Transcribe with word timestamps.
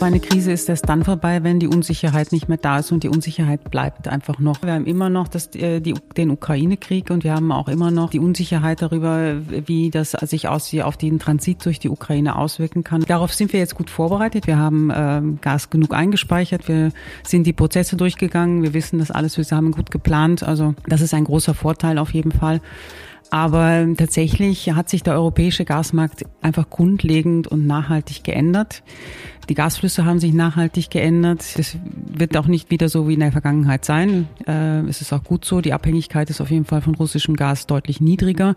Eine 0.00 0.20
Krise 0.20 0.52
ist 0.52 0.68
erst 0.68 0.88
dann 0.88 1.02
vorbei, 1.02 1.42
wenn 1.42 1.58
die 1.58 1.66
Unsicherheit 1.66 2.30
nicht 2.30 2.48
mehr 2.48 2.56
da 2.56 2.78
ist 2.78 2.92
und 2.92 3.02
die 3.02 3.08
Unsicherheit 3.08 3.68
bleibt 3.68 4.06
einfach 4.06 4.38
noch. 4.38 4.62
Wir 4.62 4.74
haben 4.74 4.86
immer 4.86 5.10
noch 5.10 5.26
das, 5.26 5.52
äh, 5.56 5.80
die, 5.80 5.94
den 6.16 6.30
Ukraine-Krieg 6.30 7.10
und 7.10 7.24
wir 7.24 7.34
haben 7.34 7.50
auch 7.50 7.66
immer 7.66 7.90
noch 7.90 8.10
die 8.10 8.20
Unsicherheit 8.20 8.80
darüber, 8.80 9.34
wie 9.48 9.90
das 9.90 10.12
sich 10.12 10.46
aus, 10.46 10.72
auf 10.74 10.96
den 10.96 11.18
Transit 11.18 11.64
durch 11.64 11.80
die 11.80 11.88
Ukraine 11.88 12.36
auswirken 12.36 12.84
kann. 12.84 13.02
Darauf 13.02 13.34
sind 13.34 13.52
wir 13.52 13.58
jetzt 13.58 13.74
gut 13.74 13.90
vorbereitet. 13.90 14.46
Wir 14.46 14.56
haben 14.56 14.90
äh, 14.90 15.20
Gas 15.40 15.68
genug 15.68 15.92
eingespeichert. 15.92 16.68
Wir 16.68 16.92
sind 17.24 17.44
die 17.44 17.52
Prozesse 17.52 17.96
durchgegangen. 17.96 18.62
Wir 18.62 18.74
wissen 18.74 19.00
das 19.00 19.10
alles. 19.10 19.36
Wir 19.36 19.44
haben 19.56 19.72
gut 19.72 19.90
geplant. 19.90 20.44
Also 20.44 20.74
das 20.86 21.00
ist 21.00 21.12
ein 21.12 21.24
großer 21.24 21.54
Vorteil 21.54 21.98
auf 21.98 22.14
jeden 22.14 22.30
Fall. 22.30 22.60
Aber 23.30 23.86
tatsächlich 23.96 24.70
hat 24.72 24.88
sich 24.88 25.02
der 25.02 25.14
europäische 25.14 25.64
Gasmarkt 25.64 26.24
einfach 26.40 26.70
grundlegend 26.70 27.46
und 27.46 27.66
nachhaltig 27.66 28.24
geändert. 28.24 28.82
Die 29.48 29.54
Gasflüsse 29.54 30.04
haben 30.04 30.18
sich 30.18 30.34
nachhaltig 30.34 30.90
geändert. 30.90 31.42
Es 31.58 31.76
wird 32.06 32.36
auch 32.36 32.46
nicht 32.46 32.70
wieder 32.70 32.88
so 32.88 33.08
wie 33.08 33.14
in 33.14 33.20
der 33.20 33.32
Vergangenheit 33.32 33.84
sein. 33.84 34.28
Äh, 34.46 34.80
es 34.88 35.00
ist 35.00 35.12
auch 35.12 35.24
gut 35.24 35.44
so. 35.44 35.60
Die 35.60 35.72
Abhängigkeit 35.72 36.28
ist 36.28 36.40
auf 36.40 36.50
jeden 36.50 36.66
Fall 36.66 36.82
von 36.82 36.94
russischem 36.94 37.34
Gas 37.34 37.66
deutlich 37.66 38.00
niedriger. 38.00 38.56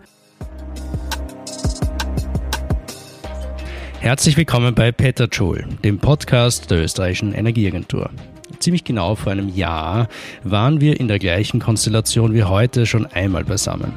Herzlich 4.00 4.36
willkommen 4.36 4.74
bei 4.74 4.90
Peter 4.90 5.28
Joule, 5.28 5.64
dem 5.84 5.98
Podcast 5.98 6.70
der 6.70 6.82
österreichischen 6.82 7.32
Energieagentur. 7.32 8.10
Ziemlich 8.58 8.84
genau 8.84 9.14
vor 9.14 9.32
einem 9.32 9.48
Jahr 9.48 10.08
waren 10.42 10.80
wir 10.80 10.98
in 10.98 11.08
der 11.08 11.18
gleichen 11.18 11.60
Konstellation 11.60 12.34
wie 12.34 12.42
heute 12.42 12.84
schon 12.84 13.06
einmal 13.06 13.44
beisammen. 13.44 13.92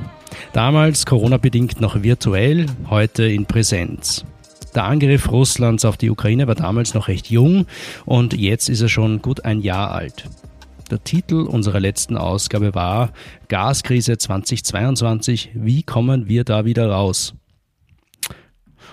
Damals 0.54 1.06
Corona-bedingt 1.06 1.82
noch 1.82 2.02
virtuell, 2.04 2.66
heute 2.90 3.26
in 3.26 3.46
Präsenz. 3.46 4.26
Der 4.74 4.84
Angriff 4.84 5.32
Russlands 5.32 5.86
auf 5.86 5.98
die 5.98 6.10
Ukraine 6.10 6.48
war 6.48 6.56
damals 6.56 6.94
noch 6.94 7.08
recht 7.08 7.30
jung 7.30 7.66
und 8.06 8.34
jetzt 8.34 8.68
ist 8.68 8.82
er 8.82 8.90
schon 8.90 9.22
gut 9.22 9.46
ein 9.46 9.62
Jahr 9.62 9.92
alt. 9.92 10.30
Der 10.92 11.04
Titel 11.04 11.42
unserer 11.42 11.80
letzten 11.80 12.18
Ausgabe 12.18 12.76
war 12.76 13.12
Gaskrise 13.48 14.18
2022, 14.18 15.52
wie 15.56 15.84
kommen 15.84 16.28
wir 16.28 16.44
da 16.44 16.66
wieder 16.66 16.90
raus? 16.90 17.34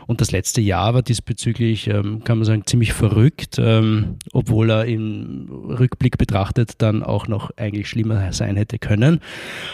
Und 0.06 0.20
das 0.20 0.32
letzte 0.32 0.60
Jahr 0.60 0.94
war 0.94 1.02
diesbezüglich, 1.02 1.88
ähm, 1.88 2.24
kann 2.24 2.38
man 2.38 2.44
sagen, 2.44 2.66
ziemlich 2.66 2.92
verrückt, 2.92 3.58
ähm, 3.58 4.16
obwohl 4.32 4.70
er 4.70 4.84
im 4.86 5.48
Rückblick 5.50 6.18
betrachtet 6.18 6.74
dann 6.78 7.02
auch 7.02 7.28
noch 7.28 7.50
eigentlich 7.56 7.88
schlimmer 7.88 8.32
sein 8.32 8.56
hätte 8.56 8.78
können. 8.78 9.20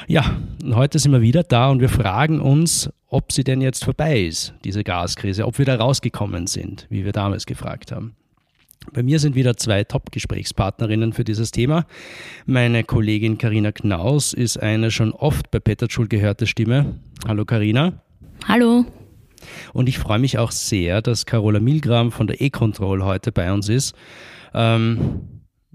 Ja, 0.07 0.39
heute 0.73 0.99
sind 0.99 1.13
wir 1.13 1.23
wieder 1.23 1.43
da 1.43 1.71
und 1.71 1.81
wir 1.81 1.89
fragen 1.89 2.41
uns, 2.41 2.91
ob 3.09 3.33
sie 3.33 3.45
denn 3.45 3.61
jetzt 3.61 3.85
vorbei 3.85 4.21
ist, 4.21 4.55
diese 4.65 4.85
Gaskrise, 4.85 5.47
ob 5.47 5.59
wir 5.59 5.65
da 5.65 5.77
rausgekommen 5.77 6.47
sind, 6.47 6.87
wie 6.91 7.05
wir 7.05 7.13
damals 7.13 7.47
gefragt 7.47 7.93
haben. 7.93 8.15
Bei 8.93 9.03
mir 9.03 9.19
sind 9.19 9.35
wieder 9.35 9.57
zwei 9.57 9.85
Top-Gesprächspartnerinnen 9.85 11.13
für 11.13 11.25
dieses 11.25 11.51
Thema. 11.51 11.87
Meine 12.47 12.85
Kollegin 12.85 13.39
Karina 13.39 13.73
Knaus 13.73 14.33
ist 14.33 14.57
eine 14.59 14.91
schon 14.91 15.13
oft 15.13 15.51
bei 15.51 15.61
Peter 15.61 15.89
Schul 15.91 16.09
gehörte 16.09 16.47
Stimme. 16.47 16.97
Hallo 17.27 17.45
Karina. 17.45 18.03
Hallo. 18.47 18.87
Und 19.73 19.89
ich 19.89 19.99
freue 19.99 20.19
mich 20.19 20.39
auch 20.39 20.51
sehr, 20.51 21.03
dass 21.03 21.27
Carola 21.27 21.61
Milgram 21.61 22.13
von 22.13 22.27
der 22.27 22.41
E-Control 22.41 23.05
heute 23.05 23.33
bei 23.33 23.53
uns 23.53 23.69
ist. 23.69 23.95
Ähm, 24.55 25.21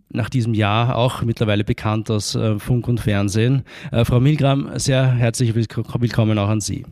nach 0.10 0.30
diesem 0.30 0.54
Jahr 0.54 0.96
auch 0.96 1.24
mittlerweile 1.24 1.64
bekannt 1.64 2.10
aus 2.12 2.36
äh, 2.36 2.60
Funk 2.60 2.88
und 2.88 3.00
Fernsehen. 3.00 3.64
Äh, 3.92 4.06
Frau 4.06 4.20
Milgram, 4.20 4.70
sehr 4.76 5.12
herzlich 5.12 5.56
willkommen 5.56 6.38
auch 6.38 6.50
an 6.50 6.62
Sie. 6.62 6.86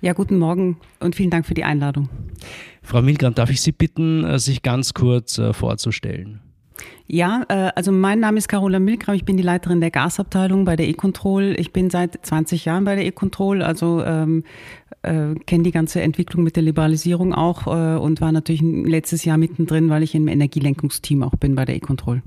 Ja, 0.00 0.12
guten 0.12 0.38
Morgen 0.38 0.78
und 1.00 1.14
vielen 1.14 1.30
Dank 1.30 1.46
für 1.46 1.54
die 1.54 1.64
Einladung. 1.64 2.08
Frau 2.82 3.00
Milgram, 3.00 3.34
darf 3.34 3.50
ich 3.50 3.60
Sie 3.60 3.72
bitten, 3.72 4.24
äh, 4.24 4.38
sich 4.38 4.62
ganz 4.62 4.92
kurz 4.94 5.38
äh, 5.38 5.52
vorzustellen? 5.52 6.40
Ja, 7.06 7.44
äh, 7.48 7.70
also 7.74 7.92
mein 7.92 8.20
Name 8.20 8.38
ist 8.38 8.48
Carola 8.48 8.78
Milgram, 8.78 9.14
ich 9.14 9.24
bin 9.24 9.36
die 9.36 9.42
Leiterin 9.42 9.80
der 9.80 9.90
Gasabteilung 9.90 10.64
bei 10.64 10.76
der 10.76 10.88
E-Control. 10.88 11.54
Ich 11.58 11.72
bin 11.72 11.90
seit 11.90 12.24
20 12.24 12.64
Jahren 12.64 12.84
bei 12.84 12.94
der 12.94 13.04
E-Control, 13.04 13.62
also 13.62 14.02
ähm, 14.04 14.44
äh, 15.02 15.34
kenne 15.46 15.64
die 15.64 15.70
ganze 15.70 16.00
Entwicklung 16.00 16.42
mit 16.44 16.56
der 16.56 16.62
Liberalisierung 16.62 17.34
auch 17.34 17.66
äh, 17.66 17.98
und 17.98 18.20
war 18.20 18.32
natürlich 18.32 18.62
letztes 18.62 19.24
Jahr 19.24 19.36
mittendrin, 19.36 19.90
weil 19.90 20.02
ich 20.02 20.14
im 20.14 20.28
Energielenkungsteam 20.28 21.22
auch 21.22 21.36
bin 21.36 21.54
bei 21.54 21.64
der 21.64 21.76
E-Control. 21.76 22.22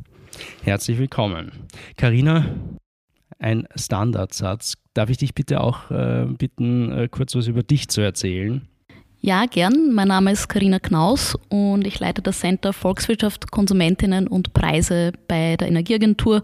Herzlich 0.63 0.99
willkommen. 0.99 1.51
Karina, 1.95 2.45
ein 3.39 3.67
Standardsatz. 3.75 4.75
Darf 4.93 5.09
ich 5.09 5.17
dich 5.17 5.33
bitte 5.33 5.61
auch 5.61 5.91
äh, 5.91 6.25
bitten, 6.25 6.91
äh, 6.91 7.07
kurz 7.09 7.35
was 7.35 7.47
über 7.47 7.63
dich 7.63 7.87
zu 7.89 8.01
erzählen? 8.01 8.67
Ja, 9.27 9.45
gern. 9.45 9.91
Mein 9.93 10.07
Name 10.07 10.31
ist 10.31 10.47
Karina 10.47 10.79
Knaus 10.79 11.37
und 11.49 11.85
ich 11.85 11.99
leite 11.99 12.21
das 12.21 12.39
Center 12.39 12.71
Volkswirtschaft, 12.71 13.51
Konsumentinnen 13.51 14.25
und 14.25 14.53
Preise 14.53 15.11
bei 15.27 15.57
der 15.57 15.67
Energieagentur. 15.67 16.43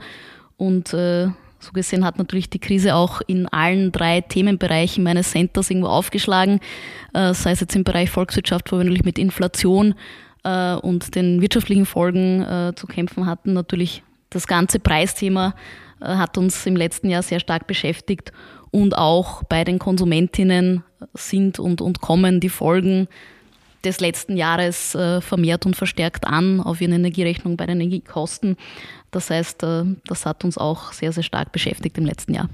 Und 0.58 0.94
äh, 0.94 1.28
so 1.60 1.72
gesehen 1.72 2.04
hat 2.04 2.18
natürlich 2.18 2.50
die 2.50 2.60
Krise 2.60 2.96
auch 2.96 3.22
in 3.26 3.48
allen 3.48 3.94
drei 3.94 4.20
Themenbereichen 4.20 5.02
meines 5.02 5.32
Centers 5.32 5.70
irgendwo 5.70 5.88
aufgeschlagen, 5.88 6.60
äh, 7.14 7.34
sei 7.34 7.52
es 7.52 7.62
jetzt 7.62 7.74
im 7.74 7.86
Bereich 7.86 8.10
Volkswirtschaft, 8.10 8.70
wo 8.70 8.76
wir 8.76 8.84
natürlich 8.84 9.06
mit 9.06 9.18
Inflation 9.18 9.96
äh, 10.44 10.74
und 10.74 11.16
den 11.16 11.40
wirtschaftlichen 11.40 11.86
Folgen 11.86 12.42
äh, 12.42 12.74
zu 12.76 12.86
kämpfen 12.86 13.28
hatten. 13.28 13.54
Natürlich 13.54 14.04
das 14.30 14.46
ganze 14.46 14.80
Preisthema 14.80 15.56
äh, 16.02 16.08
hat 16.08 16.38
uns 16.38 16.66
im 16.66 16.76
letzten 16.76 17.10
Jahr 17.10 17.24
sehr 17.24 17.40
stark 17.40 17.66
beschäftigt 17.66 18.34
und 18.72 18.98
auch 18.98 19.44
bei 19.44 19.64
den 19.64 19.80
Konsumentinnen 19.80 20.84
sind 21.14 21.60
und, 21.60 21.82
und 21.82 22.02
kommen 22.02 22.40
die 22.40 22.50
Folgen 22.50 23.08
des 23.84 24.00
letzten 24.00 24.38
Jahres 24.38 24.96
äh, 24.96 25.22
vermehrt 25.22 25.66
und 25.66 25.76
verstärkt 25.76 26.26
an 26.26 26.62
auf 26.62 26.82
ihren 26.82 26.94
Energierechnung 26.94 27.58
bei 27.58 27.66
den 27.66 27.82
Energiekosten. 27.82 28.56
Das 29.12 29.30
heißt, 29.30 29.64
äh, 29.64 29.84
das 30.08 30.26
hat 30.26 30.44
uns 30.44 30.58
auch 30.58 30.94
sehr, 30.94 31.12
sehr 31.12 31.24
stark 31.24 31.52
beschäftigt 31.52 31.98
im 31.98 32.06
letzten 32.06 32.34
Jahr. 32.34 32.50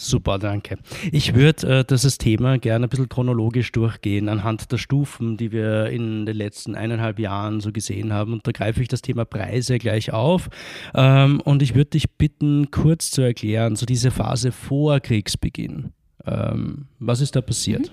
Super, 0.00 0.38
danke. 0.38 0.78
Ich 1.10 1.34
würde 1.34 1.80
äh, 1.80 1.84
dieses 1.84 2.18
Thema 2.18 2.56
gerne 2.58 2.86
ein 2.86 2.88
bisschen 2.88 3.08
chronologisch 3.08 3.72
durchgehen, 3.72 4.28
anhand 4.28 4.70
der 4.70 4.78
Stufen, 4.78 5.36
die 5.36 5.50
wir 5.50 5.86
in 5.86 6.24
den 6.24 6.36
letzten 6.36 6.76
eineinhalb 6.76 7.18
Jahren 7.18 7.60
so 7.60 7.72
gesehen 7.72 8.12
haben. 8.12 8.32
Und 8.32 8.46
da 8.46 8.52
greife 8.52 8.80
ich 8.80 8.86
das 8.86 9.02
Thema 9.02 9.24
Preise 9.24 9.76
gleich 9.78 10.12
auf. 10.12 10.50
Ähm, 10.94 11.40
und 11.40 11.62
ich 11.62 11.74
würde 11.74 11.90
dich 11.90 12.12
bitten, 12.12 12.70
kurz 12.70 13.10
zu 13.10 13.22
erklären, 13.22 13.74
so 13.74 13.86
diese 13.86 14.12
Phase 14.12 14.52
vor 14.52 15.00
Kriegsbeginn. 15.00 15.92
Ähm, 16.28 16.86
was 16.98 17.20
ist 17.20 17.36
da 17.36 17.40
passiert? 17.40 17.90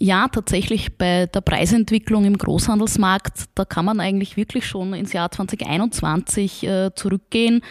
Ja, 0.00 0.28
tatsächlich 0.28 0.96
bei 0.96 1.26
der 1.26 1.40
Preisentwicklung 1.40 2.24
im 2.24 2.38
Großhandelsmarkt, 2.38 3.46
da 3.56 3.64
kann 3.64 3.84
man 3.84 3.98
eigentlich 3.98 4.36
wirklich 4.36 4.64
schon 4.64 4.94
ins 4.94 5.12
Jahr 5.12 5.30
2021 5.30 6.64
äh, 6.64 6.90
zurückgehen. 6.94 7.62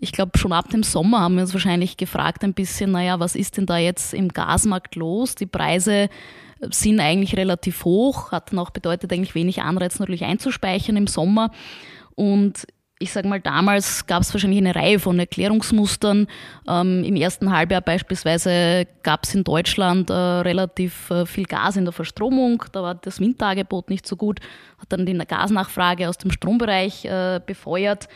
Ich 0.00 0.10
glaube, 0.10 0.36
schon 0.36 0.52
ab 0.52 0.68
dem 0.70 0.82
Sommer 0.82 1.20
haben 1.20 1.36
wir 1.36 1.42
uns 1.42 1.52
wahrscheinlich 1.52 1.96
gefragt 1.96 2.42
ein 2.42 2.54
bisschen, 2.54 2.90
naja, 2.90 3.20
was 3.20 3.36
ist 3.36 3.56
denn 3.56 3.66
da 3.66 3.78
jetzt 3.78 4.14
im 4.14 4.30
Gasmarkt 4.30 4.96
los? 4.96 5.36
Die 5.36 5.46
Preise 5.46 6.08
sind 6.70 6.98
eigentlich 6.98 7.36
relativ 7.36 7.84
hoch, 7.84 8.32
hat 8.32 8.50
dann 8.50 8.58
auch 8.58 8.70
bedeutet 8.70 9.12
eigentlich 9.12 9.34
wenig 9.36 9.62
Anreiz 9.62 10.00
natürlich 10.00 10.24
einzuspeichern 10.24 10.96
im 10.96 11.06
Sommer. 11.06 11.52
Und 12.16 12.66
ich 12.98 13.12
sage 13.12 13.28
mal, 13.28 13.40
damals 13.40 14.06
gab 14.06 14.22
es 14.22 14.32
wahrscheinlich 14.32 14.60
eine 14.60 14.74
Reihe 14.74 14.98
von 14.98 15.18
Erklärungsmustern. 15.18 16.26
Ähm, 16.66 17.04
Im 17.04 17.16
ersten 17.16 17.52
Halbjahr 17.52 17.82
beispielsweise 17.82 18.86
gab 19.02 19.24
es 19.24 19.34
in 19.34 19.44
Deutschland 19.44 20.08
äh, 20.08 20.14
relativ 20.14 21.10
äh, 21.10 21.26
viel 21.26 21.44
Gas 21.44 21.76
in 21.76 21.84
der 21.84 21.92
Verstromung. 21.92 22.64
Da 22.72 22.82
war 22.82 22.94
das 22.94 23.20
Windtagebot 23.20 23.90
nicht 23.90 24.06
so 24.06 24.16
gut, 24.16 24.40
hat 24.78 24.92
dann 24.92 25.04
die 25.04 25.12
Gasnachfrage 25.12 26.08
aus 26.08 26.16
dem 26.16 26.30
Strombereich 26.30 27.04
äh, 27.04 27.40
befeuert 27.44 28.08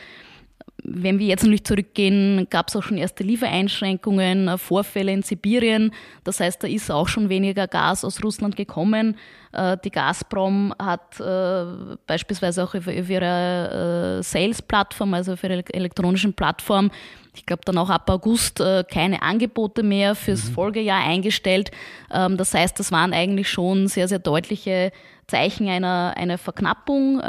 wenn 0.83 1.19
wir 1.19 1.27
jetzt 1.27 1.43
natürlich 1.43 1.63
zurückgehen, 1.63 2.47
gab 2.49 2.67
es 2.67 2.75
auch 2.75 2.83
schon 2.83 2.97
erste 2.97 3.23
Liefereinschränkungen, 3.23 4.47
äh, 4.47 4.57
Vorfälle 4.57 5.11
in 5.11 5.21
Sibirien. 5.21 5.91
Das 6.23 6.39
heißt, 6.39 6.63
da 6.63 6.67
ist 6.67 6.89
auch 6.89 7.07
schon 7.07 7.29
weniger 7.29 7.67
Gas 7.67 8.03
aus 8.03 8.23
Russland 8.23 8.55
gekommen. 8.55 9.17
Äh, 9.51 9.77
die 9.83 9.91
Gazprom 9.91 10.73
hat 10.79 11.19
äh, 11.19 11.95
beispielsweise 12.07 12.63
auch 12.63 12.73
auf 12.73 12.87
ihrer 12.87 14.23
Sales-Plattform, 14.23 15.13
also 15.13 15.33
auf 15.33 15.43
ihrer 15.43 15.63
elektronischen 15.73 16.33
Plattform, 16.33 16.91
ich 17.33 17.45
glaube 17.45 17.61
dann 17.63 17.77
auch 17.77 17.89
ab 17.89 18.09
August 18.09 18.61
keine 18.91 19.21
Angebote 19.21 19.83
mehr 19.83 20.15
fürs 20.15 20.49
mhm. 20.49 20.53
Folgejahr 20.53 21.01
eingestellt. 21.01 21.71
Ähm, 22.11 22.35
das 22.35 22.53
heißt, 22.53 22.77
das 22.77 22.91
waren 22.91 23.13
eigentlich 23.13 23.49
schon 23.49 23.87
sehr, 23.87 24.09
sehr 24.09 24.19
deutliche 24.19 24.91
Zeichen 25.27 25.69
einer, 25.69 26.13
einer 26.17 26.37
Verknappung 26.37 27.21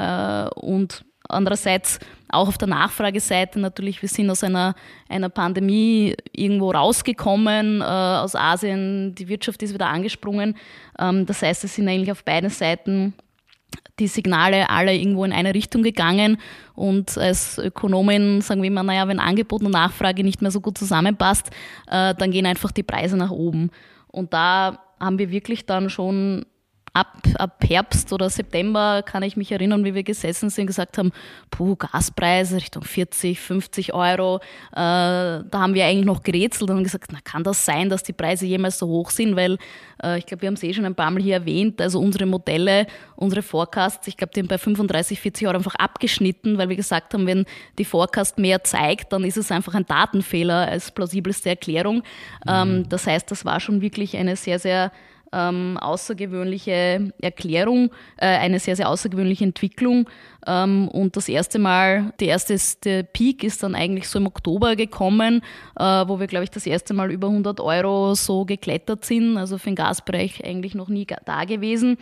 und 0.56 1.04
Andererseits 1.32 1.99
auch 2.29 2.49
auf 2.49 2.58
der 2.58 2.69
Nachfrageseite 2.69 3.61
natürlich, 3.61 4.00
wir 4.02 4.08
sind 4.08 4.31
aus 4.31 4.43
einer, 4.43 4.75
einer 5.08 5.29
Pandemie 5.29 6.17
irgendwo 6.32 6.70
rausgekommen, 6.70 7.81
äh, 7.81 7.84
aus 7.84 8.34
Asien, 8.34 9.14
die 9.14 9.29
Wirtschaft 9.29 9.62
ist 9.62 9.75
wieder 9.75 9.88
angesprungen. 9.88 10.56
Ähm, 10.99 11.26
das 11.26 11.43
heißt, 11.43 11.64
es 11.64 11.75
sind 11.75 11.88
eigentlich 11.88 12.12
auf 12.12 12.25
beiden 12.25 12.50
Seiten 12.50 13.14
die 13.99 14.06
Signale 14.06 14.70
alle 14.70 14.94
irgendwo 14.94 15.25
in 15.25 15.32
eine 15.32 15.55
Richtung 15.55 15.82
gegangen. 15.82 16.38
Und 16.75 17.17
als 17.19 17.58
Ökonomin 17.58 18.40
sagen 18.40 18.62
wir 18.62 18.69
immer, 18.69 18.82
naja, 18.82 19.06
wenn 19.08 19.20
Angebot 19.20 19.62
und 19.62 19.73
Nachfrage 19.73 20.25
nicht 20.25 20.43
mehr 20.43 20.50
so 20.50 20.61
gut 20.61 20.78
zusammenpasst, 20.78 21.50
äh, 21.88 22.14
dann 22.14 22.31
gehen 22.31 22.46
einfach 22.46 22.73
die 22.73 22.82
Preise 22.82 23.17
nach 23.17 23.31
oben. 23.31 23.70
Und 24.08 24.32
da 24.32 24.78
haben 25.00 25.19
wir 25.19 25.31
wirklich 25.31 25.67
dann 25.67 25.90
schon 25.90 26.46
ab, 26.94 27.16
ab 27.38 27.64
Herbst 27.66 28.12
oder 28.12 28.28
September 28.28 29.02
kann 29.02 29.22
ich 29.22 29.36
mich 29.36 29.50
erinnern, 29.50 29.84
wie 29.84 29.94
wir 29.94 30.02
gesessen 30.02 30.50
sind, 30.50 30.66
gesagt 30.66 30.98
haben, 30.98 31.10
puh, 31.50 31.74
Gaspreise 31.76 32.56
Richtung 32.56 32.84
40, 32.84 33.40
50 33.40 33.94
Euro. 33.94 34.40
Äh, 34.72 34.74
da 34.74 35.44
haben 35.52 35.74
wir 35.74 35.86
eigentlich 35.86 36.04
noch 36.04 36.22
gerätselt 36.22 36.70
und 36.70 36.84
gesagt, 36.84 37.10
na, 37.12 37.18
kann 37.24 37.44
das 37.44 37.64
sein, 37.64 37.88
dass 37.88 38.02
die 38.02 38.12
Preise 38.12 38.44
jemals 38.44 38.78
so 38.78 38.86
hoch 38.88 39.08
sind? 39.08 39.36
Weil 39.36 39.56
äh, 40.02 40.18
ich 40.18 40.26
glaube, 40.26 40.42
wir 40.42 40.48
haben 40.48 40.54
es 40.54 40.62
eh 40.62 40.74
schon 40.74 40.84
ein 40.84 40.94
paar 40.94 41.10
Mal 41.10 41.22
hier 41.22 41.36
erwähnt, 41.36 41.80
also 41.80 41.98
unsere 41.98 42.26
Modelle, 42.26 42.86
unsere 43.16 43.40
Forecasts, 43.40 44.06
ich 44.06 44.18
glaube, 44.18 44.32
die 44.34 44.40
haben 44.40 44.48
bei 44.48 44.58
35, 44.58 45.18
40 45.18 45.46
Euro 45.46 45.56
einfach 45.56 45.76
abgeschnitten, 45.76 46.58
weil 46.58 46.68
wir 46.68 46.76
gesagt 46.76 47.14
haben, 47.14 47.26
wenn 47.26 47.46
die 47.78 47.86
Forecast 47.86 48.38
mehr 48.38 48.64
zeigt, 48.64 49.12
dann 49.14 49.24
ist 49.24 49.38
es 49.38 49.50
einfach 49.50 49.74
ein 49.74 49.86
Datenfehler 49.86 50.68
als 50.68 50.90
plausibelste 50.90 51.48
Erklärung. 51.48 52.02
Ähm, 52.46 52.80
mhm. 52.80 52.88
das 52.90 53.06
heißt, 53.06 53.30
das 53.30 53.46
war 53.46 53.60
schon 53.60 53.80
wirklich 53.80 54.16
eine 54.18 54.36
sehr, 54.36 54.58
sehr 54.58 54.92
ähm, 55.32 55.79
außergewöhnliche 55.79 57.12
Erklärung, 57.20 57.90
äh, 58.17 58.26
eine 58.26 58.58
sehr, 58.58 58.76
sehr 58.76 58.88
außergewöhnliche 58.88 59.44
Entwicklung. 59.44 60.08
Ähm, 60.46 60.88
und 60.88 61.17
das 61.17 61.29
erste 61.29 61.58
Mal, 61.58 62.12
der 62.20 62.29
erste 62.29 62.56
der 62.84 63.02
Peak 63.02 63.44
ist 63.44 63.62
dann 63.62 63.75
eigentlich 63.75 64.08
so 64.08 64.19
im 64.19 64.26
Oktober 64.26 64.76
gekommen, 64.76 65.43
äh, 65.79 65.84
wo 65.84 66.20
wir, 66.20 66.26
glaube 66.26 66.44
ich, 66.44 66.50
das 66.50 66.67
erste 66.67 66.94
Mal 66.94 67.11
über 67.11 67.29
100 67.29 67.61
Euro 67.61 68.14
so 68.14 68.44
geklettert 68.44 69.05
sind. 69.05 69.37
Also 69.37 69.58
für 69.58 69.70
den 69.70 69.76
Gasbereich 69.76 70.44
eigentlich 70.44 70.75
noch 70.75 70.88
nie 70.88 71.06
da 71.25 71.44
gewesen. 71.44 71.99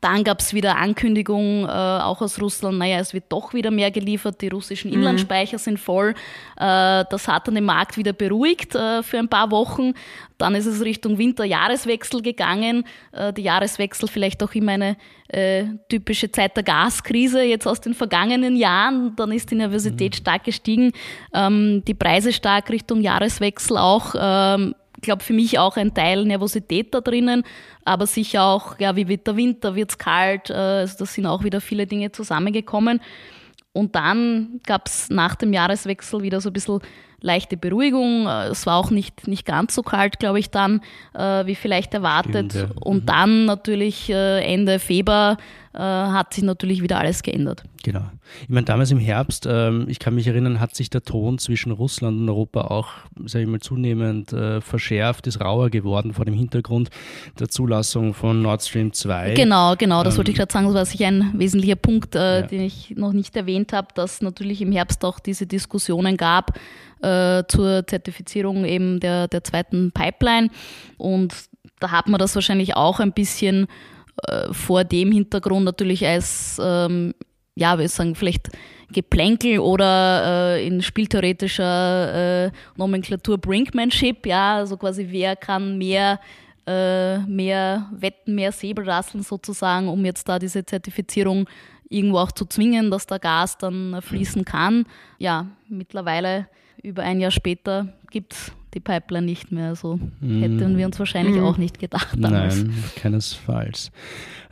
Dann 0.00 0.24
gab 0.24 0.40
es 0.40 0.52
wieder 0.52 0.76
Ankündigungen, 0.76 1.64
äh, 1.64 1.68
auch 1.68 2.20
aus 2.20 2.40
Russland, 2.40 2.78
naja, 2.78 2.98
es 2.98 3.14
wird 3.14 3.24
doch 3.28 3.54
wieder 3.54 3.70
mehr 3.70 3.90
geliefert, 3.90 4.40
die 4.40 4.48
russischen 4.48 4.90
mhm. 4.90 4.98
Inlandspeicher 4.98 5.56
mhm. 5.56 5.62
sind 5.62 5.80
voll. 5.80 6.10
Äh, 6.56 7.04
das 7.08 7.28
hat 7.28 7.46
dann 7.46 7.54
den 7.54 7.64
Markt 7.64 7.96
wieder 7.96 8.12
beruhigt 8.12 8.74
äh, 8.74 9.02
für 9.02 9.18
ein 9.18 9.28
paar 9.28 9.50
Wochen. 9.50 9.94
Dann 10.38 10.54
ist 10.54 10.66
es 10.66 10.84
Richtung 10.84 11.18
Winter-Jahreswechsel 11.18 12.20
gegangen. 12.20 12.84
Äh, 13.12 13.32
die 13.32 13.42
Jahreswechsel 13.42 14.08
vielleicht 14.08 14.42
auch 14.42 14.54
immer 14.54 14.72
eine 14.72 14.96
äh, 15.28 15.64
typische 15.88 16.30
Zeit 16.30 16.56
der 16.56 16.64
Gaskrise 16.64 17.42
jetzt 17.42 17.66
aus 17.66 17.80
den 17.80 17.94
vergangenen 17.94 18.56
Jahren. 18.56 19.14
Dann 19.16 19.32
ist 19.32 19.50
die 19.50 19.56
Nervosität 19.56 20.14
mhm. 20.14 20.18
stark 20.18 20.44
gestiegen, 20.44 20.92
ähm, 21.32 21.82
die 21.86 21.94
Preise 21.94 22.32
stark 22.32 22.70
Richtung 22.70 23.00
Jahreswechsel 23.00 23.78
auch. 23.78 24.14
Ähm, 24.18 24.74
glaube, 25.00 25.22
für 25.22 25.32
mich 25.32 25.58
auch 25.58 25.76
ein 25.76 25.94
Teil 25.94 26.24
Nervosität 26.24 26.94
da 26.94 27.00
drinnen, 27.00 27.42
aber 27.84 28.06
sicher 28.06 28.44
auch, 28.44 28.78
ja, 28.78 28.96
wie 28.96 29.08
wird 29.08 29.26
der 29.26 29.36
Winter, 29.36 29.74
wird 29.74 29.90
es 29.90 29.98
kalt, 29.98 30.50
äh, 30.50 30.54
also 30.54 30.96
da 30.98 31.06
sind 31.06 31.26
auch 31.26 31.44
wieder 31.44 31.60
viele 31.60 31.86
Dinge 31.86 32.12
zusammengekommen. 32.12 33.00
Und 33.72 33.94
dann 33.94 34.60
gab 34.66 34.86
es 34.86 35.10
nach 35.10 35.34
dem 35.34 35.52
Jahreswechsel 35.52 36.22
wieder 36.22 36.40
so 36.40 36.48
ein 36.48 36.54
bisschen 36.54 36.80
leichte 37.20 37.56
Beruhigung. 37.58 38.26
Äh, 38.26 38.46
es 38.46 38.64
war 38.66 38.76
auch 38.76 38.90
nicht, 38.90 39.28
nicht 39.28 39.44
ganz 39.44 39.74
so 39.74 39.82
kalt, 39.82 40.18
glaube 40.18 40.38
ich, 40.38 40.50
dann, 40.50 40.80
äh, 41.14 41.44
wie 41.46 41.54
vielleicht 41.54 41.92
erwartet. 41.92 42.52
Stimmt, 42.52 42.70
ja. 42.74 42.82
Und 42.82 43.02
mhm. 43.02 43.06
dann 43.06 43.44
natürlich 43.44 44.08
äh, 44.08 44.42
Ende 44.44 44.78
Februar 44.78 45.36
äh, 45.74 45.78
hat 45.78 46.32
sich 46.32 46.44
natürlich 46.44 46.82
wieder 46.82 46.98
alles 46.98 47.22
geändert. 47.22 47.64
Genau. 47.86 48.02
Ich 48.42 48.48
meine, 48.48 48.64
damals 48.64 48.90
im 48.90 48.98
Herbst, 48.98 49.46
ähm, 49.48 49.86
ich 49.88 50.00
kann 50.00 50.16
mich 50.16 50.26
erinnern, 50.26 50.58
hat 50.58 50.74
sich 50.74 50.90
der 50.90 51.04
Ton 51.04 51.38
zwischen 51.38 51.70
Russland 51.70 52.18
und 52.18 52.28
Europa 52.28 52.62
auch, 52.62 52.88
sage 53.26 53.44
ich 53.44 53.48
mal, 53.48 53.60
zunehmend 53.60 54.32
äh, 54.32 54.60
verschärft, 54.60 55.28
ist 55.28 55.40
rauer 55.40 55.70
geworden 55.70 56.12
vor 56.12 56.24
dem 56.24 56.34
Hintergrund 56.34 56.90
der 57.38 57.48
Zulassung 57.48 58.12
von 58.12 58.42
Nord 58.42 58.64
Stream 58.64 58.92
2. 58.92 59.34
Genau, 59.34 59.76
genau, 59.76 60.02
das 60.02 60.14
ähm, 60.14 60.18
wollte 60.18 60.32
ich 60.32 60.36
gerade 60.36 60.52
sagen, 60.52 60.66
das 60.66 60.74
war 60.74 60.84
sicher 60.84 61.06
ein 61.06 61.30
wesentlicher 61.38 61.76
Punkt, 61.76 62.16
äh, 62.16 62.40
ja. 62.40 62.46
den 62.48 62.62
ich 62.62 62.92
noch 62.96 63.12
nicht 63.12 63.36
erwähnt 63.36 63.72
habe, 63.72 63.86
dass 63.94 64.20
natürlich 64.20 64.60
im 64.62 64.72
Herbst 64.72 65.04
auch 65.04 65.20
diese 65.20 65.46
Diskussionen 65.46 66.16
gab 66.16 66.58
äh, 67.02 67.44
zur 67.46 67.86
Zertifizierung 67.86 68.64
eben 68.64 68.98
der, 68.98 69.28
der 69.28 69.44
zweiten 69.44 69.92
Pipeline 69.92 70.50
und 70.98 71.32
da 71.78 71.92
hat 71.92 72.08
man 72.08 72.18
das 72.18 72.34
wahrscheinlich 72.34 72.74
auch 72.74 72.98
ein 72.98 73.12
bisschen 73.12 73.68
äh, 74.24 74.52
vor 74.52 74.82
dem 74.82 75.12
Hintergrund 75.12 75.64
natürlich 75.64 76.04
als, 76.04 76.60
ähm, 76.60 77.14
ja, 77.56 77.78
wir 77.78 77.88
sagen, 77.88 78.14
vielleicht 78.14 78.50
Geplänkel 78.92 79.58
oder 79.58 80.54
äh, 80.56 80.66
in 80.66 80.82
spieltheoretischer 80.82 82.46
äh, 82.46 82.50
Nomenklatur 82.76 83.38
Brinkmanship, 83.38 84.26
ja, 84.26 84.56
also 84.56 84.76
quasi 84.76 85.08
wer 85.10 85.34
kann 85.34 85.76
mehr 85.78 86.20
äh, 86.66 87.18
mehr 87.18 87.88
Wetten, 87.92 88.34
mehr 88.34 88.52
Säbelrasseln 88.52 89.22
sozusagen, 89.22 89.88
um 89.88 90.04
jetzt 90.04 90.28
da 90.28 90.38
diese 90.38 90.64
Zertifizierung 90.66 91.48
irgendwo 91.88 92.18
auch 92.18 92.32
zu 92.32 92.44
zwingen, 92.44 92.90
dass 92.90 93.06
da 93.06 93.18
Gas 93.18 93.58
dann 93.58 94.02
fließen 94.02 94.44
kann. 94.44 94.84
Ja, 95.18 95.46
mittlerweile 95.68 96.48
über 96.82 97.02
ein 97.02 97.20
Jahr 97.20 97.30
später 97.30 97.92
gibt 98.10 98.32
es 98.32 98.52
die 98.74 98.80
Pipeline 98.80 99.26
nicht 99.26 99.52
mehr. 99.52 99.76
So 99.76 100.00
mm. 100.20 100.40
hätten 100.40 100.76
wir 100.76 100.86
uns 100.86 100.98
wahrscheinlich 100.98 101.36
mm. 101.36 101.44
auch 101.44 101.56
nicht 101.56 101.78
gedacht 101.78 102.16
damals. 102.18 102.64
Nein, 102.64 102.84
keinesfalls. 102.96 103.92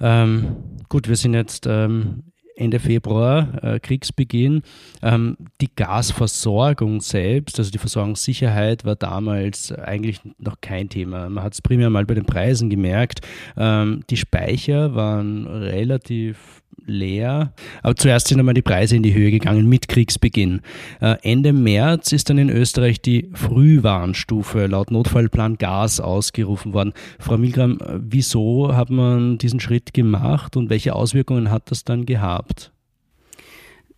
Ähm, 0.01 0.57
gut, 0.89 1.09
wir 1.09 1.17
sind 1.17 1.35
jetzt 1.35 1.67
ähm, 1.67 2.23
Ende 2.57 2.79
Februar, 2.79 3.63
äh, 3.63 3.81
Kriegsbeginn. 3.81 4.63
Ähm, 5.03 5.37
die 5.61 5.75
Gasversorgung 5.75 7.01
selbst, 7.01 7.59
also 7.59 7.71
die 7.71 7.79
Versorgungssicherheit, 7.79 8.85
war 8.85 8.97
damals 8.97 9.73
eigentlich 9.73 10.21
noch 10.39 10.61
kein 10.61 10.89
Thema. 10.89 11.29
Man 11.29 11.43
hat 11.43 11.55
es 11.55 11.63
primär 11.63 11.91
mal 11.91 12.05
bei 12.05 12.15
den 12.15 12.27
Preisen 12.27 12.71
gemerkt. 12.71 13.21
Ähm, 13.57 14.03
die 14.09 14.17
Speicher 14.17 14.95
waren 14.95 15.47
relativ 15.47 16.63
leer. 16.87 17.53
Aber 17.83 17.97
zuerst 17.97 18.29
sind 18.29 18.39
einmal 18.39 18.55
die 18.55 18.63
Preise 18.63 18.97
in 18.97 19.03
die 19.03 19.15
Höhe 19.15 19.31
gegangen 19.31 19.69
mit 19.69 19.89
Kriegsbeginn. 19.89 20.61
Äh, 21.01 21.17
Ende 21.23 21.53
März 21.53 22.13
ist 22.13 22.31
dann 22.31 22.39
in 22.39 22.51
Österreich 22.51 23.01
die 23.01 23.31
Frühwarnstufe 23.35 24.67
laut 24.67 24.91
Notfallplan 24.91 25.57
Gas 25.57 26.01
ausgerufen 26.01 26.73
worden. 26.73 26.93
Frau 27.19 27.39
Milgram, 27.39 27.79
wieso 27.97 28.75
hat 28.75 28.91
man 28.91 29.39
diesen 29.39 29.61
Schritt 29.61 29.95
gemacht 29.95 30.57
und 30.57 30.71
welche 30.71 30.95
Auswirkungen 30.95 31.51
hat 31.51 31.71
das 31.71 31.85
dann 31.85 32.07
gehabt? 32.07 32.73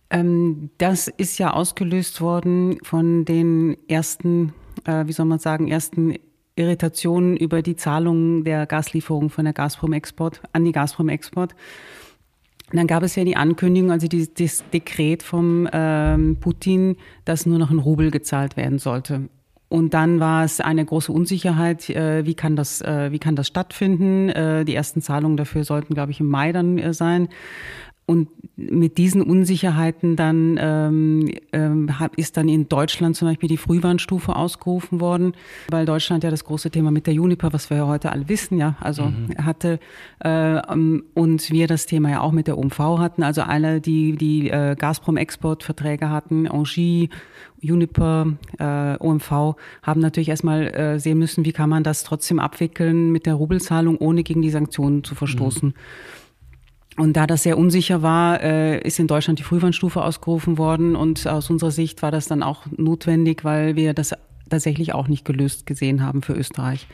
Ähm, 0.09 0.69
das 0.77 1.07
ist 1.07 1.37
ja 1.37 1.53
ausgelöst 1.53 2.21
worden 2.21 2.77
von 2.83 3.25
den 3.25 3.77
ersten, 3.87 4.53
äh, 4.85 5.05
wie 5.05 5.11
soll 5.11 5.25
man 5.25 5.39
sagen, 5.39 5.67
ersten 5.67 6.15
Irritationen 6.55 7.37
über 7.37 7.61
die 7.61 7.75
Zahlung 7.75 8.43
der 8.43 8.65
Gaslieferung 8.65 9.29
von 9.29 9.45
der 9.45 9.53
Gazprom 9.53 9.93
Export 9.93 10.41
an 10.53 10.65
die 10.65 10.71
Gazprom 10.71 11.09
Export. 11.09 11.55
Und 12.71 12.77
dann 12.77 12.87
gab 12.87 13.03
es 13.03 13.15
ja 13.15 13.23
die 13.23 13.37
Ankündigung, 13.37 13.91
also 13.91 14.07
dieses, 14.07 14.63
Dekret 14.71 15.23
vom 15.23 15.69
ähm, 15.71 16.37
Putin, 16.39 16.97
dass 17.23 17.45
nur 17.45 17.59
noch 17.59 17.71
ein 17.71 17.79
Rubel 17.79 18.11
gezahlt 18.11 18.57
werden 18.57 18.77
sollte. 18.77 19.29
Und 19.69 19.93
dann 19.93 20.19
war 20.19 20.43
es 20.43 20.61
eine 20.61 20.85
große 20.85 21.11
Unsicherheit, 21.11 21.89
äh, 21.89 22.25
wie 22.25 22.35
kann 22.35 22.55
das, 22.55 22.81
äh, 22.81 23.11
wie 23.11 23.19
kann 23.19 23.35
das 23.35 23.47
stattfinden? 23.47 24.29
Äh, 24.29 24.65
die 24.65 24.75
ersten 24.75 25.01
Zahlungen 25.01 25.37
dafür 25.37 25.63
sollten, 25.63 25.93
glaube 25.93 26.11
ich, 26.11 26.19
im 26.19 26.27
Mai 26.27 26.51
dann 26.51 26.77
äh, 26.77 26.93
sein. 26.93 27.29
Und 28.09 28.29
mit 28.55 28.97
diesen 28.97 29.21
Unsicherheiten 29.21 30.15
dann 30.15 30.57
ähm, 30.61 31.29
ähm, 31.51 31.89
ist 32.15 32.37
dann 32.37 32.47
in 32.47 32.69
Deutschland 32.69 33.17
zum 33.17 33.27
Beispiel 33.27 33.49
die 33.49 33.57
Frühwarnstufe 33.57 34.33
ausgerufen 34.33 35.01
worden, 35.01 35.33
weil 35.69 35.85
Deutschland 35.85 36.23
ja 36.23 36.31
das 36.31 36.45
große 36.45 36.71
Thema 36.71 36.89
mit 36.89 37.05
der 37.05 37.13
Juniper, 37.13 37.51
was 37.51 37.69
wir 37.69 37.77
ja 37.77 37.87
heute 37.87 38.13
alle 38.13 38.29
wissen, 38.29 38.57
ja, 38.57 38.77
also 38.79 39.07
mhm. 39.07 39.45
hatte 39.45 39.79
äh, 40.19 40.61
und 41.13 41.51
wir 41.51 41.67
das 41.67 41.85
Thema 41.85 42.09
ja 42.09 42.21
auch 42.21 42.31
mit 42.31 42.47
der 42.47 42.57
OMV 42.57 42.79
hatten, 42.79 43.23
also 43.23 43.41
alle, 43.41 43.81
die 43.81 44.15
die 44.15 44.49
äh, 44.49 44.77
Gazprom-Exportverträge 44.79 46.09
hatten, 46.09 46.45
Engie, 46.45 47.09
Juniper, 47.59 48.37
äh, 48.57 48.95
OMV, 48.99 49.57
haben 49.83 49.99
natürlich 49.99 50.29
erstmal 50.29 50.73
äh, 50.73 50.99
sehen 50.99 51.19
müssen, 51.19 51.43
wie 51.43 51.51
kann 51.51 51.69
man 51.69 51.83
das 51.83 52.03
trotzdem 52.03 52.39
abwickeln 52.39 53.11
mit 53.11 53.25
der 53.25 53.33
Rubelzahlung, 53.33 53.97
ohne 53.97 54.23
gegen 54.23 54.41
die 54.41 54.49
Sanktionen 54.49 55.03
zu 55.03 55.13
verstoßen. 55.13 55.69
Mhm. 55.69 55.73
Und 56.97 57.13
da 57.13 57.27
das 57.27 57.43
sehr 57.43 57.57
unsicher 57.57 58.01
war, 58.01 58.41
äh, 58.41 58.79
ist 58.79 58.99
in 58.99 59.07
Deutschland 59.07 59.37
die 59.37 59.43
Frühwarnstufe 59.43 60.03
ausgerufen 60.03 60.57
worden. 60.57 60.95
Und 60.95 61.27
aus 61.27 61.49
unserer 61.49 61.71
Sicht 61.71 62.01
war 62.01 62.11
das 62.11 62.27
dann 62.27 62.41
auch 62.41 62.65
notwendig, 62.75 63.43
weil 63.43 63.75
wir 63.75 63.93
das 63.93 64.13
tatsächlich 64.49 64.93
auch 64.93 65.07
nicht 65.07 65.25
gelöst 65.25 65.65
gesehen 65.65 66.03
haben 66.03 66.21
für 66.21 66.33
Österreich. 66.33 66.87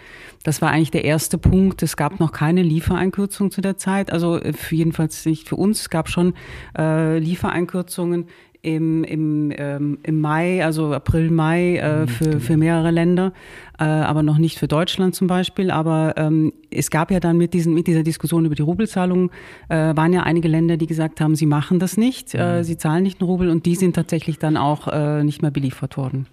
Das 0.44 0.62
war 0.62 0.72
eigentlich 0.72 0.92
der 0.92 1.06
erste 1.06 1.38
Punkt. 1.38 1.84
Es 1.84 1.96
gab 1.96 2.20
noch 2.20 2.32
keine 2.32 2.64
Liefereinkürzung 2.64 3.52
zu 3.52 3.62
der 3.62 3.78
Zeit, 3.78 4.12
also 4.12 4.38
äh, 4.38 4.54
jedenfalls 4.70 5.26
nicht 5.26 5.48
für 5.48 5.56
uns. 5.56 5.82
Es 5.82 5.90
gab 5.90 6.10
schon 6.10 6.34
äh, 6.78 7.18
Liefereinkürzungen 7.20 8.28
im, 8.64 9.04
im, 9.04 9.54
ähm, 9.56 10.00
im 10.04 10.22
Mai, 10.22 10.64
also 10.66 10.94
April, 10.94 11.30
Mai 11.30 11.76
äh, 11.76 12.02
mhm, 12.02 12.08
für, 12.08 12.24
genau. 12.24 12.40
für 12.40 12.58
mehrere 12.58 12.92
Länder, 12.92 13.34
äh, 13.78 13.84
aber 13.84 14.24
noch 14.24 14.38
nicht 14.38 14.58
für 14.58 14.70
Deutschland 14.70 15.14
zum 15.14 15.28
Beispiel. 15.28 15.70
Aber 15.70 16.14
ähm, 16.16 16.54
es 16.72 16.90
gab 16.90 17.12
ja 17.12 17.20
dann 17.20 17.38
mit, 17.38 17.54
diesen, 17.54 17.74
mit 17.74 17.88
dieser 17.88 18.04
Diskussion 18.04 18.46
über 18.46 18.56
die 18.56 18.62
Rubelzahlung, 18.62 19.32
äh, 19.68 19.96
waren 19.96 20.14
ja 20.14 20.24
einige 20.24 20.48
Länder, 20.48 20.78
die 20.78 20.88
gesagt 20.88 21.20
haben, 21.20 21.36
sie 21.36 21.46
machen 21.46 21.78
das 21.80 21.98
nicht, 21.98 22.34
äh, 22.34 22.60
mhm. 22.60 22.64
sie 22.64 22.78
zahlen 22.78 23.04
nicht 23.04 23.20
einen 23.20 23.30
Rubel 23.30 23.50
und 23.50 23.66
die 23.66 23.76
sind 23.76 23.98
tatsächlich 23.98 24.40
dann 24.40 24.56
auch 24.56 24.88
äh, 24.88 25.24
nicht 25.24 25.42
mehr 25.42 25.52
beliefert 25.52 25.98
worden. 25.98 26.26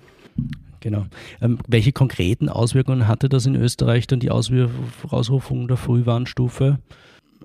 Genau. 0.79 1.07
Ähm, 1.43 1.59
welche 1.67 1.93
konkreten 1.93 2.49
Auswirkungen 2.49 3.09
hatte 3.09 3.29
das 3.29 3.45
in 3.45 3.57
Österreich 3.57 4.07
dann 4.07 4.21
die 4.21 4.31
Ausrufung 4.31 5.69
der 5.69 5.77
Frühwarnstufe? 5.77 6.79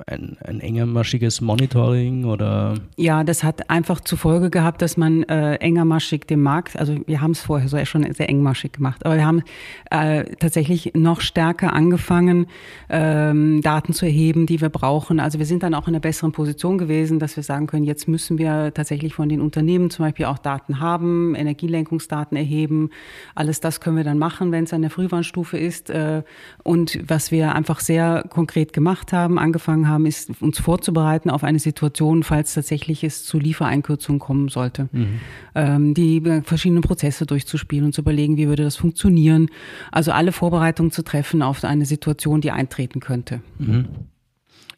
Ein, 0.08 0.38
ein 0.44 0.60
engermaschiges 0.60 1.42
Monitoring 1.42 2.25
oder? 2.25 2.75
Ja, 2.98 3.24
das 3.24 3.44
hat 3.44 3.70
einfach 3.70 4.02
zur 4.02 4.18
Folge 4.18 4.50
gehabt, 4.50 4.82
dass 4.82 4.98
man 4.98 5.24
äh, 5.24 5.56
engermaschig 5.56 6.25
dem 6.28 6.42
Markt, 6.42 6.78
also 6.78 6.98
wir 7.06 7.22
haben 7.22 7.32
es 7.32 7.42
vorher 7.42 7.68
so 7.68 7.84
schon 7.86 8.12
sehr 8.14 8.30
engmaschig 8.30 8.74
gemacht, 8.74 9.06
aber 9.06 9.16
wir 9.16 9.25
haben 9.25 9.44
äh, 9.92 10.24
tatsächlich 10.40 10.94
noch 10.96 11.22
stärker 11.22 11.74
angefangen, 11.74 12.48
ähm, 12.90 13.62
Daten 13.62 13.94
zu 13.94 14.06
erheben, 14.06 14.46
die 14.46 14.62
wir 14.62 14.70
brauchen. 14.70 15.20
Also 15.20 15.40
wir 15.40 15.46
sind 15.46 15.64
dann 15.64 15.74
auch 15.74 15.88
in 15.88 15.94
einer 15.94 16.00
besseren 16.00 16.32
Position 16.32 16.78
gewesen, 16.78 17.20
dass 17.20 17.36
wir 17.36 17.44
sagen 17.44 17.68
können, 17.68 17.86
jetzt 17.86 18.08
müssen 18.08 18.38
wir 18.38 18.74
tatsächlich 18.74 19.14
von 19.14 19.30
den 19.30 19.42
Unternehmen 19.42 19.90
zum 19.90 20.06
Beispiel 20.06 20.25
auch 20.25 20.38
Daten 20.38 20.80
haben, 20.80 21.36
Energielenkungsdaten 21.36 22.38
erheben. 22.38 22.90
Alles 23.34 23.60
das 23.60 23.80
können 23.80 23.98
wir 23.98 24.04
dann 24.04 24.18
machen, 24.18 24.52
wenn 24.52 24.66
es 24.66 24.74
an 24.74 24.82
der 24.82 24.92
Frühwarnstufe 24.92 25.58
ist. 25.58 25.90
Äh, 25.90 26.24
und 26.64 27.00
was 27.08 27.32
wir 27.32 27.56
einfach 27.56 27.80
sehr 27.80 28.25
konkret 28.30 28.74
gemacht 28.74 29.14
haben, 29.14 29.40
angefangen 29.40 29.85
haben, 29.88 30.06
ist 30.06 30.32
uns 30.42 30.60
vorzubereiten 30.60 31.30
auf 31.30 31.44
eine 31.44 31.60
Situation, 31.60 32.24
falls 32.24 32.54
tatsächlich 32.54 33.04
es 33.04 33.25
zu 33.25 33.39
Liefereinkürzungen 33.39 34.20
kommen 34.20 34.50
sollte. 34.50 34.89
Mhm. 34.92 35.20
Ähm, 35.56 35.94
die 35.94 36.22
verschiedenen 36.44 36.82
Prozesse 36.82 37.25
durchzuspielen 37.25 37.86
und 37.86 37.94
zu 37.94 38.01
überlegen, 38.01 38.38
wie 38.38 38.48
würde 38.48 38.63
das 38.63 38.75
funktionieren. 38.75 39.50
Also 39.92 40.12
alle 40.12 40.32
Vorbereitungen 40.32 40.92
zu 40.92 41.04
treffen 41.04 41.42
auf 41.42 41.63
eine 41.63 41.86
Situation, 41.86 42.42
die 42.42 42.51
eintreten 42.51 43.00
könnte. 43.00 43.42
Mhm 43.58 43.86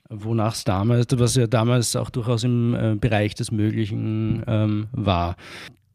wonach 0.10 0.54
es 0.54 0.64
damals, 0.64 1.08
was 1.18 1.36
ja 1.36 1.48
damals 1.48 1.96
auch 1.96 2.10
durchaus 2.10 2.44
im 2.44 2.74
äh, 2.74 2.96
Bereich 2.96 3.36
des 3.36 3.52
Möglichen 3.52 4.44
ähm, 4.48 4.88
war. 4.92 5.36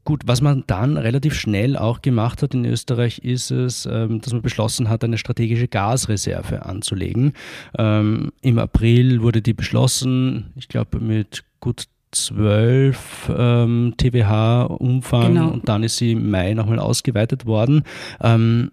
Gut, 0.05 0.23
was 0.27 0.41
man 0.41 0.65
dann 0.67 0.97
relativ 0.97 1.35
schnell 1.35 1.77
auch 1.77 2.03
gemacht 2.03 2.43
hat 2.43 2.55
in 2.55 2.65
Österreich, 2.65 3.19
ist 3.19 3.53
es, 3.53 3.87
ähm, 3.87 4.21
dass 4.21 4.33
man 4.33 4.43
beschlossen 4.43 4.89
hat, 4.89 5.05
eine 5.05 5.17
strategische 5.17 5.69
Gasreserve 5.69 6.67
anzulegen. 6.67 7.35
Ähm, 7.79 8.33
Im 8.41 8.59
April 8.59 9.23
wurde 9.23 9.43
die 9.43 9.55
beschlossen, 9.55 10.53
ich 10.57 10.69
glaube 10.69 10.99
mit 10.99 11.45
gut 11.61 11.87
12 12.11 13.33
ähm, 13.37 13.95
TWH 13.97 14.65
Umfang 14.65 15.35
genau. 15.35 15.51
und 15.51 15.69
dann 15.69 15.85
ist 15.85 15.97
sie 15.97 16.13
im 16.13 16.31
Mai 16.31 16.55
nochmal 16.55 16.81
ausgeweitet 16.81 17.47
worden. 17.47 17.85
Ähm, 18.21 18.73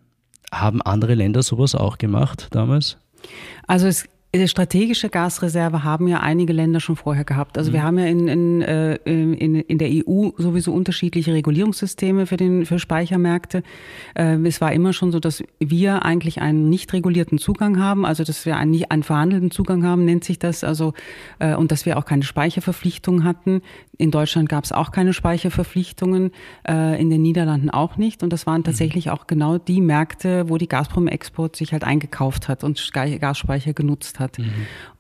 haben 0.51 0.81
andere 0.81 1.13
Länder 1.13 1.43
sowas 1.43 1.75
auch 1.75 1.98
gemacht 2.00 2.48
damals? 2.51 2.98
Also 3.67 3.88
es 3.88 4.05
Strategische 4.45 5.09
Gasreserve 5.09 5.83
haben 5.83 6.07
ja 6.07 6.19
einige 6.19 6.53
Länder 6.53 6.79
schon 6.79 6.95
vorher 6.95 7.24
gehabt. 7.24 7.57
Also 7.57 7.71
mhm. 7.71 7.74
wir 7.74 7.83
haben 7.83 7.98
ja 7.98 8.05
in, 8.05 8.27
in, 8.27 8.62
äh, 8.62 8.95
in, 8.98 9.55
in 9.55 9.77
der 9.79 9.89
EU 9.89 10.29
sowieso 10.38 10.71
unterschiedliche 10.71 11.33
Regulierungssysteme 11.33 12.27
für, 12.27 12.38
den, 12.38 12.67
für 12.67 12.77
Speichermärkte. 12.77 13.63
Äh, 14.13 14.36
es 14.45 14.62
war 14.62 14.71
immer 14.71 14.93
schon 14.93 15.12
so, 15.12 15.19
dass 15.19 15.43
wir 15.57 16.05
eigentlich 16.05 16.41
einen 16.41 16.69
nicht 16.69 16.93
regulierten 16.93 17.39
Zugang 17.39 17.79
haben, 17.79 18.05
also 18.05 18.24
dass 18.24 18.45
wir 18.45 18.57
einen, 18.57 18.79
einen 18.89 19.01
verhandelten 19.01 19.50
Zugang 19.50 19.83
haben, 19.83 20.05
nennt 20.05 20.24
sich 20.24 20.38
das. 20.38 20.63
Also 20.63 20.93
äh, 21.39 21.55
und 21.55 21.71
dass 21.71 21.88
wir 21.88 21.98
auch 21.98 22.05
keine 22.05 22.24
Speicherverpflichtung 22.24 23.24
hatten. 23.24 23.62
In 23.98 24.12
Deutschland 24.12 24.48
gab 24.48 24.63
es 24.63 24.71
auch 24.71 24.91
keine 24.91 25.12
Speicherverpflichtungen, 25.12 26.31
in 26.65 27.09
den 27.09 27.21
Niederlanden 27.21 27.69
auch 27.69 27.98
nicht. 27.98 28.24
Und 28.24 28.31
das 28.31 28.45
waren 28.45 28.62
mhm. 28.62 28.65
tatsächlich 28.65 29.07
mhm. 29.07 29.12
auch 29.12 29.27
genau 29.27 29.57
die 29.57 29.81
Märkte, 29.81 30.48
wo 30.48 30.57
die 30.57 30.67
Gazprom-Export 30.69 31.55
sich 31.55 31.74
halt 31.74 31.83
eingekauft 31.83 32.48
hat 32.48 32.63
und 32.63 32.93
Gasspeicher 32.93 33.74
genutzt 33.74 34.19
hat. 34.20 34.40
Mhm. 34.40 34.52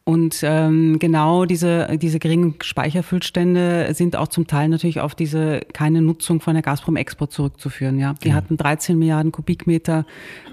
Und 0.03 0.39
ähm, 0.41 0.97
genau 0.97 1.45
diese, 1.45 1.97
diese 2.01 2.17
geringen 2.17 2.55
Speicherfüllstände 2.61 3.93
sind 3.93 4.15
auch 4.15 4.27
zum 4.27 4.47
Teil 4.47 4.67
natürlich 4.69 5.01
auf 5.01 5.13
diese 5.13 5.59
keine 5.71 6.01
Nutzung 6.01 6.41
von 6.41 6.55
der 6.55 6.63
Gazprom-Export 6.63 7.31
zurückzuführen. 7.31 7.99
Ja, 7.99 8.15
die 8.23 8.29
ja. 8.29 8.33
hatten 8.33 8.57
13 8.57 8.97
Milliarden 8.97 9.31
Kubikmeter 9.31 10.05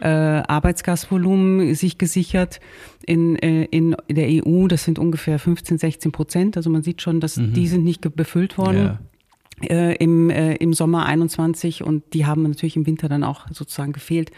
äh, 0.03 0.09
Arbeitsgasvolumen 0.09 1.75
sich 1.75 1.97
gesichert 1.97 2.61
in, 3.07 3.37
äh, 3.37 3.65
in 3.65 3.97
der 4.11 4.29
EU. 4.29 4.67
Das 4.67 4.85
sind 4.85 4.99
ungefähr 4.99 5.39
15, 5.39 5.79
16 5.79 6.13
Prozent. 6.13 6.57
Also 6.59 6.69
man 6.69 6.83
sieht 6.83 7.01
schon, 7.01 7.21
dass 7.21 7.39
mhm. 7.39 7.55
die 7.55 7.69
sind 7.69 7.85
nicht 7.85 8.15
befüllt 8.15 8.59
worden. 8.59 8.77
Ja 8.77 8.99
äh, 9.63 9.95
im, 9.97 10.29
äh, 10.31 10.55
im 10.57 10.75
Sommer 10.75 11.07
21 11.07 11.83
und 11.83 12.13
die 12.13 12.27
haben 12.27 12.43
natürlich 12.43 12.77
im 12.77 12.87
Winter 12.87 13.09
dann 13.09 13.25
auch 13.25 13.47
sozusagen 13.51 13.93
gefehlt. 13.93 14.31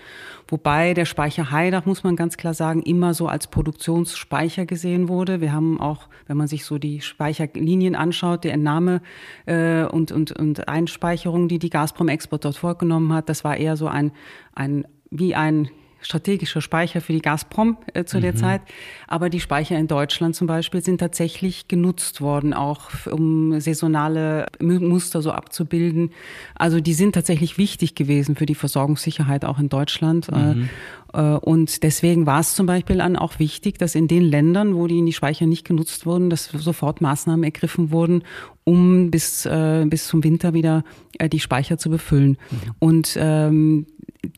Wobei 0.47 0.95
der 0.95 1.07
Speicher 1.07 1.51
Heidach, 1.51 1.87
muss 1.87 2.05
man 2.05 2.15
ganz 2.15 2.37
klar 2.37 2.55
sagen, 2.55 2.83
immer 2.83 3.15
so 3.15 3.27
als 3.27 3.49
Produktionsspeicher 3.49 4.65
gesehen 4.65 5.09
wurde. 5.09 5.41
Wir 5.41 5.53
haben 5.53 5.81
auch, 5.81 6.09
wenn 6.27 6.37
man 6.37 6.47
sich 6.47 6.65
so 6.65 6.79
die 6.79 7.01
Speicherlinien 7.01 7.97
anschaut, 7.97 8.45
die 8.45 8.51
Entnahme 8.51 9.03
äh, 9.47 9.85
und, 9.85 10.13
und, 10.13 10.33
und 10.33 10.69
Einspeicherung, 10.69 11.49
die 11.49 11.59
die 11.59 11.71
Gazprom 11.71 12.09
Export 12.09 12.45
dort 12.45 12.57
vorgenommen 12.57 13.13
hat, 13.13 13.29
das 13.29 13.43
war 13.43 13.57
eher 13.57 13.77
so 13.77 13.89
ein, 13.89 14.13
ein 14.55 14.87
wie 15.11 15.35
ein 15.35 15.69
strategischer 16.01 16.61
Speicher 16.61 17.01
für 17.01 17.13
die 17.13 17.23
Gazprom 17.23 17.77
äh, 17.95 18.05
zu 18.05 18.19
mhm. 18.19 18.23
der 18.23 18.37
Zeit. 18.37 18.63
Aber 19.07 19.31
die 19.31 19.41
Speicher 19.41 19.79
in 19.79 19.89
Deutschland 19.89 20.37
zum 20.37 20.47
Beispiel 20.47 20.83
sind 20.83 20.99
tatsächlich 20.99 21.69
genutzt 21.69 22.21
worden, 22.21 22.55
auch 22.55 22.91
um 23.11 23.61
saisonale 23.61 24.47
Muster 24.61 25.23
so 25.23 25.33
abzubilden. 25.33 26.11
Also 26.55 26.81
die 26.81 26.95
sind 26.95 27.15
tatsächlich 27.15 27.59
wichtig 27.59 27.95
gewesen 27.95 28.37
für 28.37 28.47
die 28.47 28.55
Versorgungssicherheit 28.55 29.45
auch 29.45 29.59
in 29.59 29.69
Deutschland. 29.69 30.29
Äh, 30.29 30.55
mhm. 30.55 30.69
Äh, 31.13 31.21
und 31.21 31.83
deswegen 31.83 32.27
war 32.27 32.41
es 32.41 32.55
zum 32.55 32.67
Beispiel 32.67 32.97
dann 32.99 33.17
auch 33.17 33.39
wichtig, 33.39 33.79
dass 33.79 33.95
in 33.95 34.09
den 34.09 34.23
Ländern, 34.23 34.75
wo 34.75 34.87
die, 34.87 35.05
die 35.05 35.13
Speicher 35.13 35.47
nicht 35.47 35.67
genutzt 35.67 36.07
wurden, 36.07 36.31
dass 36.31 36.47
sofort 36.47 37.01
Maßnahmen 37.01 37.45
ergriffen 37.45 37.91
wurden, 37.91 38.23
um 38.65 39.11
bis, 39.11 39.47
äh, 39.47 39.87
bis 39.89 40.07
zum 40.07 40.23
Winter 40.25 40.53
wieder 40.53 40.85
äh, 41.19 41.29
die 41.29 41.41
Speicher 41.41 41.79
zu 41.79 41.91
befüllen. 41.91 42.37
Mhm. 42.51 42.57
Und 42.79 43.17
ähm, 43.19 43.87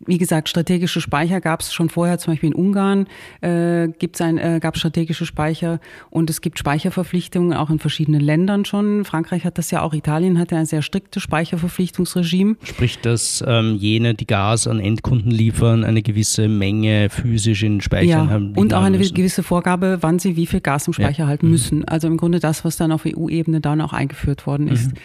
wie 0.07 0.19
gesagt, 0.19 0.49
strategische 0.49 1.01
Speicher 1.01 1.41
gab 1.41 1.61
es 1.61 1.73
schon 1.73 1.89
vorher, 1.89 2.19
zum 2.19 2.33
Beispiel 2.33 2.51
in 2.51 2.55
Ungarn 2.55 3.07
äh, 3.41 3.89
gibt's 3.99 4.21
ein, 4.21 4.39
äh, 4.39 4.59
gab 4.61 4.77
strategische 4.77 5.27
Speicher 5.27 5.81
und 6.11 6.31
es 6.31 6.41
gibt 6.41 6.59
Speicherverpflichtungen 6.59 7.53
auch 7.55 7.71
in 7.71 7.79
verschiedenen 7.79 8.21
Ländern 8.21 8.65
schon. 8.65 9.05
Frankreich 9.05 9.45
hat 9.45 9.59
das 9.59 9.71
ja 9.71 9.83
auch, 9.83 9.95
Italien 9.95 10.39
hat 10.39 10.53
ja 10.53 10.59
ein 10.59 10.67
sehr 10.67 10.83
striktes 10.83 11.23
Speicherverpflichtungsregime. 11.23 12.57
Sprich, 12.63 12.99
dass 13.01 13.45
ähm, 13.47 13.77
jene, 13.77 14.15
die 14.15 14.27
Gas 14.27 14.67
an 14.67 14.81
Endkunden 14.81 15.31
liefern, 15.31 15.85
eine 15.85 16.03
gewisse 16.03 16.49
Menge 16.49 17.09
physisch 17.11 17.63
in 17.63 17.81
Speichern 17.81 18.09
ja, 18.09 18.29
haben. 18.29 18.53
Und 18.55 18.75
auch 18.75 18.83
eine 18.83 18.99
müssen. 18.99 19.15
gewisse 19.15 19.43
Vorgabe, 19.43 19.99
wann 20.01 20.19
sie 20.19 20.37
wie 20.37 20.47
viel 20.47 20.61
Gas 20.61 20.87
im 20.87 20.93
Speicher 20.93 21.25
ja. 21.25 21.27
halten 21.27 21.47
mhm. 21.47 21.53
müssen. 21.53 21.85
Also 21.85 22.07
im 22.07 22.17
Grunde 22.17 22.41
das, 22.41 22.65
was 22.65 22.77
dann 22.77 22.93
auf 22.93 23.05
EU-Ebene 23.07 23.61
dann 23.61 23.81
auch 23.81 23.93
eingeführt 23.93 24.47
worden 24.47 24.69
ist. 24.69 24.93
Mhm. 24.93 24.99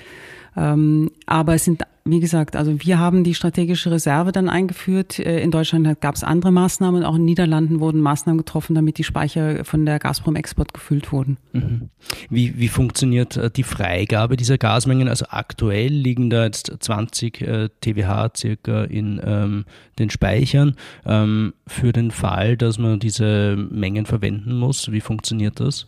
Ähm, 0.58 1.12
aber 1.26 1.56
es 1.56 1.66
sind, 1.66 1.84
wie 2.06 2.20
gesagt, 2.20 2.56
also 2.56 2.76
wir 2.80 3.00
haben 3.00 3.24
die 3.24 3.34
strategische 3.34 3.92
Reserve 3.92 4.32
dann 4.32 4.48
eingeführt. 4.48 5.20
Äh, 5.20 5.42
in 5.42 5.52
Deutschland 5.52 6.00
gab 6.02 6.16
es 6.16 6.24
andere 6.24 6.52
Maßnahmen, 6.52 7.04
auch 7.04 7.16
in 7.16 7.22
den 7.22 7.26
Niederlanden 7.26 7.80
wurden 7.80 8.00
Maßnahmen 8.00 8.38
getroffen, 8.38 8.76
damit 8.76 8.98
die 8.98 9.04
Speicher 9.04 9.66
von 9.66 9.86
der 9.86 10.00
Gazprom-Export 10.00 10.74
gefüllt 10.74 11.12
wurden. 11.12 11.38
Mhm. 11.54 11.90
Wie, 12.30 12.58
wie 12.58 12.68
funktioniert 12.68 13.38
äh, 13.38 13.50
die 13.50 13.64
Freigabe 13.64 14.38
dieser 14.38 14.58
Gasmengen? 14.58 15.10
Also 15.10 15.26
aktuell 15.30 15.92
liegen 15.92 16.30
da 16.30 16.46
jetzt 16.46 16.72
20 16.80 17.42
äh, 17.42 17.70
TWH 17.82 18.32
circa 18.38 18.84
in 18.86 19.22
ähm, 19.24 19.66
den 20.00 20.10
Speichern. 20.10 20.76
Ähm, 21.06 21.54
für 21.68 21.92
den 21.92 22.12
Fall, 22.12 22.56
dass 22.56 22.78
man 22.78 23.00
diese 23.00 23.58
Mengen 23.58 24.06
verwenden 24.06 24.58
muss, 24.58 24.92
wie 24.92 25.02
funktioniert 25.02 25.60
das? 25.60 25.88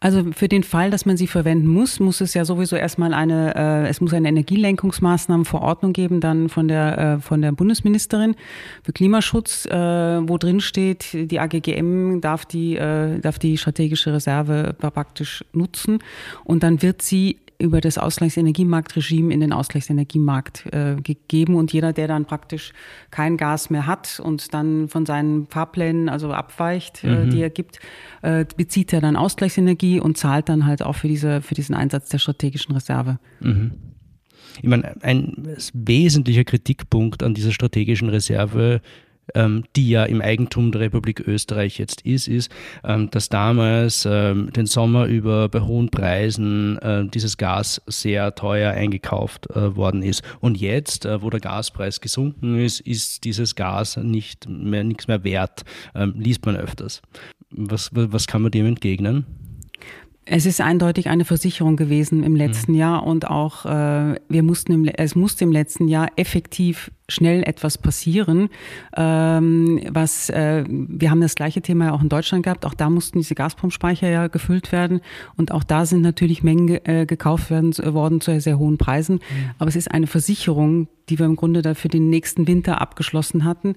Also 0.00 0.32
für 0.32 0.48
den 0.48 0.62
Fall, 0.62 0.90
dass 0.90 1.06
man 1.06 1.16
sie 1.16 1.26
verwenden 1.26 1.68
muss, 1.68 2.00
muss 2.00 2.20
es 2.20 2.34
ja 2.34 2.44
sowieso 2.44 2.76
erstmal 2.76 3.14
eine, 3.14 3.54
äh, 3.54 3.88
es 3.88 4.00
muss 4.00 4.12
eine 4.12 4.28
Energielenkungsmaßnahmenverordnung 4.28 5.92
geben, 5.92 6.20
dann 6.20 6.48
von 6.48 6.68
der 6.68 6.98
äh, 6.98 7.20
von 7.20 7.40
der 7.42 7.52
Bundesministerin 7.52 8.34
für 8.82 8.92
Klimaschutz, 8.92 9.66
äh, 9.66 9.72
wo 9.72 10.38
drin 10.38 10.60
steht, 10.60 11.06
die 11.12 11.38
AGGM 11.38 12.20
darf 12.20 12.44
die 12.44 12.76
äh, 12.76 13.18
darf 13.20 13.38
die 13.38 13.56
strategische 13.56 14.12
Reserve 14.12 14.74
praktisch 14.78 15.44
nutzen. 15.52 15.98
Und 16.44 16.62
dann 16.62 16.82
wird 16.82 17.02
sie 17.02 17.38
über 17.62 17.80
das 17.80 17.96
Ausgleichsenergiemarktregime 17.96 19.32
in 19.32 19.40
den 19.40 19.52
Ausgleichsenergiemarkt 19.52 20.66
äh, 20.72 20.96
gegeben 21.02 21.54
und 21.54 21.72
jeder, 21.72 21.92
der 21.92 22.08
dann 22.08 22.26
praktisch 22.26 22.72
kein 23.10 23.36
Gas 23.36 23.70
mehr 23.70 23.86
hat 23.86 24.20
und 24.22 24.52
dann 24.52 24.88
von 24.88 25.06
seinen 25.06 25.46
Fahrplänen 25.46 26.08
also 26.08 26.32
abweicht, 26.32 27.04
äh, 27.04 27.24
mhm. 27.24 27.30
die 27.30 27.40
er 27.40 27.50
gibt, 27.50 27.78
äh, 28.22 28.44
bezieht 28.56 28.92
er 28.92 29.00
dann 29.00 29.16
Ausgleichsenergie 29.16 30.00
und 30.00 30.18
zahlt 30.18 30.48
dann 30.48 30.66
halt 30.66 30.82
auch 30.82 30.96
für 30.96 31.08
diese 31.08 31.40
für 31.40 31.54
diesen 31.54 31.74
Einsatz 31.74 32.08
der 32.08 32.18
strategischen 32.18 32.74
Reserve. 32.74 33.18
Mhm. 33.40 33.72
Ich 34.60 34.68
meine, 34.68 35.02
ein 35.02 35.56
wesentlicher 35.72 36.44
Kritikpunkt 36.44 37.22
an 37.22 37.32
dieser 37.32 37.52
strategischen 37.52 38.08
Reserve 38.10 38.74
ähm, 38.74 39.11
die 39.76 39.88
ja 39.88 40.04
im 40.04 40.20
Eigentum 40.20 40.72
der 40.72 40.82
Republik 40.82 41.20
Österreich 41.20 41.78
jetzt 41.78 42.02
ist, 42.02 42.28
ist, 42.28 42.50
ähm, 42.84 43.10
dass 43.10 43.28
damals 43.28 44.06
ähm, 44.10 44.52
den 44.52 44.66
Sommer 44.66 45.06
über 45.06 45.48
bei 45.48 45.60
hohen 45.60 45.90
Preisen 45.90 46.78
äh, 46.78 47.06
dieses 47.06 47.36
Gas 47.36 47.80
sehr 47.86 48.34
teuer 48.34 48.72
eingekauft 48.72 49.48
äh, 49.50 49.76
worden 49.76 50.02
ist. 50.02 50.22
Und 50.40 50.60
jetzt, 50.60 51.04
äh, 51.04 51.22
wo 51.22 51.30
der 51.30 51.40
Gaspreis 51.40 52.00
gesunken 52.00 52.58
ist, 52.58 52.80
ist 52.80 53.24
dieses 53.24 53.54
Gas 53.54 53.96
nicht 53.96 54.48
mehr 54.48 54.84
nichts 54.84 55.08
mehr 55.08 55.24
wert, 55.24 55.62
ähm, 55.94 56.14
liest 56.16 56.44
man 56.44 56.56
öfters. 56.56 57.02
Was, 57.50 57.90
was 57.92 58.26
kann 58.26 58.42
man 58.42 58.50
dem 58.50 58.66
entgegnen? 58.66 59.26
Es 60.24 60.46
ist 60.46 60.60
eindeutig 60.60 61.08
eine 61.08 61.24
Versicherung 61.24 61.76
gewesen 61.76 62.22
im 62.22 62.36
letzten 62.36 62.72
mhm. 62.72 62.78
Jahr 62.78 63.04
und 63.04 63.28
auch 63.28 63.66
äh, 63.66 64.14
wir 64.28 64.42
mussten 64.44 64.72
im, 64.72 64.84
es 64.84 65.16
musste 65.16 65.42
im 65.42 65.50
letzten 65.50 65.88
Jahr 65.88 66.10
effektiv 66.14 66.92
schnell 67.08 67.42
etwas 67.42 67.76
passieren. 67.76 68.48
Ähm, 68.96 69.80
was 69.90 70.30
äh, 70.30 70.64
wir 70.68 71.10
haben 71.10 71.20
das 71.20 71.34
gleiche 71.34 71.60
Thema 71.60 71.86
ja 71.86 71.92
auch 71.92 72.02
in 72.02 72.08
Deutschland 72.08 72.44
gehabt. 72.44 72.64
Auch 72.64 72.74
da 72.74 72.88
mussten 72.88 73.18
diese 73.18 73.34
Gazprom-Speicher 73.34 74.08
ja 74.08 74.28
gefüllt 74.28 74.70
werden 74.70 75.00
und 75.36 75.50
auch 75.50 75.64
da 75.64 75.86
sind 75.86 76.02
natürlich 76.02 76.44
Mengen 76.44 76.78
äh, 76.84 77.04
gekauft 77.04 77.50
werden, 77.50 77.76
worden 77.78 78.20
zu 78.20 78.40
sehr 78.40 78.60
hohen 78.60 78.78
Preisen. 78.78 79.16
Mhm. 79.16 79.50
Aber 79.58 79.68
es 79.68 79.76
ist 79.76 79.90
eine 79.90 80.06
Versicherung, 80.06 80.86
die 81.08 81.18
wir 81.18 81.26
im 81.26 81.34
Grunde 81.34 81.62
da 81.62 81.74
für 81.74 81.88
den 81.88 82.10
nächsten 82.10 82.46
Winter 82.46 82.80
abgeschlossen 82.80 83.44
hatten 83.44 83.74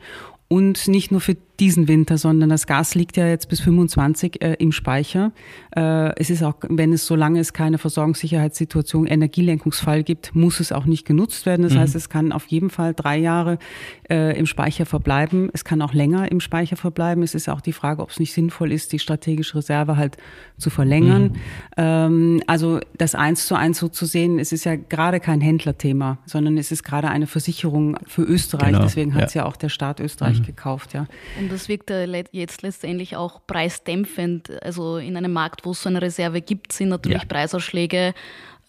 und 0.47 0.87
nicht 0.87 1.11
nur 1.11 1.21
für 1.21 1.35
diesen 1.59 1.87
Winter, 1.87 2.17
sondern 2.17 2.49
das 2.49 2.67
Gas 2.67 2.95
liegt 2.95 3.17
ja 3.17 3.27
jetzt 3.27 3.49
bis 3.49 3.59
25 3.61 4.41
äh, 4.41 4.53
im 4.59 4.71
Speicher. 4.71 5.31
Äh, 5.75 6.13
es 6.19 6.29
ist 6.29 6.43
auch, 6.43 6.55
wenn 6.67 6.93
es 6.93 7.05
solange 7.05 7.39
es 7.39 7.53
keine 7.53 7.77
Versorgungssicherheitssituation, 7.77 9.07
Energielenkungsfall 9.07 10.03
gibt, 10.03 10.35
muss 10.35 10.59
es 10.59 10.71
auch 10.71 10.85
nicht 10.85 11.05
genutzt 11.05 11.45
werden. 11.45 11.63
Das 11.63 11.73
mhm. 11.73 11.79
heißt, 11.79 11.95
es 11.95 12.09
kann 12.09 12.31
auf 12.31 12.47
jeden 12.47 12.69
Fall 12.69 12.93
drei 12.93 13.17
Jahre 13.17 13.57
äh, 14.09 14.37
im 14.37 14.45
Speicher 14.45 14.85
verbleiben. 14.85 15.49
Es 15.53 15.63
kann 15.63 15.81
auch 15.81 15.93
länger 15.93 16.31
im 16.31 16.39
Speicher 16.39 16.75
verbleiben. 16.75 17.23
Es 17.23 17.35
ist 17.35 17.49
auch 17.49 17.61
die 17.61 17.73
Frage, 17.73 18.01
ob 18.01 18.09
es 18.09 18.19
nicht 18.19 18.33
sinnvoll 18.33 18.71
ist, 18.71 18.91
die 18.91 18.99
strategische 18.99 19.57
Reserve 19.57 19.97
halt 19.97 20.17
zu 20.57 20.69
verlängern. 20.69 21.23
Mhm. 21.23 21.35
Ähm, 21.77 22.41
also 22.47 22.79
das 22.97 23.15
eins 23.15 23.47
zu 23.47 23.55
eins 23.55 23.79
so 23.79 23.87
zu 23.87 24.05
sehen, 24.05 24.39
es 24.39 24.51
ist 24.51 24.65
ja 24.65 24.75
gerade 24.75 25.19
kein 25.19 25.41
Händlerthema, 25.41 26.17
sondern 26.25 26.57
es 26.57 26.71
ist 26.71 26.83
gerade 26.83 27.09
eine 27.09 27.27
Versicherung 27.27 27.97
für 28.05 28.23
Österreich. 28.23 28.71
Genau. 28.71 28.83
Deswegen 28.83 29.13
hat 29.13 29.25
es 29.25 29.33
ja. 29.33 29.43
ja. 29.43 29.47
auch 29.47 29.55
der 29.55 29.69
Staat 29.69 29.99
Österreich 29.99 30.39
mhm. 30.39 30.45
gekauft, 30.45 30.93
ja. 30.93 31.07
Und 31.39 31.44
das 31.51 31.69
wirkt 31.69 31.91
jetzt 32.31 32.61
letztendlich 32.61 33.15
auch 33.15 33.41
preisdämpfend. 33.45 34.51
Also 34.63 34.97
in 34.97 35.17
einem 35.17 35.33
Markt, 35.33 35.65
wo 35.65 35.71
es 35.71 35.83
so 35.83 35.89
eine 35.89 36.01
Reserve 36.01 36.41
gibt, 36.41 36.71
sind 36.71 36.89
natürlich 36.89 37.23
ja. 37.23 37.27
Preisausschläge 37.27 38.13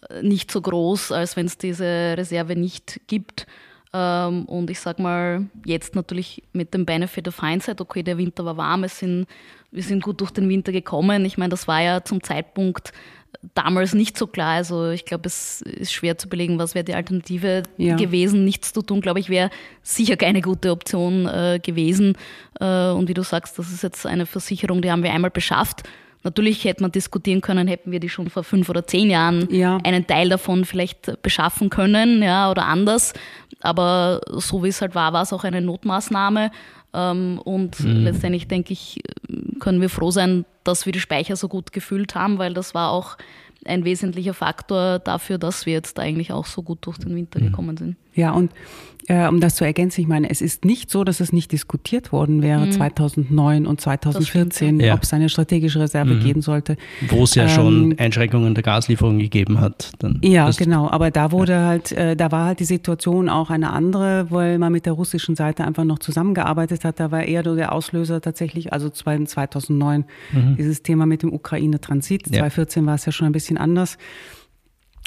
äh, 0.09 0.23
nicht 0.23 0.50
so 0.50 0.61
groß, 0.61 1.12
als 1.12 1.37
wenn 1.37 1.47
es 1.47 1.59
diese 1.59 2.14
Reserve 2.16 2.56
nicht 2.56 3.00
gibt. 3.06 3.47
Ähm, 3.92 4.45
und 4.47 4.71
ich 4.71 4.80
sag 4.80 4.99
mal, 4.99 5.47
jetzt 5.64 5.95
natürlich 5.95 6.42
mit 6.52 6.75
dem 6.75 6.85
Benefit 6.85 7.28
of 7.28 7.40
Hindsight, 7.40 7.80
okay, 7.80 8.02
der 8.02 8.18
Winter 8.18 8.45
war 8.45 8.56
warm, 8.56 8.85
es 8.85 8.99
sind, 8.99 9.26
wir 9.71 9.83
sind 9.83 10.02
gut 10.02 10.21
durch 10.21 10.30
den 10.30 10.49
Winter 10.49 10.73
gekommen. 10.73 11.25
Ich 11.25 11.38
meine, 11.38 11.50
das 11.50 11.68
war 11.68 11.80
ja 11.80 12.04
zum 12.04 12.23
Zeitpunkt 12.23 12.92
damals 13.54 13.94
nicht 13.94 14.18
so 14.18 14.26
klar. 14.26 14.54
Also 14.54 14.90
ich 14.90 15.04
glaube, 15.04 15.26
es 15.26 15.62
ist 15.62 15.92
schwer 15.92 16.18
zu 16.18 16.28
belegen, 16.28 16.58
was 16.58 16.74
wäre 16.74 16.84
die 16.84 16.94
Alternative 16.94 17.62
ja. 17.76 17.96
gewesen. 17.96 18.44
Nichts 18.44 18.72
zu 18.72 18.82
tun, 18.82 19.00
glaube 19.00 19.20
ich, 19.20 19.28
wäre 19.28 19.50
sicher 19.82 20.16
keine 20.16 20.40
gute 20.40 20.70
Option 20.70 21.26
äh, 21.26 21.60
gewesen. 21.62 22.16
Äh, 22.60 22.90
und 22.90 23.08
wie 23.08 23.14
du 23.14 23.22
sagst, 23.22 23.58
das 23.58 23.72
ist 23.72 23.82
jetzt 23.82 24.06
eine 24.06 24.26
Versicherung, 24.26 24.82
die 24.82 24.90
haben 24.90 25.02
wir 25.02 25.12
einmal 25.12 25.30
beschafft. 25.30 25.82
Natürlich 26.22 26.64
hätte 26.64 26.82
man 26.82 26.90
diskutieren 26.90 27.40
können, 27.40 27.68
hätten 27.68 27.92
wir 27.92 28.00
die 28.00 28.08
schon 28.08 28.30
vor 28.30 28.42
fünf 28.42 28.68
oder 28.68 28.84
zehn 28.84 29.10
Jahren 29.10 29.46
ja. 29.48 29.78
einen 29.84 30.08
Teil 30.08 30.28
davon 30.28 30.64
vielleicht 30.64 31.22
beschaffen 31.22 31.70
können, 31.70 32.20
ja, 32.20 32.50
oder 32.50 32.66
anders. 32.66 33.12
Aber 33.60 34.20
so 34.32 34.64
wie 34.64 34.68
es 34.68 34.80
halt 34.80 34.96
war, 34.96 35.12
war 35.12 35.22
es 35.22 35.32
auch 35.32 35.44
eine 35.44 35.60
Notmaßnahme. 35.60 36.50
Ähm, 36.96 37.38
und 37.44 37.78
mhm. 37.80 38.04
letztendlich 38.04 38.48
denke 38.48 38.72
ich, 38.72 39.02
können 39.60 39.80
wir 39.82 39.90
froh 39.90 40.10
sein, 40.10 40.46
dass 40.64 40.86
wir 40.86 40.92
die 40.92 41.00
Speicher 41.00 41.36
so 41.36 41.46
gut 41.46 41.72
gefüllt 41.72 42.14
haben, 42.14 42.38
weil 42.38 42.54
das 42.54 42.74
war 42.74 42.90
auch 42.90 43.18
ein 43.66 43.84
wesentlicher 43.84 44.34
Faktor 44.34 44.98
dafür, 44.98 45.38
dass 45.38 45.66
wir 45.66 45.74
jetzt 45.74 45.98
eigentlich 46.00 46.32
auch 46.32 46.46
so 46.46 46.62
gut 46.62 46.78
durch 46.86 46.98
den 46.98 47.14
Winter 47.14 47.38
mhm. 47.40 47.46
gekommen 47.46 47.76
sind. 47.76 47.96
Ja, 48.16 48.32
und 48.32 48.50
äh, 49.08 49.28
um 49.28 49.40
das 49.40 49.54
zu 49.54 49.64
ergänzen, 49.64 50.00
ich 50.00 50.08
meine, 50.08 50.28
es 50.30 50.40
ist 50.40 50.64
nicht 50.64 50.90
so, 50.90 51.04
dass 51.04 51.20
es 51.20 51.32
nicht 51.32 51.52
diskutiert 51.52 52.11
worden 52.11 52.42
wäre 52.42 52.66
mhm. 52.66 52.73
2009 52.73 53.66
und 53.66 53.80
2014, 53.80 54.80
ja. 54.80 54.94
ob 54.94 55.04
es 55.04 55.12
eine 55.12 55.28
strategische 55.28 55.78
Reserve 55.78 56.14
mhm. 56.14 56.20
geben 56.20 56.42
sollte. 56.42 56.76
Wo 57.08 57.23
es 57.23 57.37
ja 57.37 57.44
ähm, 57.44 57.49
schon 57.50 57.99
Einschränkungen 57.99 58.54
der 58.54 58.64
Gaslieferung 58.64 59.18
gegeben 59.18 59.61
hat. 59.61 59.92
Dann 60.00 60.18
ja, 60.25 60.50
genau. 60.50 60.90
Aber 60.90 61.12
da 61.12 61.30
wurde 61.30 61.52
ja. 61.52 61.66
halt, 61.66 61.92
äh, 61.92 62.16
da 62.16 62.32
war 62.32 62.46
halt 62.46 62.61
die 62.61 62.64
Situation 62.64 63.28
auch 63.28 63.50
eine 63.50 63.73
andere, 63.73 64.26
weil 64.30 64.58
man 64.58 64.73
mit 64.73 64.87
der 64.87 64.94
russischen 64.94 65.37
Seite 65.37 65.64
einfach 65.64 65.85
noch 65.85 66.00
zusammengearbeitet 66.00 66.85
hat. 66.85 66.99
Da 66.99 67.12
war 67.12 67.23
eher 67.23 67.44
der 67.44 67.73
Auslöser 67.73 68.20
tatsächlich, 68.20 68.73
also 68.73 68.90
2009, 68.90 70.04
mhm. 70.32 70.56
dieses 70.56 70.82
Thema 70.82 71.06
mit 71.06 71.23
dem 71.23 71.32
Ukraine-Transit. 71.32 72.26
Ja. 72.26 72.40
2014 72.40 72.87
war 72.87 72.96
es 72.96 73.06
ja 73.06 73.12
schon 73.12 73.26
ein 73.26 73.32
bisschen 73.32 73.56
anders. 73.56 73.99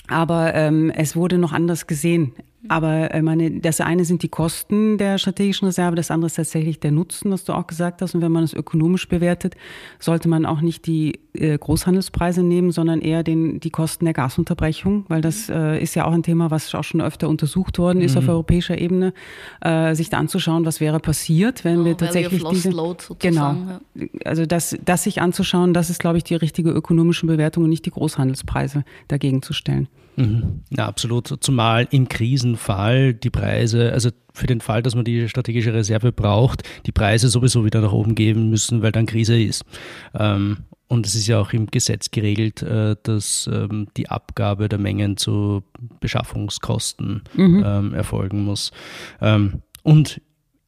Aber 0.07 0.55
ähm, 0.55 0.89
es 0.89 1.15
wurde 1.15 1.37
noch 1.37 1.53
anders 1.53 1.85
gesehen. 1.85 2.33
Aber 2.67 3.13
äh, 3.13 3.21
meine, 3.21 3.61
das 3.61 3.79
eine 3.79 4.03
sind 4.03 4.21
die 4.21 4.27
Kosten 4.27 4.97
der 4.97 5.17
strategischen 5.17 5.67
Reserve, 5.67 5.95
das 5.95 6.11
andere 6.11 6.27
ist 6.27 6.35
tatsächlich 6.35 6.79
der 6.79 6.91
Nutzen, 6.91 7.31
was 7.31 7.45
du 7.45 7.53
auch 7.53 7.67
gesagt 7.67 8.01
hast. 8.01 8.15
Und 8.15 8.21
wenn 8.21 8.33
man 8.33 8.43
es 8.43 8.53
ökonomisch 8.53 9.07
bewertet, 9.07 9.55
sollte 9.97 10.27
man 10.27 10.45
auch 10.45 10.59
nicht 10.59 10.85
die 10.85 11.19
äh, 11.33 11.57
Großhandelspreise 11.57 12.43
nehmen, 12.43 12.71
sondern 12.71 12.99
eher 12.99 13.23
den, 13.23 13.61
die 13.61 13.69
Kosten 13.69 14.03
der 14.03 14.13
Gasunterbrechung, 14.13 15.05
weil 15.07 15.21
das 15.21 15.49
äh, 15.49 15.81
ist 15.81 15.95
ja 15.95 16.05
auch 16.05 16.11
ein 16.11 16.23
Thema, 16.23 16.51
was 16.51 16.75
auch 16.75 16.83
schon 16.83 17.01
öfter 17.01 17.29
untersucht 17.29 17.79
worden 17.79 18.01
ist 18.01 18.15
mhm. 18.15 18.23
auf 18.23 18.27
europäischer 18.27 18.77
Ebene, 18.77 19.13
äh, 19.61 19.95
sich 19.95 20.09
da 20.09 20.17
anzuschauen, 20.17 20.65
was 20.65 20.81
wäre 20.81 20.99
passiert, 20.99 21.63
wenn 21.63 21.81
oh, 21.81 21.85
wir 21.85 21.95
tatsächlich 21.95 22.43
diese 22.43 22.71
genau, 23.19 23.55
also 24.25 24.45
das, 24.45 24.77
das 24.83 25.03
sich 25.03 25.21
anzuschauen, 25.21 25.73
das 25.73 25.89
ist, 25.89 25.99
glaube 25.99 26.17
ich, 26.17 26.25
die 26.25 26.35
richtige 26.35 26.71
ökonomische 26.71 27.25
Bewertung 27.25 27.63
und 27.63 27.69
nicht 27.69 27.85
die 27.85 27.91
Großhandelspreise 27.91 28.83
dagegen 29.07 29.41
zu 29.41 29.53
stellen. 29.53 29.87
Mhm. 30.19 30.63
Ja, 30.69 30.85
absolut. 30.87 31.33
Zumal 31.39 31.87
im 31.91 32.09
Krisenfall 32.09 33.13
die 33.13 33.29
Preise, 33.29 33.93
also 33.93 34.09
für 34.33 34.47
den 34.47 34.59
Fall, 34.59 34.83
dass 34.83 34.93
man 34.93 35.05
die 35.05 35.29
strategische 35.29 35.73
Reserve 35.73 36.11
braucht, 36.11 36.63
die 36.85 36.91
Preise 36.91 37.29
sowieso 37.29 37.63
wieder 37.63 37.79
nach 37.79 37.93
oben 37.93 38.15
geben 38.15 38.49
müssen, 38.49 38.81
weil 38.81 38.91
dann 38.91 39.05
Krise 39.05 39.41
ist. 39.41 39.63
Ähm, 40.13 40.57
und 40.87 41.05
es 41.05 41.15
ist 41.15 41.27
ja 41.27 41.39
auch 41.39 41.53
im 41.53 41.67
Gesetz 41.67 42.11
geregelt, 42.11 42.61
äh, 42.63 42.95
dass 43.03 43.49
ähm, 43.51 43.87
die 43.95 44.09
Abgabe 44.09 44.67
der 44.67 44.79
Mengen 44.79 45.17
zu 45.17 45.63
Beschaffungskosten 45.99 47.23
mhm. 47.35 47.63
Ähm, 47.65 47.93
erfolgen 47.93 48.43
muss. 48.43 48.71
Und 49.83 50.21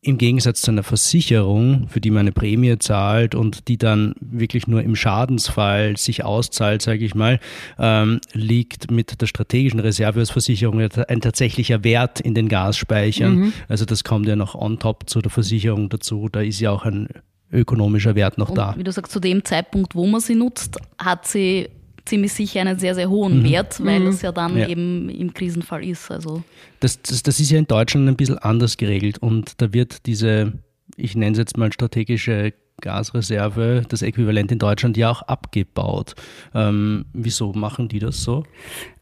im 0.03 0.17
Gegensatz 0.17 0.61
zu 0.61 0.71
einer 0.71 0.81
Versicherung, 0.81 1.87
für 1.87 2.01
die 2.01 2.09
man 2.09 2.21
eine 2.21 2.31
Prämie 2.31 2.79
zahlt 2.79 3.35
und 3.35 3.67
die 3.67 3.77
dann 3.77 4.15
wirklich 4.19 4.65
nur 4.65 4.81
im 4.81 4.95
Schadensfall 4.95 5.95
sich 5.95 6.23
auszahlt, 6.23 6.81
sage 6.81 7.05
ich 7.05 7.13
mal, 7.13 7.39
ähm, 7.77 8.19
liegt 8.33 8.89
mit 8.89 9.21
der 9.21 9.27
strategischen 9.27 9.79
Reserve 9.79 10.19
als 10.19 10.31
Versicherung 10.31 10.79
ein 10.79 11.21
tatsächlicher 11.21 11.83
Wert 11.83 12.19
in 12.19 12.33
den 12.33 12.49
Gasspeichern. 12.49 13.35
Mhm. 13.35 13.53
Also 13.67 13.85
das 13.85 14.03
kommt 14.03 14.27
ja 14.27 14.35
noch 14.35 14.55
on 14.55 14.79
top 14.79 15.07
zu 15.07 15.21
der 15.21 15.29
Versicherung 15.29 15.89
dazu. 15.89 16.29
Da 16.31 16.41
ist 16.41 16.59
ja 16.59 16.71
auch 16.71 16.85
ein 16.85 17.07
ökonomischer 17.51 18.15
Wert 18.15 18.39
noch 18.39 18.49
und 18.49 18.57
da. 18.57 18.73
Wie 18.75 18.83
du 18.83 18.91
sagst, 18.91 19.11
zu 19.11 19.19
dem 19.19 19.45
Zeitpunkt, 19.45 19.93
wo 19.93 20.07
man 20.07 20.21
sie 20.21 20.35
nutzt, 20.35 20.79
hat 20.97 21.27
sie 21.27 21.69
ziemlich 22.05 22.33
sicher 22.33 22.61
einen 22.61 22.79
sehr, 22.79 22.95
sehr 22.95 23.09
hohen 23.09 23.39
mhm. 23.39 23.43
Wert, 23.49 23.83
weil 23.83 24.01
mhm. 24.01 24.07
es 24.07 24.21
ja 24.21 24.31
dann 24.31 24.57
ja. 24.57 24.67
eben 24.67 25.09
im 25.09 25.33
Krisenfall 25.33 25.83
ist. 25.85 26.11
Also. 26.11 26.43
Das, 26.79 27.01
das, 27.01 27.23
das 27.23 27.39
ist 27.39 27.51
ja 27.51 27.59
in 27.59 27.67
Deutschland 27.67 28.07
ein 28.07 28.15
bisschen 28.15 28.37
anders 28.39 28.77
geregelt 28.77 29.17
und 29.19 29.61
da 29.61 29.73
wird 29.73 30.05
diese, 30.05 30.53
ich 30.95 31.15
nenne 31.15 31.33
es 31.33 31.37
jetzt 31.37 31.57
mal 31.57 31.71
strategische 31.71 32.53
Gasreserve, 32.81 33.83
das 33.87 34.01
Äquivalent 34.01 34.51
in 34.51 34.59
Deutschland 34.59 34.97
ja 34.97 35.11
auch 35.11 35.21
abgebaut. 35.21 36.15
Ähm, 36.53 37.05
wieso 37.13 37.53
machen 37.53 37.87
die 37.87 37.99
das 37.99 38.23
so? 38.23 38.43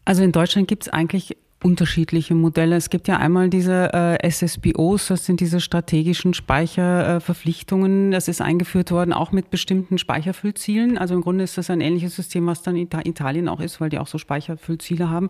Also 0.06 0.24
in 0.24 0.32
Deutschland 0.32 0.68
gibt 0.68 0.84
es 0.84 0.90
eigentlich 0.90 1.38
unterschiedliche 1.62 2.36
Modelle. 2.36 2.78
Es 2.78 2.90
gibt 2.90 3.10
ja 3.10 3.18
einmal 3.18 3.50
diese 3.50 3.94
äh, 3.94 4.30
SSBOs, 4.30 5.08
das 5.08 5.26
sind 5.26 5.42
diese 5.42 5.60
strategischen 5.60 6.34
Speicherverpflichtungen. 6.34 8.10
Äh, 8.10 8.16
das 8.16 8.30
ist 8.30 8.42
eingeführt 8.42 8.92
worden, 8.92 9.12
auch 9.12 9.34
mit 9.34 9.50
bestimmten 9.50 9.98
Speicherfüllzielen. 9.98 10.98
Also 10.98 11.16
im 11.16 11.22
Grunde 11.22 11.44
ist 11.44 11.58
das 11.58 11.70
ein 11.70 11.82
ähnliches 11.82 12.16
System, 12.16 12.48
was 12.48 12.62
dann 12.62 12.78
in 12.78 12.88
Italien 13.06 13.50
auch 13.50 13.60
ist, 13.60 13.82
weil 13.82 13.90
die 13.90 14.00
auch 14.00 14.08
so 14.08 14.18
Speicherfüllziele 14.18 15.10
haben. 15.10 15.30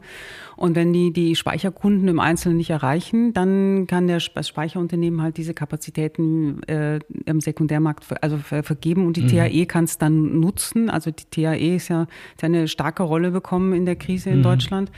Und 0.56 0.76
wenn 0.76 0.94
die 0.94 1.12
die 1.12 1.36
Speicherkunden 1.36 2.08
im 2.08 2.20
Einzelnen 2.20 2.58
nicht 2.58 2.70
erreichen, 2.70 3.34
dann 3.34 3.88
kann 3.88 4.08
der 4.08 4.20
Speicherunternehmen 4.20 5.24
halt 5.24 5.38
diese 5.38 5.56
Kapazitäten 5.56 6.62
äh, 6.64 7.00
im 7.26 7.42
Sekundärmarkt 7.42 8.06
also 8.22 8.38
vergeben 8.38 9.08
und 9.08 9.18
die 9.18 9.24
mhm. 9.24 9.30
TAE 9.30 9.66
kann 9.66 9.86
es 9.86 9.98
dann 9.98 10.40
nutzen. 10.40 10.92
Also 10.92 11.10
die 11.10 11.26
TAE 11.32 11.76
ist 11.76 11.88
ja 11.88 12.02
hat 12.02 12.44
eine 12.44 12.68
starke 12.68 13.02
Rolle 13.02 13.32
bekommen 13.32 13.74
in 13.74 13.86
der 13.86 13.96
Krise 13.96 14.30
in 14.30 14.40
mhm. 14.40 14.44
Deutschland. 14.44 14.92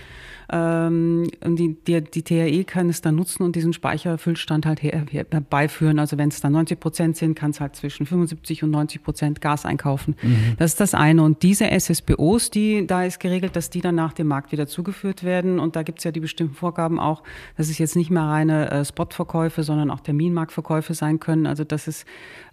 Ähm, 0.53 1.29
und 1.45 1.55
die, 1.55 1.77
die, 1.87 2.01
die 2.01 2.23
THE 2.23 2.65
kann 2.65 2.89
es 2.89 2.99
dann 2.99 3.15
nutzen 3.15 3.43
und 3.43 3.55
diesen 3.55 3.71
Speicherfüllstand 3.71 4.65
halt 4.65 4.83
her, 4.83 5.05
her, 5.09 5.25
herbeiführen. 5.31 5.97
Also 5.97 6.17
wenn 6.17 6.27
es 6.27 6.41
dann 6.41 6.51
90 6.51 6.77
Prozent 6.77 7.15
sind, 7.15 7.35
kann 7.35 7.51
es 7.51 7.61
halt 7.61 7.77
zwischen 7.77 8.05
75 8.05 8.63
und 8.63 8.71
90 8.71 9.01
Prozent 9.01 9.39
Gas 9.39 9.65
einkaufen. 9.65 10.15
Mhm. 10.21 10.55
Das 10.57 10.71
ist 10.71 10.81
das 10.81 10.93
eine. 10.93 11.23
Und 11.23 11.43
diese 11.43 11.71
SSBOs, 11.71 12.49
die, 12.49 12.85
da 12.85 13.05
ist 13.05 13.21
geregelt, 13.21 13.55
dass 13.55 13.69
die 13.69 13.79
dann 13.79 13.95
nach 13.95 14.11
dem 14.11 14.27
Markt 14.27 14.51
wieder 14.51 14.67
zugeführt 14.67 15.23
werden. 15.23 15.57
Und 15.57 15.77
da 15.77 15.83
gibt 15.83 15.99
es 15.99 16.03
ja 16.03 16.11
die 16.11 16.19
bestimmten 16.19 16.55
Vorgaben 16.55 16.99
auch, 16.99 17.23
dass 17.55 17.69
es 17.69 17.77
jetzt 17.77 17.95
nicht 17.95 18.09
mehr 18.09 18.23
reine 18.23 18.71
äh, 18.71 18.83
Spotverkäufe, 18.83 19.63
sondern 19.63 19.89
auch 19.89 20.01
Terminmarktverkäufe 20.01 20.93
sein 20.93 21.21
können. 21.21 21.47
Also 21.47 21.63
das 21.63 21.87
ist 21.87 22.05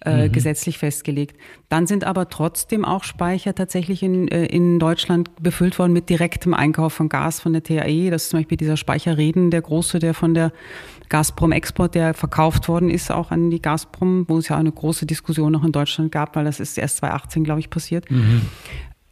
äh, 0.05 0.29
mhm. 0.29 0.33
gesetzlich 0.33 0.79
festgelegt. 0.79 1.37
Dann 1.69 1.89
sind 1.89 2.05
aber 2.05 2.29
trotzdem 2.29 2.85
auch 2.85 3.03
Speicher 3.03 3.57
tatsächlich 3.57 4.05
in, 4.05 4.29
äh, 4.29 4.47
in 4.47 4.79
Deutschland 4.79 5.31
befüllt 5.43 5.81
worden 5.81 5.93
mit 5.93 6.09
direktem 6.09 6.55
Einkauf 6.55 6.93
von 6.93 7.09
Gas 7.09 7.41
von 7.41 7.53
der 7.53 7.65
THE 7.65 7.88
RWE, 7.89 8.11
das 8.11 8.25
ist 8.25 8.31
zum 8.31 8.41
Beispiel 8.41 8.59
dieser 8.59 8.77
Speicherreden, 8.77 9.51
der 9.51 9.63
große, 9.63 9.99
der 9.99 10.15
von 10.15 10.35
der 10.35 10.53
Gazprom 11.09 11.53
Export, 11.53 11.95
der 11.95 12.15
verkauft 12.15 12.69
worden 12.69 12.91
ist, 12.91 13.11
auch 13.11 13.31
an 13.31 13.51
die 13.51 13.63
Gazprom, 13.63 14.27
wo 14.29 14.39
es 14.39 14.49
ja 14.49 14.57
eine 14.57 14.73
große 14.73 15.07
Diskussion 15.07 15.53
noch 15.53 15.65
in 15.65 15.73
Deutschland 15.73 16.13
gab, 16.13 16.37
weil 16.37 16.45
das 16.45 16.61
ist 16.61 16.77
erst 16.79 16.99
2018, 16.99 17.45
glaube 17.45 17.61
ich, 17.61 17.71
passiert. 17.71 18.11
Mhm. 18.11 18.43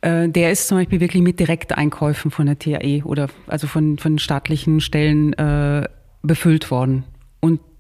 Äh, 0.02 0.28
der 0.28 0.52
ist 0.52 0.68
zum 0.68 0.78
Beispiel 0.78 1.00
wirklich 1.00 1.22
mit 1.22 1.40
Direkteinkäufen 1.40 2.30
von 2.30 2.46
der 2.46 2.58
TAE 2.58 3.02
oder 3.04 3.28
also 3.46 3.66
von, 3.66 3.98
von 3.98 4.18
staatlichen 4.18 4.80
Stellen 4.80 5.32
äh, 5.34 5.88
befüllt 6.22 6.70
worden. 6.70 7.04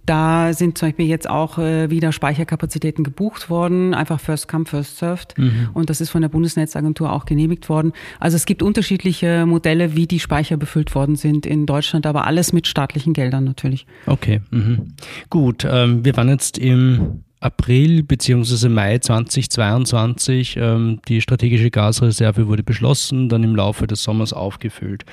Da 0.06 0.52
sind 0.52 0.78
zum 0.78 0.88
Beispiel 0.88 1.06
jetzt 1.06 1.28
auch 1.28 1.58
äh, 1.58 1.90
wieder 1.90 2.12
Speicherkapazitäten 2.12 3.04
gebucht 3.04 3.50
worden, 3.50 3.92
einfach 3.92 4.20
First 4.20 4.48
Come, 4.48 4.64
First 4.64 4.98
Served. 4.98 5.36
Mhm. 5.36 5.70
Und 5.74 5.90
das 5.90 6.00
ist 6.00 6.10
von 6.10 6.22
der 6.22 6.28
Bundesnetzagentur 6.28 7.12
auch 7.12 7.24
genehmigt 7.24 7.68
worden. 7.68 7.92
Also 8.20 8.36
es 8.36 8.46
gibt 8.46 8.62
unterschiedliche 8.62 9.44
Modelle, 9.46 9.96
wie 9.96 10.06
die 10.06 10.20
Speicher 10.20 10.56
befüllt 10.56 10.94
worden 10.94 11.16
sind 11.16 11.44
in 11.44 11.66
Deutschland, 11.66 12.06
aber 12.06 12.26
alles 12.26 12.52
mit 12.52 12.66
staatlichen 12.66 13.12
Geldern 13.12 13.44
natürlich. 13.44 13.86
Okay, 14.06 14.40
mhm. 14.50 14.94
gut. 15.28 15.66
Ähm, 15.68 16.04
wir 16.04 16.16
waren 16.16 16.28
jetzt 16.28 16.56
im 16.56 17.24
April 17.40 18.02
bzw. 18.02 18.68
Mai 18.68 18.98
2022. 18.98 20.56
Ähm, 20.60 21.00
die 21.08 21.20
strategische 21.20 21.70
Gasreserve 21.70 22.48
wurde 22.48 22.62
beschlossen, 22.62 23.28
dann 23.28 23.44
im 23.44 23.54
Laufe 23.54 23.86
des 23.86 24.02
Sommers 24.02 24.32
aufgefüllt. 24.32 25.04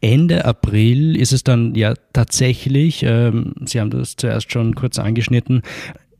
Ende 0.00 0.44
April 0.44 1.16
ist 1.16 1.32
es 1.32 1.44
dann 1.44 1.74
ja 1.74 1.94
tatsächlich, 2.12 3.02
ähm, 3.02 3.54
Sie 3.64 3.80
haben 3.80 3.90
das 3.90 4.16
zuerst 4.16 4.52
schon 4.52 4.74
kurz 4.74 4.98
angeschnitten, 4.98 5.62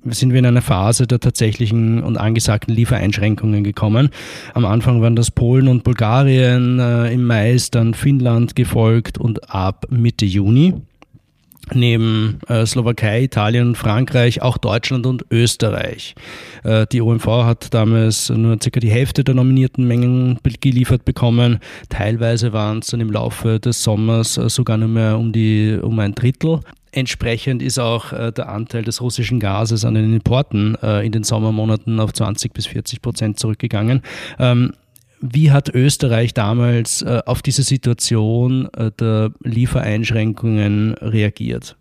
sind 0.05 0.33
wir 0.33 0.41
in 0.41 0.47
einer 0.47 0.63
Phase 0.63 1.07
der 1.07 1.21
tatsächlichen 1.21 2.03
und 2.03 2.17
angesagten 2.17 2.75
Liefereinschränkungen 2.75 3.63
gekommen. 3.63 4.11
Am 4.55 4.65
Anfang 4.65 5.01
waren 5.01 5.15
das 5.15 5.31
Polen 5.31 5.69
und 5.69 5.85
Bulgarien, 5.85 6.81
äh, 6.81 7.13
im 7.13 7.25
Mai 7.25 7.53
ist 7.53 7.75
dann 7.75 7.95
Finnland 7.95 8.57
gefolgt 8.57 9.19
und 9.19 9.55
ab 9.55 9.87
Mitte 9.91 10.25
Juni 10.25 10.75
neben 11.75 12.39
äh, 12.49 12.67
Slowakei, 12.67 13.25
Italien, 13.25 13.75
Frankreich 13.75 14.43
auch 14.43 14.59
Deutschland 14.59 15.07
und 15.07 15.25
Österreich. 15.31 16.15
Äh, 16.65 16.87
die 16.91 17.01
OMV 17.01 17.27
hat 17.27 17.75
damals 17.75 18.31
nur 18.31 18.59
circa 18.63 18.81
die 18.81 18.91
Hälfte 18.91 19.25
der 19.25 19.35
nominierten 19.35 19.87
Mengen 19.87 20.39
geliefert 20.61 21.05
bekommen. 21.05 21.59
Teilweise 21.89 22.53
waren 22.53 22.79
es 22.79 22.89
dann 22.89 23.01
im 23.01 23.11
Laufe 23.11 23.61
des 23.61 23.83
Sommers 23.83 24.39
äh, 24.39 24.49
sogar 24.49 24.77
nur 24.77 24.89
mehr 24.89 25.19
um, 25.19 25.33
die, 25.33 25.79
um 25.81 25.99
ein 25.99 26.15
Drittel. 26.15 26.61
Entsprechend 26.95 27.63
ist 27.63 27.79
auch 27.79 28.13
äh, 28.13 28.33
der 28.33 28.51
Anteil 28.51 28.83
des 28.83 29.01
russischen 29.01 29.41
Gases 29.41 29.87
an 29.87 29.95
den 29.95 30.13
Importen 30.13 30.77
äh, 30.83 31.05
in 31.07 31.11
den 31.11 31.25
Sommermonaten 31.25 31.99
auf 31.99 32.13
20 32.13 32.53
bis 32.53 32.67
40 32.67 33.01
Prozent 33.01 33.39
zurückgegangen. 33.39 34.03
Ähm, 34.39 34.75
wie 35.23 35.53
hat 35.53 35.69
Österreich 35.69 36.35
damals 36.35 37.03
äh, 37.03 37.23
auf 37.25 37.43
diese 37.43 37.63
Situation 37.63 38.69
äh, 38.75 38.91
der 38.91 39.33
Liefereinschränkungen 39.41 40.95
reagiert? 40.95 41.77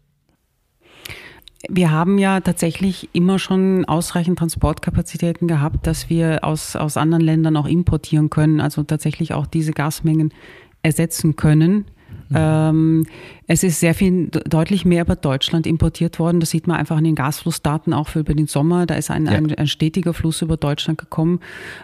Wir 1.69 1.91
haben 1.91 2.17
ja 2.17 2.39
tatsächlich 2.39 3.09
immer 3.13 3.37
schon 3.37 3.85
ausreichend 3.85 4.39
Transportkapazitäten 4.39 5.47
gehabt, 5.47 5.85
dass 5.85 6.09
wir 6.09 6.43
aus, 6.43 6.75
aus 6.75 6.97
anderen 6.97 7.23
Ländern 7.23 7.57
auch 7.57 7.67
importieren 7.67 8.29
können, 8.29 8.61
also 8.61 8.83
tatsächlich 8.83 9.33
auch 9.33 9.45
diese 9.45 9.71
Gasmengen 9.71 10.33
ersetzen 10.81 11.35
können. 11.35 11.85
Mhm. 12.31 12.37
Ähm, 12.37 13.05
es 13.47 13.63
ist 13.63 13.79
sehr 13.79 13.93
viel, 13.93 14.27
deutlich 14.29 14.85
mehr 14.85 15.03
über 15.03 15.15
Deutschland 15.15 15.67
importiert 15.67 16.19
worden. 16.19 16.39
Das 16.39 16.51
sieht 16.51 16.67
man 16.67 16.77
einfach 16.77 16.97
an 16.97 17.03
den 17.03 17.15
Gasflussdaten 17.15 17.93
auch 17.93 18.07
für 18.07 18.19
über 18.19 18.33
den 18.33 18.47
Sommer. 18.47 18.85
Da 18.85 18.95
ist 18.95 19.11
ein, 19.11 19.25
ja. 19.25 19.33
ein, 19.33 19.53
ein 19.53 19.67
stetiger 19.67 20.13
Fluss 20.13 20.41
über 20.41 20.57
Deutschland 20.57 20.97
gekommen. 20.97 21.39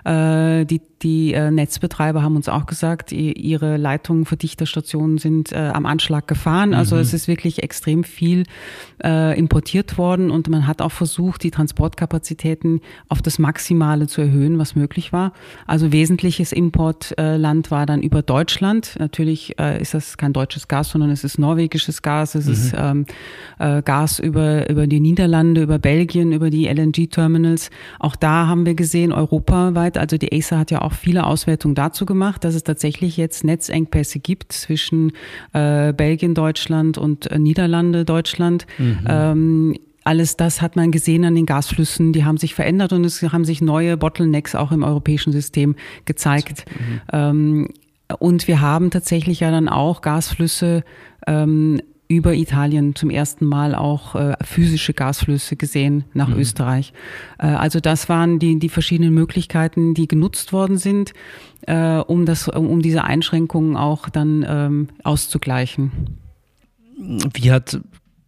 Äh, 0.05 0.65
die 0.65 0.81
die 1.01 1.33
äh, 1.33 1.51
Netzbetreiber 1.51 2.23
haben 2.23 2.35
uns 2.35 2.49
auch 2.49 2.65
gesagt, 2.65 3.11
ihre 3.11 3.77
Leitungen 3.77 4.25
für 4.25 4.35
Dichterstationen 4.35 5.17
sind 5.19 5.51
äh, 5.51 5.71
am 5.73 5.85
Anschlag 5.85 6.27
gefahren. 6.27 6.73
Also 6.73 6.95
mhm. 6.95 7.01
es 7.01 7.13
ist 7.13 7.27
wirklich 7.27 7.61
extrem 7.61 8.03
viel 8.03 8.43
äh, 9.03 9.37
importiert 9.37 9.97
worden 9.97 10.31
und 10.31 10.49
man 10.49 10.65
hat 10.65 10.81
auch 10.81 10.91
versucht, 10.91 11.43
die 11.43 11.51
Transportkapazitäten 11.51 12.81
auf 13.09 13.21
das 13.21 13.37
Maximale 13.37 14.07
zu 14.07 14.21
erhöhen, 14.21 14.57
was 14.57 14.75
möglich 14.75 15.13
war. 15.13 15.33
Also 15.67 15.91
wesentliches 15.91 16.51
Importland 16.51 17.69
war 17.69 17.85
dann 17.85 18.01
über 18.01 18.23
Deutschland. 18.23 18.95
Natürlich 18.97 19.59
äh, 19.59 19.79
ist 19.79 19.93
das 19.93 20.17
kein 20.17 20.33
deutsches 20.37 20.67
Gas, 20.67 20.89
sondern 20.91 21.09
es 21.09 21.23
ist 21.23 21.39
norwegisches 21.39 22.01
Gas, 22.01 22.35
es 22.35 22.45
mhm. 22.45 22.53
ist 22.53 22.73
ähm, 22.77 23.05
äh, 23.59 23.81
Gas 23.81 24.19
über, 24.19 24.69
über 24.69 24.85
die 24.87 24.99
Niederlande, 24.99 25.63
über 25.63 25.79
Belgien, 25.79 26.31
über 26.31 26.49
die 26.49 26.67
LNG-Terminals. 26.67 27.71
Auch 27.99 28.15
da 28.15 28.47
haben 28.47 28.65
wir 28.65 28.75
gesehen, 28.75 29.11
europaweit, 29.11 29.97
also 29.97 30.17
die 30.17 30.31
ACER 30.31 30.59
hat 30.59 30.71
ja 30.71 30.81
auch 30.81 30.93
viele 30.93 31.25
Auswertungen 31.25 31.75
dazu 31.75 32.05
gemacht, 32.05 32.43
dass 32.43 32.55
es 32.55 32.63
tatsächlich 32.63 33.17
jetzt 33.17 33.43
Netzengpässe 33.43 34.19
gibt 34.19 34.53
zwischen 34.53 35.11
äh, 35.53 35.93
Belgien, 35.93 36.35
Deutschland 36.35 36.97
und 36.97 37.31
äh, 37.31 37.39
Niederlande, 37.39 38.05
Deutschland. 38.05 38.67
Mhm. 38.77 38.99
Ähm, 39.07 39.75
alles 40.03 40.37
das 40.37 40.61
hat 40.61 40.77
man 40.77 40.91
gesehen 40.91 41.25
an 41.25 41.35
den 41.35 41.45
Gasflüssen, 41.45 42.13
die 42.13 42.23
haben 42.23 42.37
sich 42.37 42.55
verändert 42.55 42.93
und 42.93 43.03
es 43.03 43.21
haben 43.23 43.43
sich 43.43 43.59
neue 43.59 43.97
Bottlenecks 43.97 44.55
auch 44.55 44.71
im 44.71 44.83
europäischen 44.83 45.33
System 45.33 45.75
gezeigt. 46.05 46.63
Mhm. 46.69 47.01
Ähm, 47.11 47.67
und 48.19 48.47
wir 48.47 48.61
haben 48.61 48.91
tatsächlich 48.91 49.41
ja 49.41 49.51
dann 49.51 49.69
auch 49.69 50.01
Gasflüsse 50.01 50.83
ähm, 51.25 51.81
über 52.07 52.33
Italien 52.33 52.95
zum 52.95 53.09
ersten 53.09 53.45
Mal 53.45 53.75
auch 53.75 54.15
äh, 54.15 54.35
physische 54.41 54.93
Gasflüsse 54.93 55.57
gesehen 55.57 56.05
nach 56.13 56.29
mhm. 56.29 56.39
Österreich. 56.39 56.93
Äh, 57.37 57.47
also 57.47 57.79
das 57.79 58.07
waren 58.07 58.39
die, 58.39 58.59
die 58.59 58.69
verschiedenen 58.69 59.13
Möglichkeiten, 59.13 59.93
die 59.93 60.07
genutzt 60.07 60.53
worden 60.53 60.77
sind, 60.77 61.13
äh, 61.63 61.97
um, 61.97 62.25
das, 62.25 62.47
um 62.47 62.81
diese 62.81 63.03
Einschränkungen 63.03 63.75
auch 63.75 64.09
dann 64.09 64.45
ähm, 64.47 64.87
auszugleichen. 65.03 65.91
Wie 67.33 67.51
hat 67.51 67.79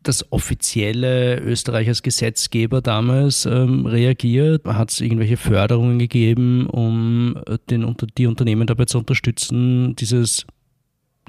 das 0.10 0.32
offizielle 0.32 1.40
Österreich 1.40 1.88
als 1.88 2.02
Gesetzgeber 2.02 2.82
damals 2.82 3.46
ähm, 3.46 3.86
reagiert? 3.86 4.66
Hat 4.66 4.92
es 4.92 5.02
irgendwelche 5.02 5.38
Förderungen 5.38 6.00
gegeben, 6.00 6.68
um 6.68 7.38
äh, 7.46 7.58
den, 7.70 7.96
die 8.18 8.26
Unternehmen 8.26 8.68
dabei 8.68 8.86
zu 8.86 8.98
unterstützen, 8.98 9.96
dieses 9.96 10.46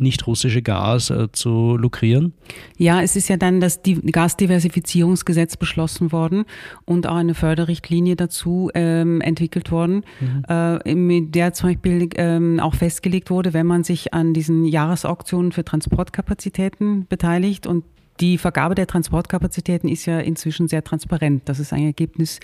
nicht 0.00 0.26
russische 0.26 0.62
Gas 0.62 1.10
äh, 1.10 1.28
zu 1.30 1.76
lukrieren? 1.76 2.32
Ja, 2.78 3.02
es 3.02 3.16
ist 3.16 3.28
ja 3.28 3.36
dann 3.36 3.60
das 3.60 3.80
Gasdiversifizierungsgesetz 3.84 5.58
beschlossen 5.58 6.10
worden 6.10 6.46
und 6.86 7.06
auch 7.06 7.16
eine 7.16 7.34
Förderrichtlinie 7.34 8.16
dazu 8.16 8.70
ähm, 8.74 9.20
entwickelt 9.20 9.70
worden, 9.70 10.04
mhm. 10.20 10.44
äh, 10.48 10.94
mit 10.94 11.34
der 11.34 11.52
zum 11.52 11.68
Beispiel 11.68 12.08
ähm, 12.14 12.60
auch 12.60 12.74
festgelegt 12.74 13.30
wurde, 13.30 13.52
wenn 13.52 13.66
man 13.66 13.84
sich 13.84 14.14
an 14.14 14.32
diesen 14.32 14.64
Jahresauktionen 14.64 15.52
für 15.52 15.64
Transportkapazitäten 15.64 17.06
beteiligt 17.06 17.66
und 17.66 17.84
die 18.20 18.38
Vergabe 18.38 18.74
der 18.74 18.86
Transportkapazitäten 18.86 19.88
ist 19.88 20.06
ja 20.06 20.18
inzwischen 20.20 20.68
sehr 20.68 20.84
transparent. 20.84 21.42
Das 21.46 21.58
ist 21.58 21.72
ein 21.72 21.84
Ergebnis 21.84 22.38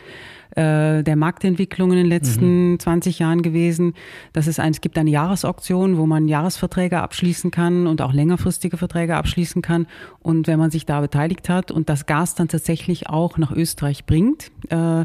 äh, 0.50 1.02
der 1.02 1.16
Marktentwicklung 1.16 1.90
in 1.92 1.98
den 1.98 2.06
letzten 2.06 2.72
mhm. 2.72 2.78
20 2.80 3.18
Jahren 3.18 3.42
gewesen. 3.42 3.94
Das 4.32 4.46
ist 4.46 4.58
ein, 4.58 4.72
es 4.72 4.80
gibt 4.80 4.96
eine 4.96 5.10
Jahresauktion, 5.10 5.98
wo 5.98 6.06
man 6.06 6.28
Jahresverträge 6.28 7.00
abschließen 7.00 7.50
kann 7.50 7.86
und 7.86 8.00
auch 8.00 8.12
längerfristige 8.12 8.76
Verträge 8.76 9.16
abschließen 9.16 9.60
kann. 9.60 9.86
Und 10.26 10.48
wenn 10.48 10.58
man 10.58 10.72
sich 10.72 10.86
da 10.86 11.00
beteiligt 11.00 11.48
hat 11.48 11.70
und 11.70 11.88
das 11.88 12.04
Gas 12.04 12.34
dann 12.34 12.48
tatsächlich 12.48 13.08
auch 13.08 13.38
nach 13.38 13.52
Österreich 13.52 14.06
bringt, 14.06 14.50
äh, 14.70 15.04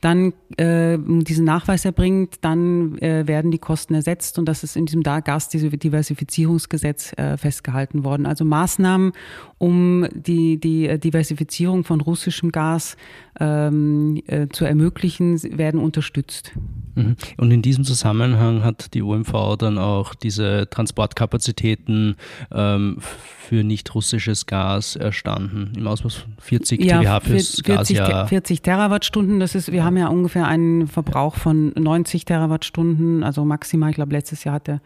dann 0.00 0.32
äh, 0.56 0.96
diesen 0.98 1.44
Nachweis 1.44 1.84
erbringt, 1.84 2.36
dann 2.40 2.96
äh, 2.98 3.26
werden 3.26 3.50
die 3.50 3.58
Kosten 3.58 3.94
ersetzt 3.94 4.38
und 4.38 4.46
das 4.46 4.64
ist 4.64 4.74
in 4.74 4.86
diesem 4.86 5.02
Gasdiversifizierungsgesetz 5.02 7.12
äh, 7.18 7.36
festgehalten 7.36 8.02
worden. 8.02 8.24
Also 8.24 8.46
Maßnahmen, 8.46 9.12
um 9.58 10.06
die, 10.14 10.58
die 10.58 10.98
Diversifizierung 10.98 11.84
von 11.84 12.00
russischem 12.00 12.50
Gas 12.50 12.96
ähm, 13.38 14.22
äh, 14.26 14.48
zu 14.48 14.64
ermöglichen, 14.64 15.38
werden 15.58 15.80
unterstützt. 15.80 16.52
Mhm. 16.94 17.16
Und 17.36 17.50
in 17.50 17.60
diesem 17.60 17.84
Zusammenhang 17.84 18.64
hat 18.64 18.94
die 18.94 19.02
OMV 19.02 19.58
dann 19.58 19.76
auch 19.76 20.14
diese 20.14 20.70
Transportkapazitäten 20.70 22.16
ähm, 22.50 22.96
für 23.00 23.64
nicht 23.64 23.94
russisches 23.94 24.46
Gas 24.46 24.61
erstanden, 24.96 25.72
im 25.76 25.86
Ausmaß 25.86 26.14
von 26.14 26.32
40 26.38 26.84
ja, 26.84 27.00
TWh 27.00 27.26
fürs 27.26 27.60
40, 27.64 27.64
Gasjahr. 27.64 28.28
40 28.28 28.62
Terawattstunden, 28.62 29.40
das 29.40 29.54
ist, 29.54 29.72
wir 29.72 29.84
haben 29.84 29.96
ja 29.96 30.08
ungefähr 30.08 30.46
einen 30.46 30.86
Verbrauch 30.86 31.36
von 31.36 31.72
90 31.78 32.24
Terawattstunden, 32.24 33.24
also 33.24 33.44
maximal, 33.44 33.90
ich 33.90 33.96
glaube 33.96 34.12
letztes 34.12 34.44
Jahr 34.44 34.54
hatte 34.56 34.80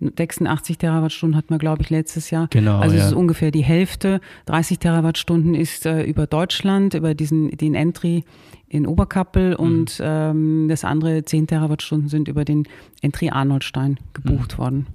86 0.00 0.78
Terawattstunden 0.78 1.36
hatten 1.36 1.50
wir, 1.50 1.58
glaube 1.58 1.82
ich, 1.82 1.90
letztes 1.90 2.30
Jahr. 2.30 2.48
Genau. 2.50 2.78
Also 2.78 2.96
es 2.96 3.06
ist 3.06 3.12
ungefähr 3.12 3.50
die 3.50 3.62
Hälfte. 3.62 4.20
30 4.46 4.78
Terawattstunden 4.78 5.54
ist 5.54 5.86
äh, 5.86 6.02
über 6.02 6.26
Deutschland, 6.26 6.94
über 6.94 7.14
diesen 7.14 7.50
den 7.50 7.74
Entry 7.74 8.24
in 8.68 8.86
Oberkappel 8.86 9.50
mhm. 9.50 9.56
und 9.56 10.00
ähm, 10.02 10.66
das 10.68 10.84
andere 10.84 11.24
10 11.24 11.46
Terawattstunden 11.46 12.08
sind 12.08 12.28
über 12.28 12.44
den 12.44 12.66
Entry 13.02 13.30
Arnoldstein 13.30 13.98
gebucht 14.12 14.54
mhm. 14.54 14.58
worden. 14.58 14.86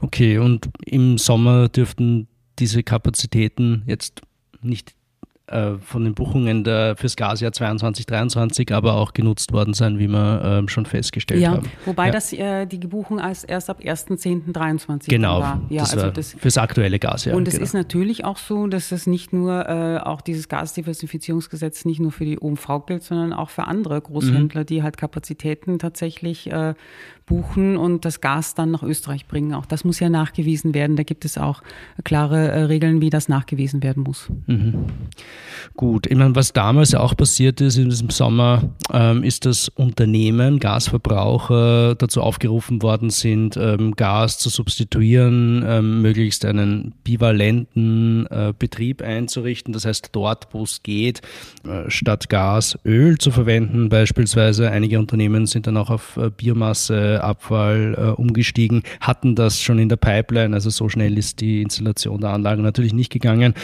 Okay, 0.00 0.38
und 0.38 0.68
im 0.84 1.16
Sommer 1.16 1.68
dürften 1.68 2.28
diese 2.58 2.82
Kapazitäten 2.82 3.82
jetzt 3.86 4.22
nicht 4.62 4.94
äh, 5.46 5.74
von 5.74 6.04
den 6.04 6.14
Buchungen 6.14 6.64
der, 6.64 6.96
fürs 6.96 7.16
Gasjahr 7.16 7.52
22, 7.52 8.06
23 8.06 8.72
aber 8.72 8.94
auch 8.94 9.12
genutzt 9.12 9.52
worden 9.52 9.74
sein, 9.74 9.98
wie 9.98 10.08
wir 10.08 10.64
äh, 10.64 10.70
schon 10.70 10.86
festgestellt 10.86 11.42
ja, 11.42 11.50
haben. 11.50 11.70
Wobei 11.84 12.06
ja. 12.06 12.12
das 12.12 12.32
äh, 12.32 12.64
die 12.64 12.78
Buchung 12.78 13.20
als 13.20 13.44
erst 13.44 13.68
ab 13.68 13.80
1.10.23 13.80 15.10
genau, 15.10 15.40
war. 15.40 15.60
Ja, 15.68 15.82
das 15.82 15.92
also 15.92 16.06
war 16.06 16.12
das, 16.12 16.32
fürs 16.32 16.56
aktuelle 16.56 16.98
Gasjahr. 16.98 17.36
Und 17.36 17.46
es 17.46 17.54
genau. 17.54 17.64
ist 17.64 17.74
natürlich 17.74 18.24
auch 18.24 18.38
so, 18.38 18.68
dass 18.68 18.90
es 18.90 19.06
nicht 19.06 19.34
nur 19.34 19.68
äh, 19.68 19.98
auch 19.98 20.22
dieses 20.22 20.48
Gasdiversifizierungsgesetz 20.48 21.84
nicht 21.84 22.00
nur 22.00 22.10
für 22.10 22.24
die 22.24 22.40
OMV 22.40 22.86
gilt, 22.86 23.02
sondern 23.02 23.34
auch 23.34 23.50
für 23.50 23.64
andere 23.64 24.00
Großhändler, 24.00 24.62
mhm. 24.62 24.66
die 24.66 24.82
halt 24.82 24.96
Kapazitäten 24.96 25.78
tatsächlich 25.78 26.50
äh, 26.50 26.72
buchen 27.26 27.76
und 27.76 28.04
das 28.04 28.20
Gas 28.20 28.54
dann 28.54 28.70
nach 28.70 28.82
Österreich 28.82 29.26
bringen. 29.26 29.54
Auch 29.54 29.66
das 29.66 29.84
muss 29.84 30.00
ja 30.00 30.08
nachgewiesen 30.08 30.74
werden. 30.74 30.96
Da 30.96 31.02
gibt 31.02 31.24
es 31.24 31.38
auch 31.38 31.62
klare 32.04 32.48
äh, 32.48 32.62
Regeln, 32.64 33.00
wie 33.00 33.10
das 33.10 33.28
nachgewiesen 33.28 33.82
werden 33.82 34.02
muss. 34.02 34.28
Mhm. 34.46 34.86
Gut, 35.74 36.06
ich 36.06 36.16
meine, 36.16 36.36
was 36.36 36.52
damals 36.52 36.92
ja 36.92 37.00
auch 37.00 37.16
passiert 37.16 37.60
ist 37.60 37.76
in 37.76 37.88
diesem 37.88 38.10
Sommer, 38.10 38.70
ähm, 38.92 39.22
ist, 39.22 39.46
dass 39.46 39.68
Unternehmen, 39.68 40.58
Gasverbraucher 40.58 41.94
dazu 41.94 42.20
aufgerufen 42.20 42.82
worden 42.82 43.10
sind, 43.10 43.56
ähm, 43.56 43.94
Gas 43.96 44.38
zu 44.38 44.50
substituieren, 44.50 45.64
ähm, 45.66 46.02
möglichst 46.02 46.44
einen 46.44 46.92
bivalenten 47.04 48.26
äh, 48.26 48.52
Betrieb 48.58 49.02
einzurichten. 49.02 49.72
Das 49.72 49.86
heißt, 49.86 50.10
dort, 50.12 50.48
wo 50.52 50.64
es 50.64 50.82
geht, 50.82 51.22
äh, 51.66 51.88
statt 51.88 52.28
Gas 52.28 52.78
Öl 52.84 53.18
zu 53.18 53.30
verwenden 53.30 53.88
beispielsweise. 53.88 54.70
Einige 54.70 54.98
Unternehmen 54.98 55.46
sind 55.46 55.66
dann 55.66 55.76
auch 55.76 55.90
auf 55.90 56.16
äh, 56.16 56.30
Biomasseabfall 57.14 57.94
äh, 57.96 58.20
umgestiegen, 58.20 58.82
hatten 59.00 59.34
das 59.34 59.60
schon 59.60 59.78
in 59.78 59.88
der 59.88 59.96
Pipeline, 59.96 60.54
also 60.54 60.70
so 60.70 60.88
schnell 60.88 61.16
ist 61.18 61.40
die 61.40 61.62
Installation 61.62 62.20
der 62.20 62.30
Anlage 62.30 62.62
natürlich 62.62 62.92
nicht 62.92 63.12
gegangen. 63.12 63.54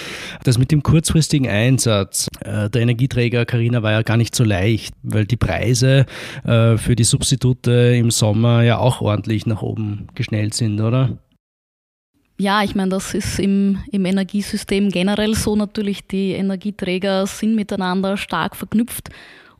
Das 0.44 0.58
mit 0.58 0.70
dem 0.70 0.82
kurzfristigen 0.82 1.48
Einsatz 1.48 2.28
äh, 2.40 2.70
der 2.70 2.82
Energieträger, 2.82 3.44
Carina, 3.44 3.82
war 3.82 3.92
ja 3.92 4.02
gar 4.02 4.16
nicht 4.16 4.34
so 4.34 4.44
leicht, 4.44 4.94
weil 5.02 5.26
die 5.26 5.36
Preise 5.36 6.06
äh, 6.44 6.76
für 6.76 6.96
die 6.96 7.04
Substitute 7.04 7.70
im 7.96 8.10
Sommer 8.10 8.62
ja 8.62 8.78
auch 8.78 9.00
ordentlich 9.00 9.46
nach 9.46 9.62
oben 9.62 10.08
geschnellt 10.14 10.54
sind, 10.54 10.80
oder? 10.80 11.18
Ja, 12.38 12.62
ich 12.62 12.74
meine, 12.74 12.88
das 12.88 13.12
ist 13.12 13.38
im, 13.38 13.80
im 13.92 14.06
Energiesystem 14.06 14.88
generell 14.88 15.34
so 15.34 15.56
natürlich. 15.56 16.06
Die 16.06 16.32
Energieträger 16.32 17.26
sind 17.26 17.54
miteinander 17.54 18.16
stark 18.16 18.56
verknüpft 18.56 19.10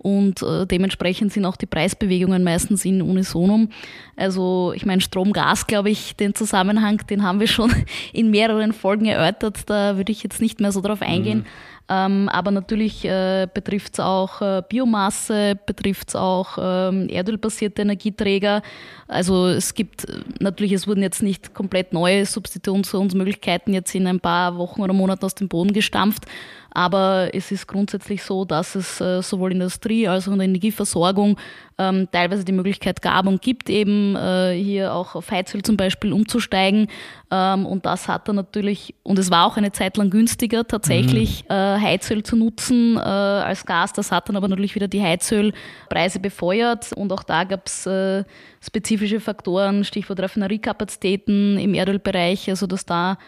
und 0.03 0.43
äh, 0.43 0.67
dementsprechend 0.67 1.33
sind 1.33 1.45
auch 1.45 1.57
die 1.57 1.67
Preisbewegungen 1.67 2.43
meistens 2.43 2.85
in 2.87 3.03
Unisonum. 3.03 3.69
Also 4.17 4.73
ich 4.75 4.87
meine, 4.87 5.03
Strom, 5.03 5.33
Gas, 5.33 5.67
glaube 5.67 5.91
ich, 5.91 6.17
den 6.17 6.35
Zusammenhang, 6.35 7.03
den 7.09 7.23
haben 7.23 7.39
wir 7.39 7.47
schon 7.47 7.71
in 8.13 8.31
mehreren 8.31 8.73
Folgen 8.73 9.05
erörtert. 9.05 9.69
Da 9.69 9.99
würde 9.99 10.11
ich 10.11 10.23
jetzt 10.23 10.41
nicht 10.41 10.59
mehr 10.59 10.73
so 10.73 10.81
drauf 10.81 11.03
eingehen. 11.03 11.41
Mhm. 11.41 11.45
Ähm, 11.93 12.29
aber 12.29 12.53
natürlich 12.53 13.05
äh, 13.05 13.49
betrifft 13.53 13.95
es 13.95 14.01
auch 14.01 14.41
äh, 14.41 14.63
Biomasse, 14.69 15.59
betrifft 15.67 16.11
es 16.11 16.17
auch 16.17 16.57
ähm, 16.61 17.09
erdölbasierte 17.09 17.83
Energieträger. 17.83 18.63
Also 19.11 19.49
es 19.49 19.75
gibt 19.75 20.09
äh, 20.09 20.21
natürlich, 20.39 20.73
es 20.73 20.87
wurden 20.87 21.03
jetzt 21.03 21.23
nicht 21.23 21.53
komplett 21.53 21.93
neue 21.93 22.25
Substitutionsmöglichkeiten 22.25 23.75
jetzt 23.75 23.95
in 23.95 24.07
ein 24.07 24.21
paar 24.21 24.57
Wochen 24.57 24.81
oder 24.81 24.93
Monaten 24.93 25.25
aus 25.25 25.35
dem 25.35 25.49
Boden 25.49 25.73
gestampft. 25.73 26.27
Aber 26.73 27.31
es 27.33 27.51
ist 27.51 27.67
grundsätzlich 27.67 28.23
so, 28.23 28.45
dass 28.45 28.77
es 28.77 29.01
äh, 29.01 29.23
sowohl 29.23 29.53
in 29.53 29.59
der 29.59 29.67
Industrie 29.67 30.07
als 30.07 30.29
auch 30.29 30.33
in 30.33 30.39
der 30.39 30.47
Energieversorgung 30.47 31.37
ähm, 31.79 32.09
teilweise 32.13 32.45
die 32.45 32.53
Möglichkeit 32.53 33.03
gab 33.03 33.27
und 33.27 33.43
gibt, 33.43 33.69
eben 33.71 34.15
äh, 34.15 34.55
hier 34.55 34.95
auch 34.95 35.15
auf 35.15 35.31
Heizöl 35.31 35.63
zum 35.63 35.77
Beispiel 35.77 36.13
umzusteigen. 36.13 36.87
Ähm, 37.31 37.67
und 37.67 37.87
das 37.87 38.07
hat 38.07 38.29
dann 38.29 38.37
natürlich, 38.37 38.95
und 39.03 39.19
es 39.19 39.31
war 39.31 39.47
auch 39.47 39.57
eine 39.57 39.73
Zeit 39.73 39.97
lang 39.97 40.11
günstiger, 40.11 40.67
tatsächlich 40.67 41.45
mhm. 41.45 41.55
äh, 41.55 41.81
Heizöl 41.81 42.23
zu 42.23 42.37
nutzen 42.37 42.97
äh, 42.97 43.01
als 43.01 43.67
Gas. 43.67 43.93
Das 43.93 44.13
hat 44.13 44.29
dann 44.29 44.37
aber 44.37 44.47
natürlich 44.47 44.75
wieder 44.77 44.89
die 44.89 45.03
Heizölpreise 45.03 46.21
befeuert. 46.21 46.93
Und 46.93 47.13
auch 47.13 47.25
da 47.25 47.45
gab 47.45 47.67
es 47.67 47.87
äh, 47.87 48.25
spezifische 48.61 49.21
Faktoren, 49.21 49.85
Stichwort 49.85 50.21
Raffineriekapazitäten 50.21 51.59
im 51.59 51.75
Erdölbereich, 51.75 52.49
also 52.51 52.67
dass 52.67 52.85
da 52.85 53.19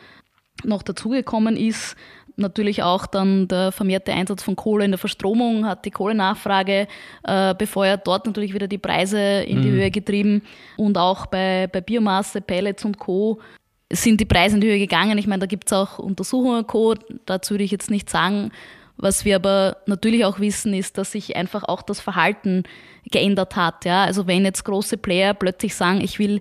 noch 0.64 0.82
dazugekommen 0.82 1.56
ist. 1.56 1.96
Natürlich 2.36 2.82
auch 2.82 3.06
dann 3.06 3.46
der 3.48 3.72
vermehrte 3.72 4.12
Einsatz 4.12 4.42
von 4.42 4.56
Kohle 4.56 4.84
in 4.84 4.90
der 4.90 4.98
Verstromung 4.98 5.66
hat 5.66 5.84
die 5.84 5.90
Kohlenachfrage 5.90 6.86
äh, 7.24 7.54
befeuert, 7.54 8.06
dort 8.06 8.26
natürlich 8.26 8.54
wieder 8.54 8.68
die 8.68 8.78
Preise 8.78 9.42
in 9.42 9.60
die 9.60 9.68
mhm. 9.68 9.74
Höhe 9.74 9.90
getrieben 9.90 10.42
und 10.76 10.96
auch 10.96 11.26
bei, 11.26 11.68
bei 11.70 11.82
Biomasse, 11.82 12.40
Pellets 12.40 12.84
und 12.84 12.98
Co. 12.98 13.40
sind 13.90 14.20
die 14.20 14.24
Preise 14.24 14.54
in 14.56 14.60
die 14.62 14.68
Höhe 14.68 14.78
gegangen. 14.78 15.18
Ich 15.18 15.26
meine, 15.26 15.40
da 15.40 15.46
gibt 15.46 15.66
es 15.66 15.72
auch 15.74 15.98
Untersuchungen 15.98 16.66
Co. 16.66 16.94
Dazu 17.26 17.54
würde 17.54 17.64
ich 17.64 17.70
jetzt 17.70 17.90
nicht 17.90 18.08
sagen. 18.08 18.50
Was 19.02 19.24
wir 19.24 19.34
aber 19.34 19.78
natürlich 19.86 20.24
auch 20.24 20.38
wissen, 20.38 20.72
ist, 20.72 20.96
dass 20.96 21.10
sich 21.10 21.34
einfach 21.34 21.64
auch 21.64 21.82
das 21.82 22.00
Verhalten 22.00 22.62
geändert 23.10 23.56
hat. 23.56 23.84
Ja? 23.84 24.04
Also 24.04 24.28
wenn 24.28 24.44
jetzt 24.44 24.64
große 24.64 24.96
Player 24.96 25.34
plötzlich 25.34 25.74
sagen, 25.74 26.00
ich 26.00 26.20
will 26.20 26.40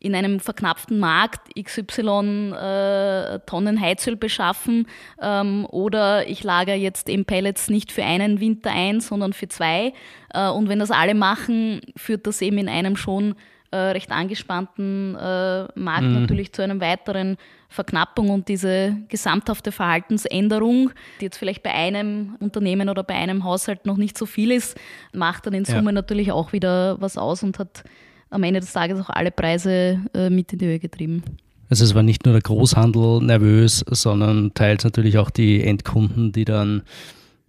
in 0.00 0.14
einem 0.14 0.40
verknappten 0.40 1.00
Markt 1.00 1.54
XY 1.62 2.54
äh, 2.54 3.40
Tonnen 3.40 3.78
Heizöl 3.78 4.16
beschaffen 4.16 4.86
ähm, 5.20 5.66
oder 5.66 6.26
ich 6.26 6.42
lagere 6.42 6.76
jetzt 6.76 7.10
eben 7.10 7.26
Pellets 7.26 7.68
nicht 7.68 7.92
für 7.92 8.04
einen 8.04 8.40
Winter 8.40 8.70
ein, 8.70 9.00
sondern 9.00 9.34
für 9.34 9.48
zwei. 9.48 9.92
Äh, 10.32 10.48
und 10.48 10.70
wenn 10.70 10.78
das 10.78 10.90
alle 10.90 11.14
machen, 11.14 11.82
führt 11.94 12.26
das 12.26 12.40
eben 12.40 12.56
in 12.56 12.70
einem 12.70 12.96
schon 12.96 13.34
äh, 13.70 13.76
recht 13.76 14.10
angespannten 14.10 15.14
äh, 15.14 15.68
Markt 15.74 16.06
mhm. 16.06 16.20
natürlich 16.20 16.52
zu 16.52 16.62
einem 16.62 16.80
weiteren 16.80 17.36
Verknappung 17.68 18.30
und 18.30 18.48
diese 18.48 18.96
gesamthafte 19.08 19.72
Verhaltensänderung, 19.72 20.90
die 21.20 21.26
jetzt 21.26 21.36
vielleicht 21.36 21.62
bei 21.62 21.72
einem 21.72 22.36
Unternehmen 22.40 22.88
oder 22.88 23.02
bei 23.02 23.14
einem 23.14 23.44
Haushalt 23.44 23.84
noch 23.84 23.98
nicht 23.98 24.16
so 24.16 24.24
viel 24.24 24.52
ist, 24.52 24.78
macht 25.12 25.46
dann 25.46 25.52
in 25.52 25.66
Summe 25.66 25.86
ja. 25.86 25.92
natürlich 25.92 26.32
auch 26.32 26.52
wieder 26.52 27.00
was 27.00 27.18
aus 27.18 27.42
und 27.42 27.58
hat 27.58 27.84
am 28.30 28.42
Ende 28.42 28.60
des 28.60 28.72
Tages 28.72 29.00
auch 29.00 29.10
alle 29.10 29.30
Preise 29.30 30.00
äh, 30.14 30.30
mit 30.30 30.52
in 30.52 30.58
die 30.58 30.66
Höhe 30.66 30.78
getrieben. 30.78 31.22
Also 31.70 31.84
es 31.84 31.94
war 31.94 32.02
nicht 32.02 32.24
nur 32.24 32.32
der 32.32 32.42
Großhandel 32.42 33.20
nervös, 33.20 33.84
sondern 33.90 34.54
teils 34.54 34.84
natürlich 34.84 35.18
auch 35.18 35.28
die 35.28 35.62
Endkunden, 35.62 36.32
die 36.32 36.46
dann 36.46 36.82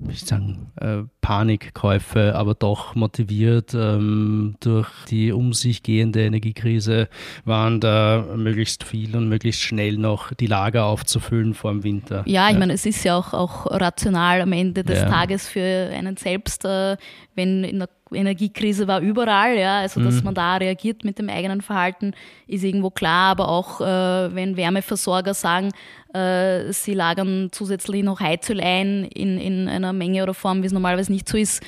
ich 0.07 0.21
sagen, 0.21 0.71
äh, 0.79 1.03
Panikkäufe, 1.21 2.35
aber 2.35 2.53
doch 2.53 2.95
motiviert 2.95 3.73
ähm, 3.73 4.55
durch 4.61 4.89
die 5.09 5.33
um 5.33 5.53
sich 5.53 5.83
gehende 5.83 6.21
Energiekrise 6.21 7.09
waren, 7.43 7.81
da 7.81 8.25
möglichst 8.35 8.85
viel 8.85 9.15
und 9.15 9.27
möglichst 9.27 9.61
schnell 9.61 9.97
noch 9.97 10.33
die 10.33 10.47
Lager 10.47 10.85
aufzufüllen 10.85 11.53
vor 11.53 11.71
dem 11.71 11.83
Winter. 11.83 12.23
Ja, 12.25 12.47
ich 12.47 12.53
ja. 12.53 12.59
meine, 12.59 12.73
es 12.73 12.85
ist 12.85 13.03
ja 13.03 13.17
auch, 13.17 13.33
auch 13.33 13.65
rational 13.65 14.41
am 14.41 14.53
Ende 14.53 14.83
des 14.83 14.99
ja. 14.99 15.09
Tages 15.09 15.49
für 15.49 15.89
einen 15.93 16.15
selbst, 16.15 16.63
äh, 16.63 16.95
wenn 17.39 17.63
in 17.63 17.79
der 17.79 17.89
Energiekrise 18.11 18.87
war 18.87 18.99
überall, 18.99 19.57
ja, 19.57 19.79
also 19.79 20.01
dass 20.01 20.15
mhm. 20.15 20.25
man 20.25 20.33
da 20.33 20.57
reagiert 20.57 21.05
mit 21.05 21.17
dem 21.17 21.29
eigenen 21.29 21.61
Verhalten, 21.61 22.13
ist 22.47 22.63
irgendwo 22.63 22.89
klar, 22.89 23.31
aber 23.31 23.47
auch 23.47 23.81
äh, 23.81 24.35
wenn 24.35 24.57
Wärmeversorger 24.57 25.33
sagen, 25.33 25.71
äh, 26.13 26.71
sie 26.73 26.93
lagern 26.93 27.49
zusätzlich 27.51 28.03
noch 28.03 28.19
Heizöl 28.19 28.59
ein 28.59 29.05
in, 29.05 29.37
in 29.37 29.69
einer 29.69 29.93
Menge 29.93 30.23
oder 30.23 30.33
Form, 30.33 30.61
wie 30.61 30.67
es 30.67 30.73
normalerweise 30.73 31.11
nicht 31.11 31.29
so 31.29 31.37
ist, 31.37 31.63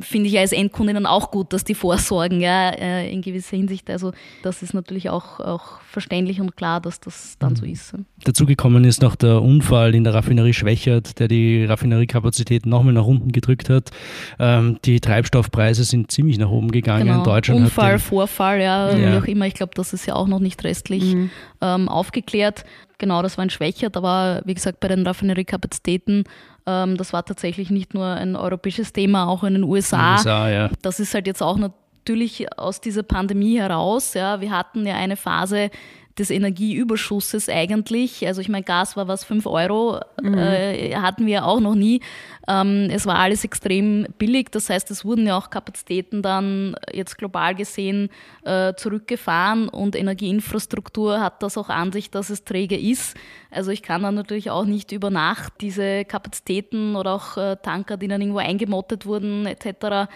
finde 0.00 0.28
ich 0.28 0.38
als 0.38 0.52
Endkundin 0.52 0.94
dann 0.94 1.06
auch 1.06 1.30
gut, 1.30 1.52
dass 1.52 1.64
die 1.64 1.74
vorsorgen, 1.74 2.40
ja, 2.40 2.70
äh, 2.70 3.10
in 3.10 3.22
gewisser 3.22 3.56
Hinsicht. 3.56 3.90
Also 3.90 4.12
das 4.42 4.62
ist 4.62 4.74
natürlich 4.74 5.10
auch, 5.10 5.40
auch 5.40 5.80
verständlich 5.80 6.40
und 6.40 6.56
klar, 6.56 6.80
dass 6.80 7.00
das 7.00 7.36
dann 7.38 7.56
so 7.56 7.64
mhm. 7.64 7.72
ist. 7.72 7.94
Dazu 8.24 8.46
gekommen 8.46 8.84
ist 8.84 9.02
noch 9.02 9.16
der 9.16 9.42
Unfall 9.42 9.94
in 9.94 10.04
der 10.04 10.14
Raffinerie 10.14 10.52
Schwächert, 10.52 11.18
der 11.18 11.28
die 11.28 11.64
Raffineriekapazität 11.64 12.66
nochmal 12.66 12.94
nach 12.94 13.06
unten 13.06 13.32
gedrückt 13.32 13.70
hat. 13.70 13.90
Ähm, 14.38 14.78
die 14.84 15.00
Treibstoffpreise 15.00 15.84
sind 15.84 16.10
ziemlich 16.10 16.38
nach 16.38 16.50
oben 16.50 16.70
gegangen. 16.70 17.06
Genau. 17.06 17.24
Deutschland 17.24 17.60
Unfall, 17.60 17.98
Vorfall, 17.98 18.60
ja, 18.60 18.96
ja, 18.96 19.12
wie 19.12 19.18
auch 19.18 19.26
immer. 19.26 19.46
Ich 19.46 19.54
glaube, 19.54 19.72
das 19.74 19.92
ist 19.92 20.06
ja 20.06 20.14
auch 20.14 20.26
noch 20.26 20.40
nicht 20.40 20.62
restlich 20.64 21.14
mhm. 21.14 21.30
ähm, 21.60 21.88
aufgeklärt. 21.88 22.64
Genau, 22.98 23.22
das 23.22 23.36
war 23.36 23.44
ein 23.44 23.50
Schwächert, 23.50 23.96
aber 23.96 24.42
wie 24.44 24.54
gesagt, 24.54 24.80
bei 24.80 24.88
den 24.88 25.04
Raffineriekapazitäten 25.06 26.24
ähm, 26.66 26.96
das 26.96 27.12
war 27.12 27.24
tatsächlich 27.24 27.70
nicht 27.70 27.94
nur 27.94 28.06
ein 28.06 28.36
europäisches 28.36 28.92
Thema, 28.92 29.28
auch 29.28 29.44
in 29.44 29.54
den 29.54 29.64
USA. 29.64 29.83
USA 29.92 30.48
ja. 30.48 30.70
Das 30.82 31.00
ist 31.00 31.14
halt 31.14 31.26
jetzt 31.26 31.42
auch 31.42 31.56
natürlich 31.56 32.58
aus 32.58 32.80
dieser 32.80 33.02
Pandemie 33.02 33.58
heraus. 33.58 34.14
Ja, 34.14 34.40
wir 34.40 34.50
hatten 34.50 34.86
ja 34.86 34.94
eine 34.94 35.16
Phase, 35.16 35.70
des 36.18 36.30
Energieüberschusses 36.30 37.48
eigentlich. 37.48 38.26
Also 38.26 38.40
ich 38.40 38.48
meine, 38.48 38.64
Gas 38.64 38.96
war 38.96 39.08
was, 39.08 39.24
5 39.24 39.46
Euro, 39.46 40.00
mhm. 40.22 40.34
äh, 40.34 40.94
hatten 40.96 41.26
wir 41.26 41.44
auch 41.44 41.60
noch 41.60 41.74
nie. 41.74 42.00
Ähm, 42.46 42.88
es 42.90 43.06
war 43.06 43.16
alles 43.16 43.44
extrem 43.44 44.06
billig, 44.18 44.50
das 44.50 44.70
heißt, 44.70 44.90
es 44.90 45.04
wurden 45.04 45.26
ja 45.26 45.36
auch 45.36 45.50
Kapazitäten 45.50 46.22
dann 46.22 46.76
jetzt 46.92 47.18
global 47.18 47.54
gesehen 47.54 48.10
äh, 48.44 48.74
zurückgefahren 48.74 49.68
und 49.68 49.96
Energieinfrastruktur 49.96 51.20
hat 51.20 51.42
das 51.42 51.58
auch 51.58 51.68
an 51.68 51.90
sich, 51.90 52.10
dass 52.10 52.30
es 52.30 52.44
träge 52.44 52.78
ist. 52.78 53.16
Also 53.50 53.70
ich 53.70 53.82
kann 53.82 54.02
dann 54.02 54.14
natürlich 54.14 54.50
auch 54.50 54.64
nicht 54.66 54.92
über 54.92 55.10
Nacht 55.10 55.54
diese 55.60 56.04
Kapazitäten 56.04 56.96
oder 56.96 57.14
auch 57.14 57.36
äh, 57.36 57.56
Tanker, 57.62 57.96
die 57.96 58.08
dann 58.08 58.20
irgendwo 58.20 58.40
eingemottet 58.40 59.06
wurden 59.06 59.46
etc., 59.46 60.08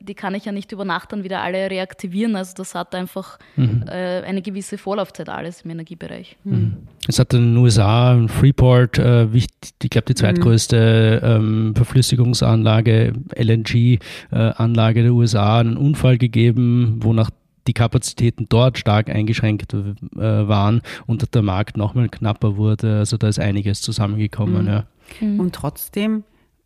die 0.00 0.14
kann 0.14 0.34
ich 0.34 0.44
ja 0.44 0.52
nicht 0.52 0.72
über 0.72 0.84
Nacht 0.84 1.12
dann 1.12 1.24
wieder 1.24 1.40
alle 1.40 1.70
reaktivieren. 1.70 2.36
Also 2.36 2.54
das 2.56 2.74
hat 2.74 2.94
einfach 2.94 3.38
mhm. 3.56 3.84
äh, 3.88 4.20
eine 4.22 4.42
gewisse 4.42 4.78
Vorlaufzeit 4.78 5.28
alles 5.28 5.62
im 5.62 5.70
Energiebereich. 5.70 6.36
Mhm. 6.44 6.76
Es 7.08 7.18
hat 7.18 7.32
in 7.32 7.54
den 7.54 7.56
USA 7.56 8.14
in 8.14 8.28
Freeport, 8.28 8.98
äh, 8.98 9.26
ich 9.32 9.46
glaube 9.78 10.06
die 10.06 10.14
zweitgrößte 10.14 11.20
ähm, 11.24 11.74
Verflüssigungsanlage, 11.74 13.14
LNG-Anlage 13.34 15.02
der 15.02 15.12
USA, 15.12 15.60
einen 15.60 15.76
Unfall 15.76 16.18
gegeben, 16.18 16.98
wonach 17.02 17.30
die 17.66 17.72
Kapazitäten 17.72 18.46
dort 18.48 18.78
stark 18.78 19.08
eingeschränkt 19.08 19.72
äh, 19.74 19.86
waren 20.16 20.82
und 21.06 21.34
der 21.34 21.42
Markt 21.42 21.76
nochmal 21.76 22.08
knapper 22.08 22.56
wurde. 22.56 22.98
Also 22.98 23.16
da 23.16 23.28
ist 23.28 23.38
einiges 23.38 23.80
zusammengekommen. 23.80 24.62
Mhm. 24.62 24.68
Ja. 24.68 24.84
Mhm. 25.20 25.40
Und 25.40 25.54
trotzdem 25.54 26.24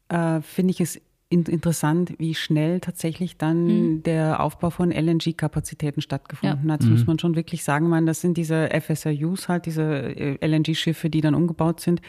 äh, 0.08 0.40
finde 0.40 0.72
ich 0.72 0.80
es 0.80 1.00
interessant, 1.28 2.14
wie 2.18 2.34
schnell 2.34 2.80
tatsächlich 2.80 3.36
dann 3.36 3.66
mhm. 3.66 4.02
der 4.02 4.40
Aufbau 4.40 4.70
von 4.70 4.90
LNG-Kapazitäten 4.90 6.00
stattgefunden 6.00 6.68
ja. 6.68 6.72
hat. 6.72 6.80
Das 6.80 6.86
mhm. 6.86 6.92
muss 6.92 7.06
man 7.06 7.18
schon 7.18 7.34
wirklich 7.34 7.64
sagen. 7.64 7.88
Man, 7.88 8.06
das 8.06 8.20
sind 8.20 8.36
diese 8.36 8.68
FSRUs 8.68 9.48
halt, 9.48 9.66
diese 9.66 9.82
äh, 9.82 10.46
LNG-Schiffe, 10.46 11.10
die 11.10 11.20
dann 11.20 11.34
umgebaut 11.34 11.80
sind. 11.80 12.00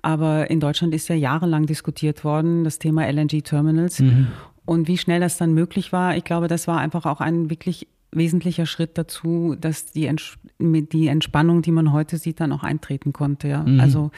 Aber 0.00 0.50
in 0.50 0.60
Deutschland 0.60 0.94
ist 0.94 1.08
ja 1.08 1.14
jahrelang 1.14 1.66
diskutiert 1.66 2.24
worden, 2.24 2.64
das 2.64 2.78
Thema 2.78 3.06
LNG-Terminals. 3.10 4.00
Mhm. 4.00 4.28
Und 4.64 4.88
wie 4.88 4.98
schnell 4.98 5.20
das 5.20 5.36
dann 5.36 5.54
möglich 5.54 5.92
war, 5.92 6.16
ich 6.16 6.24
glaube, 6.24 6.48
das 6.48 6.68
war 6.68 6.78
einfach 6.78 7.04
auch 7.04 7.20
ein 7.20 7.50
wirklich 7.50 7.88
wesentlicher 8.12 8.66
Schritt 8.66 8.96
dazu, 8.96 9.56
dass 9.58 9.86
die, 9.86 10.06
Ents 10.06 10.38
die 10.58 11.08
Entspannung, 11.08 11.62
die 11.62 11.72
man 11.72 11.92
heute 11.92 12.18
sieht, 12.18 12.40
dann 12.40 12.52
auch 12.52 12.62
eintreten 12.62 13.12
konnte. 13.12 13.48
Ja. 13.48 13.64
Mhm. 13.64 13.80
Also 13.80 14.10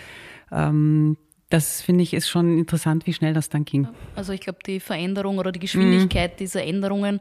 ähm, 0.53 1.17
das 1.55 1.81
finde 1.81 2.03
ich 2.03 2.13
ist 2.15 2.29
schon 2.29 2.59
interessant, 2.59 3.07
wie 3.07 3.13
schnell 3.13 3.33
das 3.33 3.49
dann 3.49 3.65
ging. 3.65 3.87
Also 4.17 4.33
ich 4.33 4.41
glaube, 4.41 4.59
die 4.67 4.81
Veränderung 4.81 5.39
oder 5.39 5.53
die 5.53 5.61
Geschwindigkeit 5.61 6.33
mhm. 6.33 6.37
dieser 6.39 6.65
Änderungen, 6.65 7.21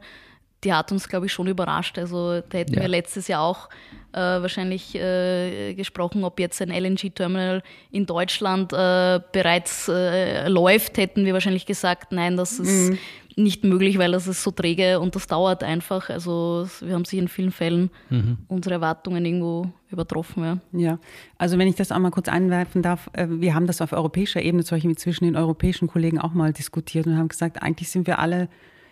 die 0.64 0.72
hat 0.72 0.90
uns, 0.92 1.08
glaube 1.08 1.26
ich, 1.26 1.32
schon 1.32 1.46
überrascht. 1.46 1.98
Also 1.98 2.40
da 2.40 2.58
hätten 2.58 2.74
ja. 2.74 2.82
wir 2.82 2.88
letztes 2.88 3.28
Jahr 3.28 3.42
auch 3.42 3.68
äh, 4.12 4.18
wahrscheinlich 4.18 4.94
äh, 4.94 5.74
gesprochen, 5.74 6.24
ob 6.24 6.40
jetzt 6.40 6.60
ein 6.62 6.70
LNG-Terminal 6.70 7.62
in 7.90 8.06
Deutschland 8.06 8.72
äh, 8.72 9.20
bereits 9.32 9.88
äh, 9.88 10.48
läuft, 10.48 10.98
hätten 10.98 11.24
wir 11.24 11.32
wahrscheinlich 11.32 11.66
gesagt, 11.66 12.12
nein, 12.12 12.36
das 12.36 12.58
ist 12.58 12.90
mhm 12.90 12.98
nicht 13.36 13.64
möglich, 13.64 13.98
weil 13.98 14.12
das 14.12 14.26
ist 14.26 14.42
so 14.42 14.50
träge 14.50 15.00
und 15.00 15.14
das 15.14 15.26
dauert 15.26 15.62
einfach. 15.64 16.08
Also 16.10 16.66
wir 16.80 16.94
haben 16.94 17.04
sich 17.04 17.18
in 17.18 17.28
vielen 17.28 17.50
Fällen 17.50 17.90
mhm. 18.10 18.38
unsere 18.48 18.76
Erwartungen 18.76 19.24
irgendwo 19.24 19.66
übertroffen. 19.90 20.44
Ja. 20.44 20.58
ja, 20.72 20.98
also 21.38 21.58
wenn 21.58 21.68
ich 21.68 21.74
das 21.74 21.90
einmal 21.90 22.10
kurz 22.10 22.28
einwerfen 22.28 22.82
darf, 22.82 23.10
äh, 23.12 23.26
wir 23.28 23.54
haben 23.54 23.66
das 23.66 23.80
auf 23.80 23.92
europäischer 23.92 24.42
Ebene 24.42 24.64
zum 24.64 24.76
Beispiel 24.76 24.96
zwischen 24.96 25.24
den 25.24 25.36
europäischen 25.36 25.88
Kollegen 25.88 26.18
auch 26.18 26.32
mal 26.32 26.52
diskutiert 26.52 27.06
und 27.06 27.16
haben 27.16 27.28
gesagt, 27.28 27.62
eigentlich 27.62 27.90
sind 27.90 28.06
wir 28.06 28.18
alle 28.18 28.48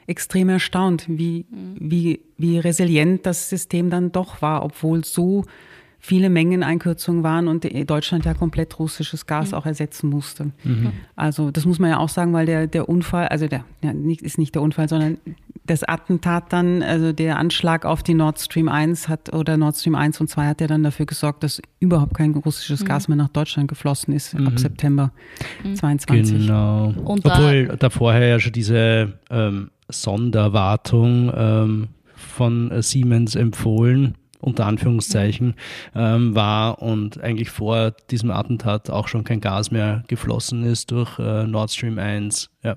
extrem 0.07 0.49
erstaunt, 0.49 1.05
wie, 1.09 1.47
mhm. 1.51 1.77
wie, 1.79 2.21
wie 2.39 2.59
resilient 2.59 3.27
das 3.27 3.49
System 3.49 3.91
dann 3.91 4.13
doch 4.13 4.43
war, 4.43 4.65
obwohl 4.65 5.05
so 5.05 5.45
viele 6.05 6.31
Mengeneinkürzungen 6.31 7.23
waren 7.23 7.47
und 7.47 7.65
Deutschland 7.89 8.25
ja 8.25 8.35
komplett 8.35 8.77
russisches 8.81 9.27
Gas 9.27 9.53
mhm. 9.53 9.59
auch 9.59 9.67
ersetzen 9.67 10.11
musste. 10.11 10.51
Mhm. 10.65 10.93
Also 11.15 11.53
das 11.53 11.65
muss 11.65 11.79
man 11.79 11.91
ja 11.91 11.99
auch 11.99 12.09
sagen, 12.09 12.33
weil 12.33 12.45
der, 12.45 12.67
der 12.67 12.89
Unfall, 12.89 13.29
also 13.29 13.47
der 13.47 13.65
ja, 13.83 13.93
nicht, 13.93 14.21
ist 14.21 14.37
nicht 14.37 14.57
der 14.57 14.63
Unfall, 14.63 14.89
sondern 14.89 15.19
das 15.65 15.85
Attentat 15.85 16.53
dann, 16.53 16.83
also 16.83 17.13
der 17.13 17.39
Anschlag 17.39 17.85
auf 17.85 18.03
die 18.03 18.15
Nord 18.15 18.41
Stream 18.41 18.69
1 18.69 19.09
hat 19.09 19.33
oder 19.33 19.57
Nord 19.57 19.77
Stream 19.77 19.95
1 19.95 20.21
und 20.21 20.29
2 20.29 20.47
hat 20.47 20.61
ja 20.61 20.67
dann 20.67 20.83
dafür 20.83 21.07
gesorgt, 21.07 21.45
dass 21.45 21.63
überhaupt 21.79 22.15
kein 22.15 22.35
russisches 22.35 22.83
mhm. 22.83 22.87
Gas 22.87 23.07
mehr 23.07 23.17
nach 23.17 23.29
Deutschland 23.29 23.69
geflossen 23.69 24.13
ist 24.13 24.35
ab 24.35 24.41
mhm. 24.41 24.59
September 24.59 25.13
22. 25.75 26.47
Genau. 26.47 26.93
Und 27.05 27.25
Obwohl 27.25 27.69
da, 27.69 27.77
da 27.77 27.91
vorher 27.91 28.27
ja 28.27 28.41
schon 28.41 28.53
diese 28.53 29.21
ähm, 29.31 29.71
Sonderwartung 29.93 31.33
ähm, 31.35 31.89
von 32.15 32.83
Siemens 32.83 33.35
empfohlen 33.35 34.17
unter 34.43 34.67
Anführungszeichen 34.67 35.55
ähm, 35.95 36.35
war 36.35 36.83
und 36.83 37.21
eigentlich 37.21 37.51
vor 37.51 37.93
diesem 38.11 38.31
Attentat 38.31 38.91
auch 38.91 39.09
schon 39.09 39.25
kein 39.25 39.41
Gas 39.41 39.71
mehr 39.71 40.03
geflossen 40.09 40.65
ist 40.65 40.91
durch 40.91 41.19
äh, 41.19 41.45
Nord 41.47 41.71
Stream 41.71 41.99
1. 41.99 42.51
Ja. 42.63 42.77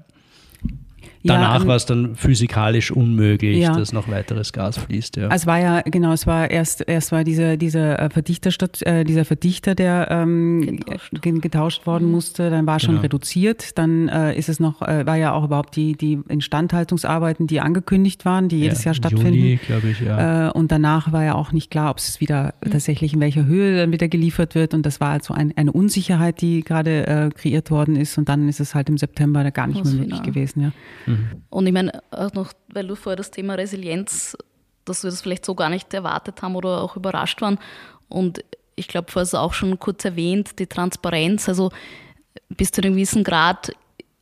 Danach 1.26 1.62
ja, 1.62 1.68
war 1.68 1.76
es 1.76 1.86
dann 1.86 2.16
physikalisch 2.16 2.92
unmöglich, 2.92 3.60
ja. 3.60 3.76
dass 3.76 3.94
noch 3.94 4.08
weiteres 4.10 4.54
Gas 4.54 4.78
fließt. 4.78 5.18
Ja. 5.18 5.30
Es 5.32 5.48
war 5.48 5.60
ja, 5.60 5.82
genau, 5.82 6.12
es 6.14 6.28
war 6.28 6.50
erst, 6.52 6.88
erst 6.88 7.12
war 7.12 7.24
dieser, 7.24 7.58
dieser 7.58 8.00
äh, 8.00 8.10
Verdichter, 8.10 8.52
äh, 8.82 9.04
dieser 9.04 9.26
Verdichter, 9.26 9.74
der 9.74 10.08
ähm, 10.12 10.80
getauscht. 10.86 11.42
getauscht 11.42 11.88
worden 11.88 12.12
musste, 12.12 12.50
dann 12.50 12.68
war 12.68 12.80
schon 12.80 12.92
genau. 12.92 13.02
reduziert, 13.02 13.78
dann 13.78 14.08
äh, 14.08 14.38
ist 14.38 14.50
es 14.50 14.60
noch, 14.60 14.82
äh, 14.82 15.06
war 15.06 15.16
ja 15.16 15.34
auch 15.34 15.46
überhaupt 15.46 15.76
die, 15.76 15.94
die 15.94 16.20
Instandhaltungsarbeiten, 16.28 17.48
die 17.48 17.60
angekündigt 17.60 18.26
waren, 18.26 18.48
die 18.48 18.60
jedes 18.60 18.84
Jahr 18.84 18.94
stattfinden. 18.94 19.34
Juli, 19.34 19.60
ich, 19.92 20.00
ja. 20.02 20.50
Äh, 20.50 20.52
und 20.52 20.72
danach 20.72 21.12
war 21.12 21.24
ja 21.24 21.36
auch 21.36 21.52
nicht 21.52 21.72
klar, 21.72 21.92
ob 21.92 21.98
es 21.98 22.22
wieder 22.22 22.54
mhm. 22.64 22.72
tatsächlich 22.72 23.14
in 23.14 23.20
welcher 23.20 23.46
Höhe 23.46 23.78
dann 23.78 23.92
wieder 23.92 24.08
geliefert 24.08 24.56
wird. 24.56 24.74
Und 24.74 24.86
das 24.86 25.02
war 25.02 25.10
also 25.10 25.34
ein, 25.34 25.54
eine 25.56 25.72
Unsicherheit, 25.72 26.42
die 26.42 26.62
gerade 26.62 27.08
äh, 27.08 27.30
kreiert 27.30 27.72
worden 27.72 27.96
ist. 27.96 28.18
Und 28.18 28.30
dann 28.30 28.48
ist 28.48 28.60
es 28.60 28.76
halt 28.76 28.90
im 28.90 28.98
September 28.98 29.44
da 29.44 29.50
gar 29.50 29.68
nicht 29.68 29.84
mehr 29.84 29.94
möglich 29.94 30.22
gewesen. 30.24 30.62
Ja. 30.62 30.72
Mhm. 31.06 31.15
Mhm. 31.16 31.44
Und 31.50 31.68
ich 31.68 31.74
meine, 31.74 32.02
auch 32.12 32.34
noch, 32.34 32.54
weil 32.70 32.88
du 32.88 32.96
vorher 32.96 33.18
das 33.18 33.32
Thema 33.32 33.56
Resilienz, 33.56 34.38
dass 34.86 35.04
wir 35.04 35.10
das 35.10 35.22
vielleicht 35.22 35.46
so 35.46 35.56
gar 35.56 35.70
nicht 35.70 35.94
erwartet 35.94 36.42
haben 36.42 36.56
oder 36.56 36.82
auch 36.82 36.96
überrascht 36.96 37.42
waren. 37.42 37.60
Und 38.08 38.44
ich 38.76 38.88
glaube, 38.88 39.12
vorher 39.12 39.42
auch 39.42 39.54
schon 39.54 39.80
kurz 39.80 40.06
erwähnt, 40.06 40.60
die 40.60 40.68
Transparenz. 40.68 41.50
Also 41.50 41.72
bis 42.50 42.72
zu 42.72 42.82
einem 42.82 42.94
gewissen 42.94 43.24
Grad 43.24 43.72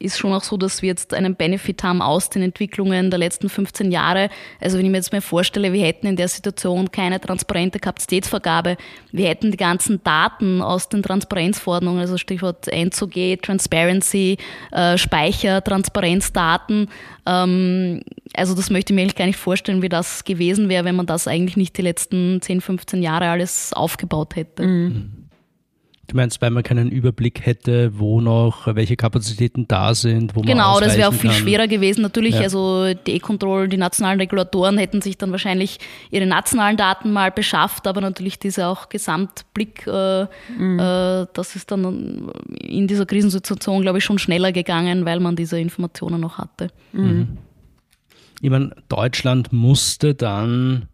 ist 0.04 0.20
schon 0.20 0.34
auch 0.34 0.44
so, 0.44 0.58
dass 0.58 0.82
wir 0.82 0.90
jetzt 0.90 1.14
einen 1.14 1.36
Benefit 1.36 1.84
haben 1.84 2.02
aus 2.02 2.30
den 2.30 2.42
Entwicklungen 2.42 3.10
der 3.10 3.20
letzten 3.20 3.50
15 3.50 3.92
Jahre. 3.92 4.30
Also 4.60 4.78
wenn 4.78 4.86
ich 4.86 4.92
mir 4.92 4.98
jetzt 4.98 5.12
mal 5.12 5.22
vorstelle, 5.22 5.74
wir 5.74 5.86
hätten 5.86 6.08
in 6.08 6.16
der 6.16 6.28
Situation 6.28 6.92
keine 6.92 7.22
transparente 7.22 7.80
Kapazitätsvergabe, 7.80 8.78
wir 9.12 9.28
hätten 9.28 9.52
die 9.52 9.58
ganzen 9.58 10.04
Daten 10.04 10.62
aus 10.62 10.90
den 10.90 11.04
Transparenzverordnungen, 11.04 12.02
also 12.02 12.18
Stichwort 12.18 12.68
N2G, 12.68 13.42
Transparency, 13.42 14.38
äh, 14.72 14.98
Speicher, 14.98 15.64
Transparenzdaten. 15.64 16.90
Ähm, 17.26 18.02
also 18.36 18.56
das 18.56 18.70
möchte 18.70 18.92
ich 18.92 18.96
mir 18.96 19.04
eigentlich 19.04 19.16
gar 19.16 19.28
nicht 19.28 19.40
vorstellen, 19.40 19.82
wie 19.82 19.90
das 19.90 20.24
gewesen 20.24 20.70
wäre, 20.70 20.86
wenn 20.86 20.96
man 20.96 21.06
das 21.06 21.28
eigentlich 21.28 21.58
nicht 21.58 21.78
die 21.78 21.82
letzten 21.82 22.42
10, 22.42 22.62
15 22.62 23.02
Jahre 23.02 23.30
alles 23.30 23.74
aufgebaut 23.74 24.36
hätte. 24.36 24.64
Mhm. 24.64 25.23
Du 26.08 26.18
meinst, 26.18 26.42
weil 26.42 26.50
man 26.50 26.64
keinen 26.64 26.92
Überblick 26.92 27.46
hätte, 27.46 27.98
wo 27.98 28.20
noch, 28.20 28.68
welche 28.76 28.98
Kapazitäten 28.98 29.70
da 29.70 29.96
sind, 29.96 30.36
wo 30.36 30.42
man 30.42 30.48
Genau, 30.48 30.80
das 30.82 30.98
wäre 30.98 31.08
auch 31.08 31.14
viel 31.14 31.30
kann. 31.30 31.40
schwerer 31.40 31.68
gewesen. 31.68 32.02
Natürlich, 32.02 32.36
ja. 32.36 32.42
also 32.42 32.94
die 32.94 33.14
E-Control, 33.14 33.70
die 33.70 33.78
nationalen 33.78 34.20
Regulatoren 34.20 34.78
hätten 34.78 35.02
sich 35.02 35.18
dann 35.18 35.32
wahrscheinlich 35.32 35.80
ihre 36.12 36.26
nationalen 36.26 36.76
Daten 36.76 37.14
mal 37.14 37.32
beschafft, 37.32 37.88
aber 37.88 38.02
natürlich 38.02 38.38
dieser 38.38 38.68
auch 38.68 38.90
Gesamtblick, 38.90 39.88
äh, 39.88 40.28
mhm. 40.58 40.80
äh, 40.80 41.26
das 41.34 41.56
ist 41.56 41.72
dann 41.72 42.30
in 42.60 42.88
dieser 42.88 43.06
Krisensituation, 43.06 43.82
glaube 43.82 44.00
ich, 44.00 44.04
schon 44.04 44.20
schneller 44.20 44.52
gegangen, 44.52 45.06
weil 45.06 45.22
man 45.22 45.38
diese 45.38 45.58
Informationen 45.58 46.20
noch 46.20 46.38
hatte. 46.38 46.68
Mhm. 46.92 47.04
mhm. 47.04 47.38
Ich 48.42 48.50
meine, 48.50 48.76
Deutschland 48.90 49.54
musste 49.54 50.16
dann 50.16 50.90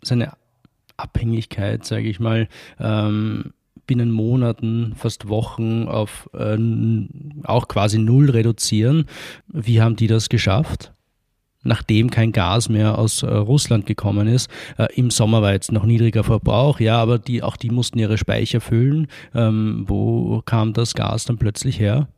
seine 0.00 0.32
Abhängigkeit, 0.96 1.84
sage 1.84 2.08
ich 2.08 2.18
mal, 2.18 2.48
ähm, 2.80 3.52
binnen 3.88 4.12
Monaten, 4.12 4.92
fast 4.94 5.28
Wochen 5.28 5.88
auf 5.88 6.30
äh, 6.32 6.56
auch 7.42 7.66
quasi 7.66 7.98
null 7.98 8.30
reduzieren. 8.30 9.06
Wie 9.48 9.82
haben 9.82 9.96
die 9.96 10.06
das 10.06 10.28
geschafft? 10.28 10.92
nachdem 11.64 12.08
kein 12.10 12.32
Gas 12.32 12.68
mehr 12.68 12.98
aus 12.98 13.22
äh, 13.22 13.26
Russland 13.26 13.84
gekommen 13.84 14.28
ist. 14.28 14.48
Äh, 14.78 14.86
Im 14.94 15.10
Sommer 15.10 15.42
war 15.42 15.52
jetzt 15.52 15.72
noch 15.72 15.84
niedriger 15.84 16.24
Verbrauch, 16.24 16.80
ja, 16.80 16.96
aber 16.98 17.18
die, 17.18 17.42
auch 17.42 17.56
die 17.56 17.70
mussten 17.70 17.98
ihre 17.98 18.16
Speicher 18.16 18.60
füllen. 18.60 19.08
Ähm, 19.34 19.84
wo 19.86 20.40
kam 20.46 20.72
das 20.72 20.94
Gas 20.94 21.24
dann 21.24 21.36
plötzlich 21.36 21.80
her? 21.80 22.08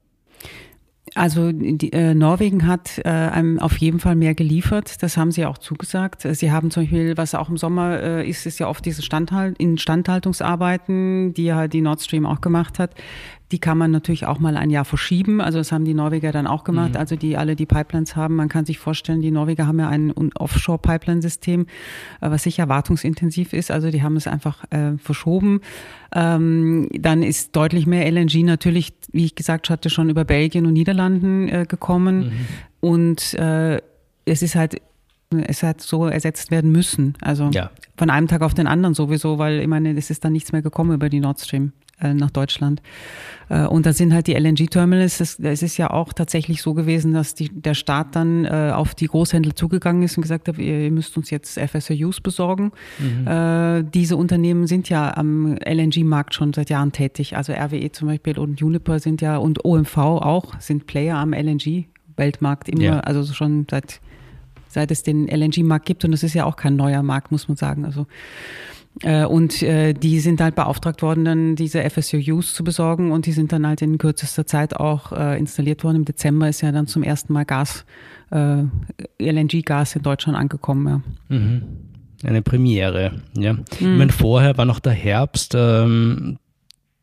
Also 1.14 1.50
die, 1.52 1.92
äh, 1.92 2.14
Norwegen 2.14 2.66
hat 2.66 2.98
äh, 3.04 3.08
einem 3.08 3.58
auf 3.58 3.76
jeden 3.78 3.98
Fall 3.98 4.14
mehr 4.14 4.34
geliefert. 4.34 5.02
Das 5.02 5.16
haben 5.16 5.32
sie 5.32 5.44
auch 5.44 5.58
zugesagt. 5.58 6.22
Sie 6.22 6.52
haben 6.52 6.70
zum 6.70 6.84
Beispiel, 6.84 7.16
was 7.16 7.34
auch 7.34 7.48
im 7.48 7.56
Sommer 7.56 8.00
äh, 8.00 8.28
ist, 8.28 8.46
ist 8.46 8.60
ja 8.60 8.68
oft 8.68 8.84
diese 8.84 9.02
Standhalt, 9.02 9.58
Instandhaltungsarbeiten, 9.58 11.34
die 11.34 11.44
ja 11.44 11.66
die 11.66 11.80
Nord 11.80 12.00
Stream 12.00 12.26
auch 12.26 12.40
gemacht 12.40 12.78
hat. 12.78 12.94
Die 13.52 13.58
kann 13.58 13.78
man 13.78 13.90
natürlich 13.90 14.26
auch 14.26 14.38
mal 14.38 14.56
ein 14.56 14.70
Jahr 14.70 14.84
verschieben. 14.84 15.40
Also 15.40 15.58
das 15.58 15.72
haben 15.72 15.84
die 15.84 15.94
Norweger 15.94 16.30
dann 16.30 16.46
auch 16.46 16.64
gemacht. 16.64 16.90
Mhm. 16.90 16.96
Also 16.96 17.16
die 17.16 17.36
alle 17.36 17.56
die 17.56 17.66
Pipelines 17.66 18.14
haben. 18.14 18.36
Man 18.36 18.48
kann 18.48 18.64
sich 18.64 18.78
vorstellen, 18.78 19.20
die 19.20 19.30
Norweger 19.30 19.66
haben 19.66 19.78
ja 19.78 19.88
ein 19.88 20.12
Offshore-Pipeline-System, 20.34 21.66
äh, 22.20 22.30
was 22.30 22.44
sicher 22.44 22.68
wartungsintensiv 22.68 23.52
ist. 23.52 23.70
Also 23.70 23.90
die 23.90 24.02
haben 24.02 24.16
es 24.16 24.26
einfach 24.26 24.64
äh, 24.70 24.96
verschoben. 24.98 25.60
Ähm, 26.14 26.88
dann 26.92 27.22
ist 27.22 27.56
deutlich 27.56 27.86
mehr 27.86 28.10
LNG 28.10 28.44
natürlich, 28.44 28.92
wie 29.12 29.24
ich 29.24 29.34
gesagt 29.34 29.70
hatte, 29.70 29.90
schon 29.90 30.10
über 30.10 30.24
Belgien 30.24 30.66
und 30.66 30.74
Niederlanden 30.74 31.48
äh, 31.48 31.66
gekommen. 31.68 32.18
Mhm. 32.18 32.32
Und 32.80 33.34
äh, 33.34 33.80
es 34.24 34.42
ist 34.42 34.54
halt 34.54 34.80
es 35.46 35.62
hat 35.62 35.80
so 35.80 36.06
ersetzt 36.06 36.50
werden 36.50 36.72
müssen. 36.72 37.14
Also 37.20 37.50
ja. 37.52 37.70
von 37.96 38.10
einem 38.10 38.26
Tag 38.26 38.42
auf 38.42 38.54
den 38.54 38.66
anderen 38.66 38.94
sowieso, 38.94 39.38
weil 39.38 39.60
ich 39.60 39.68
meine, 39.68 39.96
es 39.96 40.10
ist 40.10 40.24
dann 40.24 40.32
nichts 40.32 40.52
mehr 40.52 40.62
gekommen 40.62 40.92
über 40.92 41.08
die 41.08 41.20
Nord 41.20 41.40
Stream 41.40 41.72
äh, 42.00 42.14
nach 42.14 42.30
Deutschland. 42.30 42.82
Äh, 43.48 43.66
und 43.66 43.86
da 43.86 43.92
sind 43.92 44.12
halt 44.12 44.26
die 44.26 44.34
LNG-Terminals, 44.34 45.20
es, 45.20 45.38
ist 45.38 45.76
ja 45.76 45.90
auch 45.90 46.12
tatsächlich 46.12 46.62
so 46.62 46.74
gewesen, 46.74 47.12
dass 47.12 47.34
die, 47.34 47.48
der 47.48 47.74
Staat 47.74 48.16
dann 48.16 48.44
äh, 48.44 48.72
auf 48.74 48.94
die 48.94 49.06
Großhändler 49.06 49.54
zugegangen 49.54 50.02
ist 50.02 50.16
und 50.16 50.22
gesagt 50.22 50.48
hat, 50.48 50.58
ihr 50.58 50.90
müsst 50.90 51.16
uns 51.16 51.30
jetzt 51.30 51.58
FSRUs 51.58 52.20
besorgen. 52.20 52.72
Mhm. 52.98 53.26
Äh, 53.26 53.84
diese 53.84 54.16
Unternehmen 54.16 54.66
sind 54.66 54.88
ja 54.88 55.16
am 55.16 55.56
LNG-Markt 55.56 56.34
schon 56.34 56.52
seit 56.52 56.70
Jahren 56.70 56.92
tätig. 56.92 57.36
Also 57.36 57.52
RWE 57.52 57.92
zum 57.92 58.08
Beispiel 58.08 58.38
und 58.38 58.62
Uniper 58.62 58.98
sind 58.98 59.20
ja 59.20 59.36
und 59.36 59.64
OMV 59.64 59.96
auch, 59.98 60.60
sind 60.60 60.86
Player 60.86 61.16
am 61.16 61.32
LNG-Weltmarkt 61.32 62.68
immer, 62.68 62.82
ja. 62.82 63.00
also 63.00 63.24
schon 63.32 63.66
seit 63.70 64.00
seit 64.70 64.90
es 64.92 65.02
den 65.02 65.26
LNG-Markt 65.26 65.84
gibt 65.84 66.04
und 66.04 66.12
es 66.12 66.22
ist 66.22 66.34
ja 66.34 66.44
auch 66.44 66.56
kein 66.56 66.76
neuer 66.76 67.02
Markt, 67.02 67.32
muss 67.32 67.48
man 67.48 67.56
sagen. 67.56 67.84
Also 67.84 68.06
und 69.24 69.62
äh, 69.62 69.94
die 69.94 70.20
sind 70.20 70.40
halt 70.40 70.56
beauftragt 70.56 71.00
worden, 71.02 71.24
dann 71.24 71.56
diese 71.56 71.88
FSUs 71.88 72.54
zu 72.54 72.64
besorgen 72.64 73.12
und 73.12 73.24
die 73.24 73.32
sind 73.32 73.52
dann 73.52 73.66
halt 73.66 73.82
in 73.82 73.98
kürzester 73.98 74.46
Zeit 74.46 74.76
auch 74.76 75.12
äh, 75.12 75.38
installiert 75.38 75.84
worden. 75.84 75.96
Im 75.96 76.04
Dezember 76.04 76.48
ist 76.48 76.60
ja 76.60 76.72
dann 76.72 76.86
zum 76.86 77.02
ersten 77.02 77.32
Mal 77.32 77.44
Gas, 77.44 77.84
LNG-Gas 78.32 79.96
in 79.96 80.02
Deutschland 80.02 80.38
angekommen. 80.38 81.02
Ja. 81.28 81.36
Mhm. 81.36 81.62
Eine 82.22 82.42
Premiere, 82.42 83.22
ja. 83.36 83.54
Mhm. 83.54 83.62
Ich 83.80 83.80
meine, 83.80 84.12
vorher 84.12 84.58
war 84.58 84.66
noch 84.66 84.78
der 84.78 84.92
Herbst, 84.92 85.54
ähm, 85.56 86.38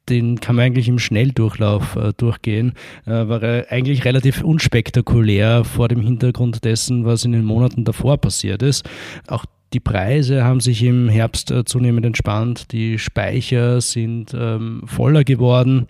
den 0.10 0.40
kann 0.40 0.56
man 0.56 0.66
eigentlich 0.66 0.88
im 0.88 1.00
Schnelldurchlauf 1.00 1.96
äh, 1.96 2.14
durchgehen, 2.16 2.74
äh, 3.06 3.28
war 3.28 3.42
eigentlich 3.44 4.06
relativ 4.06 4.44
unspektakulär 4.44 5.64
vor 5.64 5.88
dem 5.88 6.02
Hintergrund 6.02 6.64
dessen, 6.64 7.06
was 7.06 7.26
in 7.26 7.32
den 7.32 7.44
Monaten 7.44 7.84
davor 7.84 8.18
passiert 8.18 8.62
ist. 8.62 8.88
Auch 9.28 9.46
die 9.74 9.80
Preise 9.80 10.44
haben 10.44 10.60
sich 10.60 10.84
im 10.84 11.10
Herbst 11.10 11.52
äh, 11.52 11.66
zunehmend 11.66 12.06
entspannt, 12.06 12.72
die 12.72 13.00
Speicher 13.00 13.82
sind 13.82 14.34
ähm, 14.34 14.84
voller 14.86 15.24
geworden. 15.24 15.88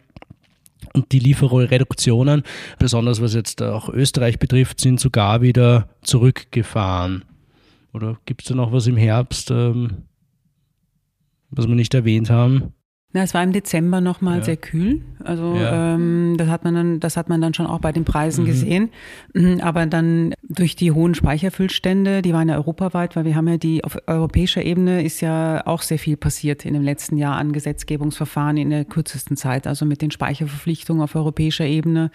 Und 0.94 1.12
die 1.12 1.20
Lieferreduktionen, 1.20 2.44
besonders 2.80 3.22
was 3.22 3.34
jetzt 3.34 3.62
auch 3.62 3.90
Österreich 3.90 4.40
betrifft, 4.40 4.80
sind 4.80 5.00
sogar 5.00 5.42
wieder 5.42 5.90
zurückgefahren. 6.02 7.26
Oder 7.94 8.18
gibt 8.26 8.42
es 8.42 8.48
da 8.48 8.56
noch 8.56 8.72
was 8.72 8.88
im 8.88 8.98
Herbst, 8.98 9.52
ähm, 9.52 10.04
was 11.50 11.68
wir 11.68 11.76
nicht 11.76 11.94
erwähnt 11.94 12.30
haben? 12.30 12.74
Na, 13.14 13.24
es 13.24 13.34
war 13.34 13.42
im 13.42 13.54
Dezember 13.54 14.02
nochmal 14.02 14.40
ja. 14.40 14.44
sehr 14.44 14.58
kühl. 14.58 15.02
Also 15.24 15.56
ja. 15.56 15.96
ähm, 15.96 16.36
das 16.38 16.50
hat 16.50 16.66
man 16.66 16.76
dann, 16.76 17.00
das 17.00 17.16
hat 17.16 17.30
man 17.30 17.40
dann 17.40 17.54
schon 17.54 17.66
auch 17.66 17.80
bei 17.80 17.94
den 17.94 18.04
Preisen 18.04 18.44
mhm. 18.44 18.48
gesehen. 18.48 18.90
Mhm, 19.34 19.62
aber 19.62 19.86
dann 19.86 20.34
durch 20.44 20.76
die 20.76 20.92
hohen 20.92 21.16
Speicherfüllstände, 21.16 22.22
die 22.22 22.34
waren 22.34 22.50
ja 22.50 22.56
europaweit, 22.56 23.16
weil 23.16 23.24
wir 23.24 23.36
haben 23.36 23.48
ja 23.48 23.58
die 23.58 23.84
auf 23.84 23.98
europäischer 24.08 24.64
Ebene 24.64 25.04
ist 25.04 25.22
ja 25.22 25.66
auch 25.66 25.84
sehr 25.84 26.00
viel 26.00 26.18
passiert 26.18 26.66
in 26.66 26.74
dem 26.74 26.84
letzten 26.84 27.18
Jahr 27.18 27.38
an 27.38 27.54
Gesetzgebungsverfahren 27.54 28.58
in 28.58 28.70
der 28.70 28.84
kürzesten 28.84 29.38
Zeit. 29.38 29.68
Also 29.68 29.86
mit 29.86 30.02
den 30.02 30.12
Speicherverpflichtungen 30.12 31.02
auf 31.02 31.16
europäischer 31.16 31.66
Ebene, 31.66 32.12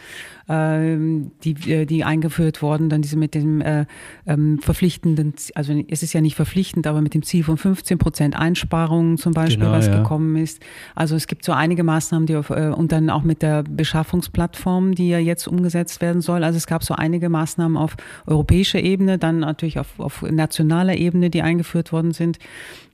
ähm, 0.48 1.32
die, 1.42 1.70
äh, 1.70 1.86
die 1.86 2.04
eingeführt 2.04 2.60
wurden, 2.60 2.90
dann 2.90 3.00
diese 3.00 3.16
mit 3.16 3.34
dem 3.34 3.62
äh, 3.62 3.86
ähm, 4.26 4.58
verpflichtenden, 4.58 5.34
also 5.54 5.72
es 5.88 6.02
ist 6.02 6.12
ja 6.12 6.20
nicht 6.20 6.36
verpflichtend, 6.36 6.86
aber 6.86 7.00
mit 7.00 7.14
dem 7.14 7.22
Ziel 7.22 7.44
von 7.44 7.56
15 7.56 7.96
Prozent 7.96 8.38
Einsparungen 8.38 9.16
zum 9.16 9.32
Beispiel, 9.32 9.64
genau, 9.64 9.72
was 9.72 9.86
ja. 9.86 9.96
gekommen 9.96 10.36
ist. 10.36 10.60
Also 10.94 11.16
es 11.16 11.26
gibt 11.26 11.44
so 11.44 11.52
einige 11.52 11.84
Maßnahmen, 11.84 12.26
die 12.26 12.36
auf, 12.36 12.50
äh, 12.50 12.68
und 12.68 12.92
dann 12.92 13.10
auch 13.10 13.22
mit 13.22 13.42
der 13.42 13.62
Beschaffungsplattform, 13.62 14.94
die 14.94 15.08
ja 15.08 15.18
jetzt 15.18 15.46
umgesetzt 15.46 16.00
werden 16.00 16.22
soll. 16.22 16.44
Also 16.44 16.56
es 16.56 16.66
gab 16.66 16.84
so 16.84 16.94
einige 16.94 17.28
Maßnahmen 17.28 17.76
auf 17.76 17.96
europäischer 18.26 18.80
Ebene, 18.80 19.18
dann 19.18 19.40
natürlich 19.40 19.78
auf, 19.78 19.98
auf 19.98 20.22
nationaler 20.22 20.96
Ebene, 20.96 21.30
die 21.30 21.42
eingeführt 21.42 21.92
worden 21.92 22.12
sind. 22.12 22.38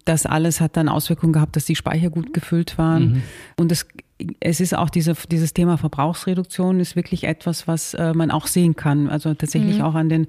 Das 0.05 0.25
alles 0.25 0.61
hat 0.61 0.77
dann 0.77 0.89
Auswirkungen 0.89 1.33
gehabt, 1.33 1.57
dass 1.57 1.67
die 1.67 1.77
Speicher 1.77 2.11
gut 2.11 2.33
gefüllt 2.33 2.79
waren. 2.79 3.11
Mhm. 3.11 3.23
Und 3.57 3.73
es 3.73 3.87
es 4.41 4.61
ist 4.61 4.77
auch 4.77 4.91
diese, 4.91 5.15
dieses 5.31 5.55
Thema 5.55 5.79
Verbrauchsreduktion 5.79 6.81
ist 6.81 6.97
wirklich 6.97 7.25
etwas, 7.25 7.69
was 7.69 7.95
äh, 7.95 8.13
man 8.15 8.31
auch 8.31 8.47
sehen 8.47 8.75
kann. 8.75 9.09
Also 9.09 9.33
tatsächlich 9.35 9.79
mhm. 9.79 9.85
auch 9.85 9.95
an 9.95 10.09
den, 10.09 10.27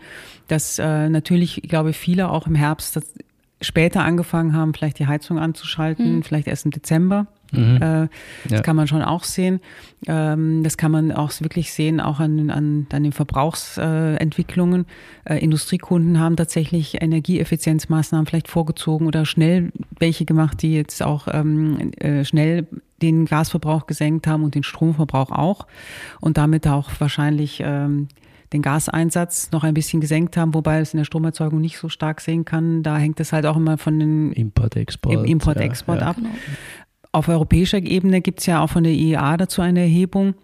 dass 0.47 0.79
äh, 0.79 1.09
natürlich, 1.09 1.63
ich 1.63 1.69
glaube, 1.69 1.93
viele 1.93 2.29
auch 2.29 2.45
im 2.47 2.55
Herbst 2.55 2.99
später 3.61 4.03
angefangen 4.03 4.53
haben, 4.53 4.73
vielleicht 4.73 4.99
die 4.99 5.07
Heizung 5.07 5.39
anzuschalten, 5.39 6.17
mhm. 6.17 6.23
vielleicht 6.23 6.47
erst 6.47 6.65
im 6.65 6.71
Dezember. 6.71 7.27
Mhm. 7.51 7.75
Äh, 7.77 8.07
das 8.43 8.51
ja. 8.51 8.61
kann 8.61 8.75
man 8.75 8.87
schon 8.87 9.01
auch 9.01 9.23
sehen. 9.23 9.59
Ähm, 10.07 10.63
das 10.63 10.77
kann 10.77 10.91
man 10.91 11.11
auch 11.11 11.31
wirklich 11.41 11.73
sehen, 11.73 11.99
auch 11.99 12.19
an, 12.19 12.49
an, 12.49 12.87
an 12.91 13.03
den 13.03 13.11
Verbrauchsentwicklungen. 13.11 14.85
Äh, 15.25 15.39
Industriekunden 15.39 16.19
haben 16.19 16.35
tatsächlich 16.35 17.01
Energieeffizienzmaßnahmen 17.01 18.25
vielleicht 18.25 18.47
vorgezogen 18.47 19.07
oder 19.07 19.25
schnell 19.25 19.71
welche 19.99 20.25
gemacht, 20.25 20.61
die 20.61 20.73
jetzt 20.73 21.03
auch 21.03 21.27
ähm, 21.31 21.91
äh, 21.97 22.23
schnell 22.23 22.67
den 23.01 23.25
Gasverbrauch 23.25 23.87
gesenkt 23.87 24.27
haben 24.27 24.43
und 24.43 24.55
den 24.55 24.63
Stromverbrauch 24.63 25.31
auch 25.31 25.67
und 26.19 26.37
damit 26.37 26.67
auch 26.67 26.89
wahrscheinlich 26.99 27.61
ähm, 27.63 28.09
den 28.53 28.61
Gaseinsatz 28.61 29.51
noch 29.51 29.63
ein 29.63 29.73
bisschen 29.73 30.01
gesenkt 30.01 30.35
haben, 30.35 30.53
wobei 30.53 30.79
es 30.79 30.93
in 30.93 30.97
der 30.97 31.05
Stromerzeugung 31.05 31.61
nicht 31.61 31.77
so 31.77 31.87
stark 31.87 32.19
sehen 32.19 32.45
kann. 32.45 32.83
Da 32.83 32.97
hängt 32.97 33.19
es 33.19 33.31
halt 33.31 33.45
auch 33.45 33.57
immer 33.57 33.77
von 33.77 33.99
den 33.99 34.31
Import-Export 34.31 35.27
Import-Export 35.27 35.99
ja, 35.99 36.05
ja. 36.05 36.09
ab. 36.09 36.15
Genau. 36.15 36.29
Auf 37.11 37.27
europäischer 37.27 37.79
Ebene 37.79 38.21
gibt 38.21 38.39
es 38.39 38.45
ja 38.45 38.61
auch 38.61 38.69
von 38.69 38.83
der 38.83 38.93
IEA 38.93 39.37
dazu 39.37 39.61
eine 39.61 39.81
Erhebung 39.81 40.35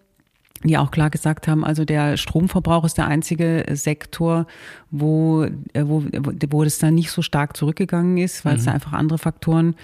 die 0.66 0.78
auch 0.78 0.92
klar 0.92 1.10
gesagt 1.10 1.48
haben, 1.48 1.64
also 1.64 1.86
der 1.86 2.18
Stromverbrauch 2.18 2.86
ist 2.86 2.98
der 2.98 3.08
einzige 3.08 3.66
Sektor, 3.74 4.48
wo, 4.90 5.44
äh, 5.44 5.84
wo, 5.84 6.04
wo 6.50 6.64
das 6.64 6.80
dann 6.80 6.96
nicht 6.96 7.12
so 7.12 7.22
stark 7.22 7.56
zurückgegangen 7.56 8.18
ist, 8.18 8.46
weil 8.46 8.54
mhm. 8.54 8.60
es 8.60 8.66
da 8.66 8.72
einfach 8.72 8.94
andere 8.94 9.20
Faktoren 9.20 9.76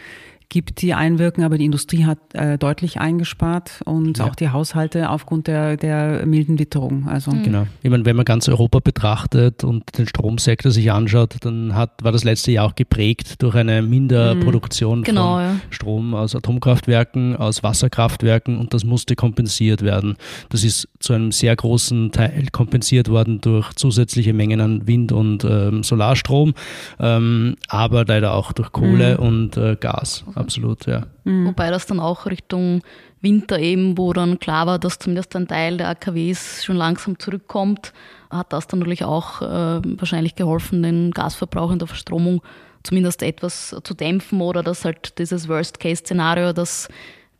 gibt, 0.51 0.81
die 0.81 0.93
einwirken, 0.93 1.43
aber 1.43 1.57
die 1.57 1.65
Industrie 1.65 2.05
hat 2.05 2.19
äh, 2.33 2.57
deutlich 2.57 2.99
eingespart 2.99 3.81
und 3.85 4.19
ja. 4.19 4.25
auch 4.25 4.35
die 4.35 4.49
Haushalte 4.49 5.09
aufgrund 5.09 5.47
der, 5.47 5.77
der 5.77 6.25
milden 6.27 6.59
Witterung. 6.59 7.07
Also 7.07 7.31
mhm. 7.31 7.43
Genau. 7.43 7.67
Ich 7.81 7.89
meine, 7.89 8.05
wenn 8.05 8.17
man 8.17 8.25
ganz 8.25 8.47
Europa 8.47 8.79
betrachtet 8.79 9.63
und 9.63 9.97
den 9.97 10.07
Stromsektor 10.07 10.71
sich 10.71 10.91
anschaut, 10.91 11.37
dann 11.41 11.73
hat, 11.73 12.03
war 12.03 12.11
das 12.11 12.25
letzte 12.25 12.51
Jahr 12.51 12.67
auch 12.67 12.75
geprägt 12.75 13.41
durch 13.41 13.55
eine 13.55 13.81
Minderproduktion 13.81 14.99
mhm. 14.99 15.03
genau, 15.03 15.35
von 15.35 15.41
ja. 15.41 15.55
Strom 15.69 16.13
aus 16.13 16.35
Atomkraftwerken, 16.35 17.37
aus 17.37 17.63
Wasserkraftwerken 17.63 18.59
und 18.59 18.73
das 18.73 18.83
musste 18.83 19.15
kompensiert 19.15 19.81
werden. 19.81 20.17
Das 20.49 20.65
ist 20.65 20.89
zu 20.99 21.13
einem 21.13 21.31
sehr 21.31 21.55
großen 21.55 22.11
Teil 22.11 22.47
kompensiert 22.51 23.07
worden 23.07 23.39
durch 23.39 23.73
zusätzliche 23.73 24.33
Mengen 24.33 24.59
an 24.59 24.85
Wind- 24.85 25.13
und 25.13 25.45
ähm, 25.45 25.83
Solarstrom, 25.83 26.53
ähm, 26.99 27.55
aber 27.69 28.03
leider 28.05 28.33
auch 28.33 28.51
durch 28.51 28.73
Kohle 28.73 29.17
mhm. 29.17 29.25
und 29.25 29.57
äh, 29.57 29.77
Gas 29.79 30.25
absolut, 30.41 30.85
ja. 30.85 31.07
Mhm. 31.23 31.47
Wobei 31.47 31.69
das 31.69 31.85
dann 31.85 31.99
auch 31.99 32.25
Richtung 32.25 32.81
Winter 33.21 33.59
eben, 33.59 33.97
wo 33.97 34.13
dann 34.13 34.39
klar 34.39 34.65
war, 34.67 34.79
dass 34.79 34.99
zumindest 34.99 35.35
ein 35.35 35.47
Teil 35.47 35.77
der 35.77 35.89
AKWs 35.89 36.63
schon 36.63 36.75
langsam 36.75 37.19
zurückkommt, 37.19 37.93
hat 38.29 38.51
das 38.51 38.67
dann 38.67 38.79
natürlich 38.79 39.03
auch 39.03 39.41
äh, 39.41 39.81
wahrscheinlich 39.99 40.35
geholfen, 40.35 40.83
den 40.83 41.11
Gasverbrauch 41.11 41.71
in 41.71 41.79
der 41.79 41.87
Verstromung 41.87 42.41
zumindest 42.83 43.21
etwas 43.21 43.75
zu 43.83 43.93
dämpfen 43.93 44.41
oder 44.41 44.63
dass 44.63 44.85
halt 44.85 45.19
dieses 45.19 45.47
Worst-Case-Szenario, 45.47 46.51
dass 46.53 46.87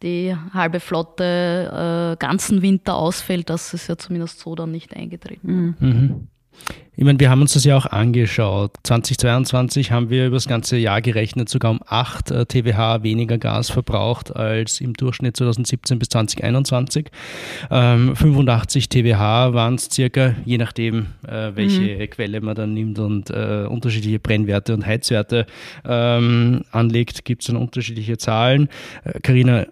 die 0.04 0.36
halbe 0.54 0.80
Flotte 0.80 2.14
äh, 2.14 2.18
ganzen 2.18 2.62
Winter 2.62 2.96
ausfällt, 2.96 3.50
das 3.50 3.74
ist 3.74 3.88
ja 3.88 3.98
zumindest 3.98 4.40
so 4.40 4.56
dann 4.56 4.72
nicht 4.72 4.96
eingetreten. 4.96 5.76
Mhm. 5.80 5.88
Mhm. 5.88 6.28
Ich 7.02 7.06
meine, 7.06 7.20
wir 7.20 7.30
haben 7.30 7.42
uns 7.42 7.54
das 7.54 7.64
ja 7.64 7.78
auch 7.78 7.88
angeschaut. 7.88 8.74
2022 8.84 9.92
haben 9.92 10.10
wir 10.10 10.28
über 10.28 10.36
das 10.36 10.48
ganze 10.48 10.78
Jahr 10.78 11.02
gerechnet 11.02 11.50
sogar 11.50 11.72
um 11.72 11.80
8 11.84 12.32
äh, 12.32 12.46
TWH 12.46 13.02
weniger 13.02 13.38
Gas 13.38 13.72
verbraucht 13.72 14.36
als 14.36 14.82
im 14.82 14.94
Durchschnitt 14.94 15.38
2017 15.38 15.98
bis 15.98 16.10
2021. 16.10 17.10
Ähm, 17.72 18.16
85 18.16 18.90
TWH 18.90 19.54
waren 19.54 19.76
es 19.76 19.90
circa, 19.92 20.36
je 20.46 20.58
nachdem, 20.58 21.08
äh, 21.28 21.52
welche 21.56 21.82
mhm. 21.82 22.10
Quelle 22.10 22.42
man 22.42 22.56
dann 22.56 22.74
nimmt 22.74 23.00
und 23.00 23.30
äh, 23.30 23.66
unterschiedliche 23.68 24.20
Brennwerte 24.20 24.74
und 24.74 24.86
Heizwerte 24.86 25.48
ähm, 25.84 26.66
anlegt, 26.72 27.26
gibt 27.26 27.42
es 27.42 27.48
dann 27.48 27.56
unterschiedliche 27.56 28.18
Zahlen. 28.18 28.68
Karina, 29.24 29.62
äh, 29.62 29.68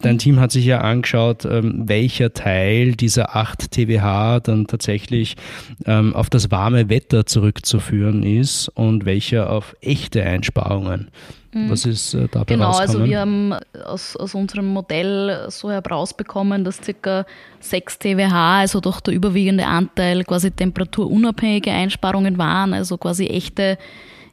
Dein 0.00 0.18
Team 0.18 0.40
hat 0.40 0.52
sich 0.52 0.64
ja 0.64 0.80
angeschaut, 0.80 1.44
ähm, 1.44 1.82
welcher 1.86 2.32
Teil 2.32 2.92
dieser 2.92 3.36
8 3.36 3.70
TWH 3.70 4.40
dann 4.40 4.66
tatsächlich 4.66 5.36
ähm, 5.84 6.14
auf 6.14 6.30
das 6.30 6.50
warme 6.50 6.88
Wetter 6.88 7.26
zurückzuführen 7.26 8.22
ist 8.22 8.68
und 8.68 9.04
welcher 9.04 9.50
auf 9.50 9.76
echte 9.82 10.24
Einsparungen. 10.24 11.10
Mhm. 11.52 11.70
Was 11.70 11.84
ist 11.84 12.14
äh, 12.14 12.28
dabei 12.30 12.54
Genau, 12.54 12.70
also 12.70 13.04
wir 13.04 13.20
haben 13.20 13.52
aus, 13.84 14.16
aus 14.16 14.34
unserem 14.34 14.66
Modell 14.66 15.46
so 15.50 15.70
herausbekommen, 15.70 16.64
dass 16.64 16.80
ca. 17.02 17.26
6 17.58 17.98
TWH, 17.98 18.60
also 18.60 18.80
doch 18.80 19.00
der 19.00 19.12
überwiegende 19.12 19.66
Anteil, 19.66 20.24
quasi 20.24 20.50
temperaturunabhängige 20.52 21.70
Einsparungen 21.70 22.38
waren, 22.38 22.72
also 22.72 22.96
quasi 22.96 23.26
echte 23.26 23.76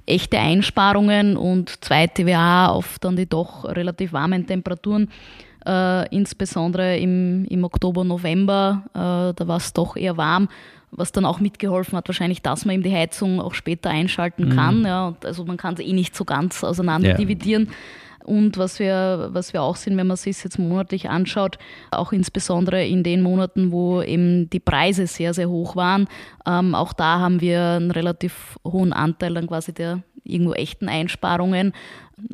echte 0.08 0.40
Einsparungen 0.40 1.38
und 1.38 1.84
zweite 1.84 2.24
TWA 2.24 2.68
auf 2.68 2.98
dann 3.00 3.16
die 3.16 3.28
doch 3.28 3.66
relativ 3.66 4.14
warmen 4.14 4.48
Temperaturen. 4.48 5.10
Äh, 5.66 6.16
insbesondere 6.16 6.98
im, 6.98 7.46
im 7.46 7.64
Oktober, 7.66 8.04
November, 8.04 8.84
äh, 8.94 9.34
da 9.36 9.48
war 9.48 9.58
es 9.58 9.74
doch 9.74 9.98
eher 9.98 10.16
warm, 10.16 10.48
was 10.92 11.12
dann 11.12 11.26
auch 11.26 11.42
mitgeholfen 11.42 11.98
hat, 11.98 12.08
wahrscheinlich, 12.08 12.42
dass 12.42 12.64
man 12.64 12.76
eben 12.76 12.84
die 12.84 12.96
Heizung 12.96 13.42
auch 13.42 13.54
später 13.54 13.90
einschalten 13.90 14.46
mhm. 14.46 14.56
kann. 14.56 14.86
Ja, 14.86 15.16
also 15.26 15.44
man 15.44 15.58
kann 15.58 15.74
es 15.74 15.82
eh 15.82 15.92
nicht 15.92 16.16
so 16.16 16.24
ganz 16.24 16.64
auseinander 16.64 17.10
ja. 17.10 17.18
dividieren. 17.18 17.70
Und 18.28 18.58
was 18.58 18.80
wir, 18.80 19.30
was 19.32 19.54
wir 19.54 19.62
auch 19.62 19.78
sehen, 19.78 19.96
wenn 19.96 20.08
man 20.08 20.18
sich 20.18 20.44
jetzt 20.44 20.60
monatlich 20.60 21.10
anschaut, 21.10 21.58
auch 21.92 22.12
insbesondere 22.12 22.86
in 22.86 23.02
den 23.02 23.22
Monaten, 23.22 23.72
wo 23.72 24.02
eben 24.02 24.50
die 24.50 24.60
Preise 24.60 25.08
sehr, 25.08 25.34
sehr 25.34 25.50
hoch 25.50 25.78
waren, 25.78 26.08
ähm, 26.46 26.76
auch 26.76 26.92
da 26.92 27.20
haben 27.20 27.40
wir 27.40 27.62
einen 27.62 27.92
relativ 27.92 28.58
hohen 28.66 28.92
Anteil 28.92 29.34
dann 29.34 29.48
quasi 29.48 29.74
der 29.74 30.04
irgendwo 30.26 30.54
echten 30.54 30.90
Einsparungen, 30.90 31.72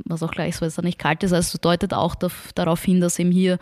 was 0.05 0.23
auch 0.23 0.31
gleichsweise 0.31 0.81
nicht 0.81 0.97
kalt 0.97 1.21
ist. 1.21 1.31
Also 1.31 1.59
deutet 1.61 1.93
auch 1.93 2.15
darauf 2.55 2.83
hin, 2.83 2.99
dass 2.99 3.19
eben 3.19 3.31
hier 3.31 3.59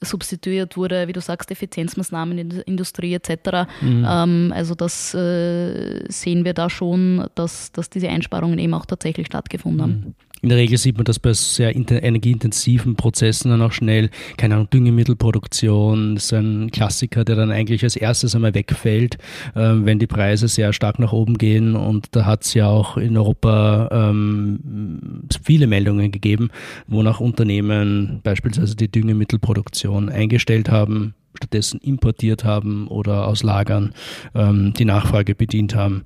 substituiert 0.00 0.76
wurde, 0.78 1.06
wie 1.06 1.12
du 1.12 1.20
sagst, 1.20 1.50
Effizienzmaßnahmen 1.50 2.38
in 2.38 2.48
der 2.48 2.66
Industrie 2.66 3.14
etc. 3.14 3.68
Mhm. 3.82 4.06
Ähm, 4.08 4.52
also 4.54 4.74
das 4.74 5.14
äh, 5.14 6.10
sehen 6.10 6.46
wir 6.46 6.54
da 6.54 6.70
schon, 6.70 7.26
dass, 7.34 7.72
dass 7.72 7.90
diese 7.90 8.08
Einsparungen 8.08 8.58
eben 8.58 8.74
auch 8.74 8.86
tatsächlich 8.86 9.26
stattgefunden 9.26 9.82
haben. 9.82 10.14
In 10.44 10.50
der 10.50 10.58
Regel 10.58 10.76
sieht 10.76 10.98
man 10.98 11.06
das 11.06 11.18
bei 11.18 11.32
sehr 11.32 11.74
energieintensiven 11.74 12.96
Prozessen 12.96 13.50
dann 13.50 13.62
auch 13.62 13.72
schnell. 13.72 14.10
Keine 14.36 14.56
Ahnung, 14.56 14.68
Düngemittelproduktion 14.68 16.18
ist 16.18 16.34
ein 16.34 16.70
Klassiker, 16.70 17.24
der 17.24 17.34
dann 17.34 17.50
eigentlich 17.50 17.82
als 17.82 17.96
erstes 17.96 18.34
einmal 18.34 18.52
wegfällt, 18.52 19.16
ähm, 19.56 19.86
wenn 19.86 19.98
die 19.98 20.06
Preise 20.06 20.46
sehr 20.48 20.74
stark 20.74 20.98
nach 20.98 21.14
oben 21.14 21.38
gehen. 21.38 21.74
Und 21.74 22.08
da 22.14 22.26
hat 22.26 22.44
es 22.44 22.52
ja 22.52 22.68
auch 22.68 22.98
in 22.98 23.16
Europa 23.16 23.88
ähm, 23.90 25.22
viele 25.42 25.66
Meldungen 25.66 26.12
gegeben, 26.12 26.50
wonach 26.88 27.20
Unternehmen 27.20 28.20
beispielsweise 28.22 28.76
die 28.76 28.92
Düngemittelproduktion 28.92 30.10
eingestellt 30.10 30.68
haben, 30.68 31.14
stattdessen 31.34 31.80
importiert 31.80 32.44
haben 32.44 32.86
oder 32.88 33.28
aus 33.28 33.42
Lagern 33.42 33.94
ähm, 34.34 34.74
die 34.74 34.84
Nachfrage 34.84 35.34
bedient 35.34 35.74
haben. 35.74 36.04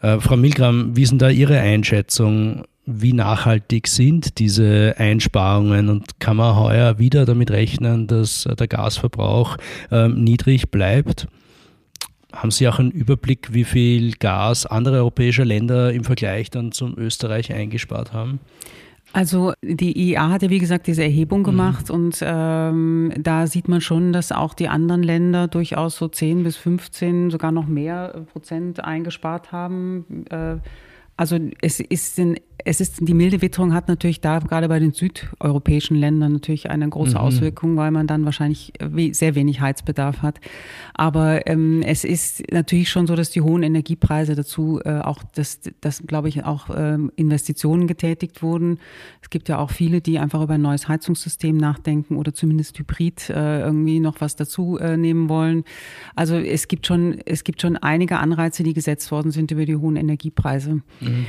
Äh, 0.00 0.20
Frau 0.20 0.38
Milgram, 0.38 0.96
wie 0.96 1.02
ist 1.02 1.10
denn 1.10 1.18
da 1.18 1.28
Ihre 1.28 1.60
Einschätzung? 1.60 2.64
Wie 2.86 3.12
nachhaltig 3.12 3.88
sind 3.88 4.38
diese 4.38 4.94
Einsparungen 4.98 5.88
und 5.88 6.20
kann 6.20 6.36
man 6.36 6.56
heuer 6.56 6.98
wieder 6.98 7.24
damit 7.24 7.50
rechnen, 7.50 8.06
dass 8.06 8.48
der 8.58 8.68
Gasverbrauch 8.68 9.56
ähm, 9.90 10.22
niedrig 10.22 10.70
bleibt? 10.70 11.26
Haben 12.32 12.50
Sie 12.50 12.68
auch 12.68 12.78
einen 12.78 12.90
Überblick, 12.90 13.54
wie 13.54 13.64
viel 13.64 14.12
Gas 14.12 14.66
andere 14.66 14.96
europäische 14.96 15.44
Länder 15.44 15.92
im 15.92 16.04
Vergleich 16.04 16.50
dann 16.50 16.72
zum 16.72 16.98
Österreich 16.98 17.52
eingespart 17.52 18.12
haben? 18.12 18.40
Also 19.12 19.52
die 19.62 19.96
IEA 19.96 20.28
hat 20.30 20.42
ja 20.42 20.50
wie 20.50 20.58
gesagt 20.58 20.88
diese 20.88 21.04
Erhebung 21.04 21.40
mhm. 21.40 21.44
gemacht 21.44 21.88
mhm. 21.88 21.94
und 21.94 22.18
ähm, 22.20 23.12
da 23.16 23.46
sieht 23.46 23.68
man 23.68 23.80
schon, 23.80 24.12
dass 24.12 24.32
auch 24.32 24.54
die 24.54 24.68
anderen 24.68 25.04
Länder 25.04 25.46
durchaus 25.46 25.96
so 25.96 26.08
10 26.08 26.42
bis 26.42 26.56
15, 26.56 27.30
sogar 27.30 27.52
noch 27.52 27.68
mehr 27.68 28.24
Prozent 28.32 28.82
eingespart 28.82 29.52
haben. 29.52 30.26
Äh, 30.30 30.56
also 31.16 31.38
es 31.60 31.78
ist, 31.78 32.18
in, 32.18 32.40
es 32.64 32.80
ist 32.80 33.06
die 33.06 33.14
milde 33.14 33.42
Witterung 33.42 33.74
hat 33.74 33.88
natürlich 33.88 34.20
da 34.20 34.38
gerade 34.38 34.68
bei 34.68 34.78
den 34.78 34.92
südeuropäischen 34.92 35.96
Ländern 35.96 36.32
natürlich 36.32 36.70
eine 36.70 36.88
große 36.88 37.12
mhm. 37.12 37.16
Auswirkung, 37.16 37.76
weil 37.76 37.90
man 37.90 38.06
dann 38.06 38.24
wahrscheinlich 38.24 38.72
sehr 39.12 39.34
wenig 39.34 39.60
Heizbedarf 39.60 40.22
hat. 40.22 40.40
Aber 40.94 41.46
ähm, 41.46 41.82
es 41.82 42.04
ist 42.04 42.42
natürlich 42.52 42.90
schon 42.90 43.06
so, 43.06 43.16
dass 43.16 43.30
die 43.30 43.40
hohen 43.40 43.62
Energiepreise 43.62 44.34
dazu 44.34 44.80
äh, 44.84 45.00
auch, 45.00 45.22
dass, 45.34 45.60
dass 45.80 46.06
glaube 46.06 46.28
ich 46.28 46.44
auch 46.44 46.70
ähm, 46.74 47.10
Investitionen 47.16 47.86
getätigt 47.86 48.42
wurden. 48.42 48.78
Es 49.20 49.30
gibt 49.30 49.48
ja 49.48 49.58
auch 49.58 49.70
viele, 49.70 50.00
die 50.00 50.18
einfach 50.18 50.42
über 50.42 50.54
ein 50.54 50.62
neues 50.62 50.88
Heizungssystem 50.88 51.56
nachdenken 51.56 52.16
oder 52.16 52.34
zumindest 52.34 52.78
Hybrid 52.78 53.30
äh, 53.30 53.60
irgendwie 53.60 54.00
noch 54.00 54.20
was 54.20 54.36
dazu 54.36 54.78
äh, 54.78 54.96
nehmen 54.96 55.28
wollen. 55.28 55.64
Also 56.14 56.36
es 56.36 56.68
gibt 56.68 56.86
schon 56.86 57.18
es 57.24 57.44
gibt 57.44 57.60
schon 57.60 57.76
einige 57.76 58.18
Anreize, 58.18 58.62
die 58.62 58.74
gesetzt 58.74 59.10
worden 59.10 59.32
sind 59.32 59.50
über 59.50 59.66
die 59.66 59.76
hohen 59.76 59.96
Energiepreise. 59.96 60.82
Mhm. 61.00 61.26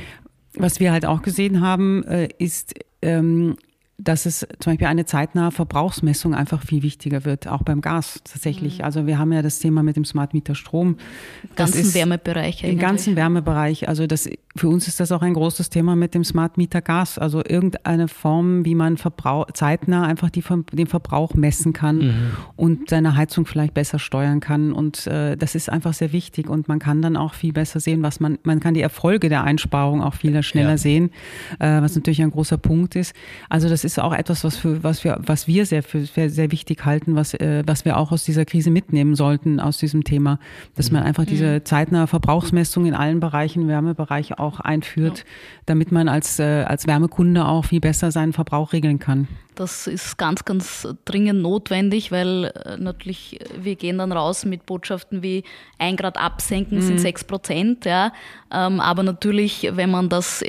Was 0.56 0.80
wir 0.80 0.92
halt 0.92 1.06
auch 1.06 1.22
gesehen 1.22 1.60
haben, 1.60 2.04
äh, 2.04 2.28
ist, 2.38 2.74
ähm, 3.02 3.56
dass 3.98 4.26
es 4.26 4.40
zum 4.58 4.72
Beispiel 4.72 4.88
eine 4.88 5.06
zeitnahe 5.06 5.50
Verbrauchsmessung 5.50 6.34
einfach 6.34 6.62
viel 6.62 6.82
wichtiger 6.82 7.24
wird, 7.24 7.48
auch 7.48 7.62
beim 7.62 7.80
Gas 7.80 8.20
tatsächlich. 8.24 8.78
Mhm. 8.78 8.84
Also 8.84 9.06
wir 9.06 9.18
haben 9.18 9.32
ja 9.32 9.42
das 9.42 9.58
Thema 9.58 9.82
mit 9.82 9.96
dem 9.96 10.04
Smart 10.04 10.34
Meter 10.34 10.54
Strom. 10.54 10.98
Im 11.42 11.56
ganzen 11.56 11.94
Wärmebereich. 11.94 12.64
Im 12.64 12.78
ganzen 12.78 13.16
Wärmebereich. 13.16 13.88
Also 13.88 14.06
das, 14.06 14.28
für 14.56 14.68
uns 14.68 14.88
ist 14.88 15.00
das 15.00 15.12
auch 15.12 15.22
ein 15.22 15.34
großes 15.34 15.70
Thema 15.70 15.96
mit 15.96 16.14
dem 16.14 16.24
Smart 16.24 16.56
Meter 16.56 16.80
Gas. 16.80 17.18
Also 17.18 17.42
irgendeine 17.44 18.08
Form, 18.08 18.64
wie 18.64 18.74
man 18.74 18.96
Verbrauch, 18.96 19.46
zeitnah 19.52 20.04
einfach 20.04 20.30
die, 20.30 20.42
den 20.72 20.86
Verbrauch 20.86 21.34
messen 21.34 21.72
kann 21.72 21.98
mhm. 21.98 22.30
und 22.56 22.90
seine 22.90 23.16
Heizung 23.16 23.46
vielleicht 23.46 23.74
besser 23.74 23.98
steuern 23.98 24.40
kann. 24.40 24.72
Und 24.72 25.06
äh, 25.06 25.36
das 25.36 25.54
ist 25.54 25.70
einfach 25.70 25.92
sehr 25.92 26.12
wichtig. 26.12 26.48
Und 26.48 26.68
man 26.68 26.78
kann 26.78 27.02
dann 27.02 27.16
auch 27.16 27.34
viel 27.34 27.52
besser 27.52 27.80
sehen, 27.80 28.02
was 28.02 28.20
man, 28.20 28.38
man 28.44 28.60
kann 28.60 28.74
die 28.74 28.80
Erfolge 28.80 29.28
der 29.28 29.44
Einsparung 29.44 30.02
auch 30.02 30.14
viel 30.14 30.42
schneller 30.42 30.70
ja. 30.70 30.78
sehen, 30.78 31.10
äh, 31.58 31.80
was 31.80 31.94
natürlich 31.94 32.22
ein 32.22 32.30
großer 32.30 32.58
Punkt 32.58 32.96
ist. 32.96 33.14
Also 33.48 33.68
das 33.68 33.84
ist 33.84 33.98
auch 33.98 34.12
etwas, 34.12 34.44
was, 34.44 34.56
für, 34.56 34.82
was, 34.82 35.04
wir, 35.04 35.18
was 35.20 35.46
wir 35.46 35.66
sehr, 35.66 35.82
für, 35.82 36.06
sehr 36.06 36.52
wichtig 36.52 36.84
halten, 36.84 37.14
was, 37.16 37.34
äh, 37.34 37.62
was 37.66 37.84
wir 37.84 37.96
auch 37.96 38.12
aus 38.12 38.24
dieser 38.24 38.44
Krise 38.44 38.70
mitnehmen 38.70 39.14
sollten, 39.14 39.60
aus 39.60 39.78
diesem 39.78 40.04
Thema, 40.04 40.38
dass 40.74 40.90
man 40.90 41.02
mhm. 41.02 41.08
einfach 41.08 41.24
diese 41.24 41.58
mhm. 41.60 41.64
zeitnahe 41.64 42.06
Verbrauchsmessung 42.06 42.86
in 42.86 42.94
allen 42.94 43.20
Bereichen, 43.20 43.68
Wärmebereich 43.68 44.38
auch 44.38 44.45
einführt, 44.60 45.18
ja. 45.18 45.24
damit 45.66 45.92
man 45.92 46.08
als, 46.08 46.38
äh, 46.38 46.64
als 46.66 46.86
Wärmekunde 46.86 47.46
auch 47.46 47.66
viel 47.66 47.80
besser 47.80 48.10
seinen 48.10 48.32
Verbrauch 48.32 48.72
regeln 48.72 48.98
kann. 48.98 49.28
Das 49.54 49.86
ist 49.86 50.18
ganz, 50.18 50.44
ganz 50.44 50.86
dringend 51.04 51.40
notwendig, 51.40 52.12
weil 52.12 52.52
äh, 52.64 52.76
natürlich 52.76 53.38
wir 53.58 53.76
gehen 53.76 53.98
dann 53.98 54.12
raus 54.12 54.44
mit 54.44 54.66
Botschaften 54.66 55.22
wie 55.22 55.44
ein 55.78 55.96
Grad 55.96 56.18
absenken 56.18 56.78
mhm. 56.78 56.82
sind 56.82 57.00
sechs 57.00 57.24
Prozent, 57.24 57.84
ja. 57.84 58.12
Ähm, 58.52 58.80
aber 58.80 59.02
natürlich, 59.02 59.70
wenn 59.72 59.90
man 59.90 60.08
das 60.08 60.42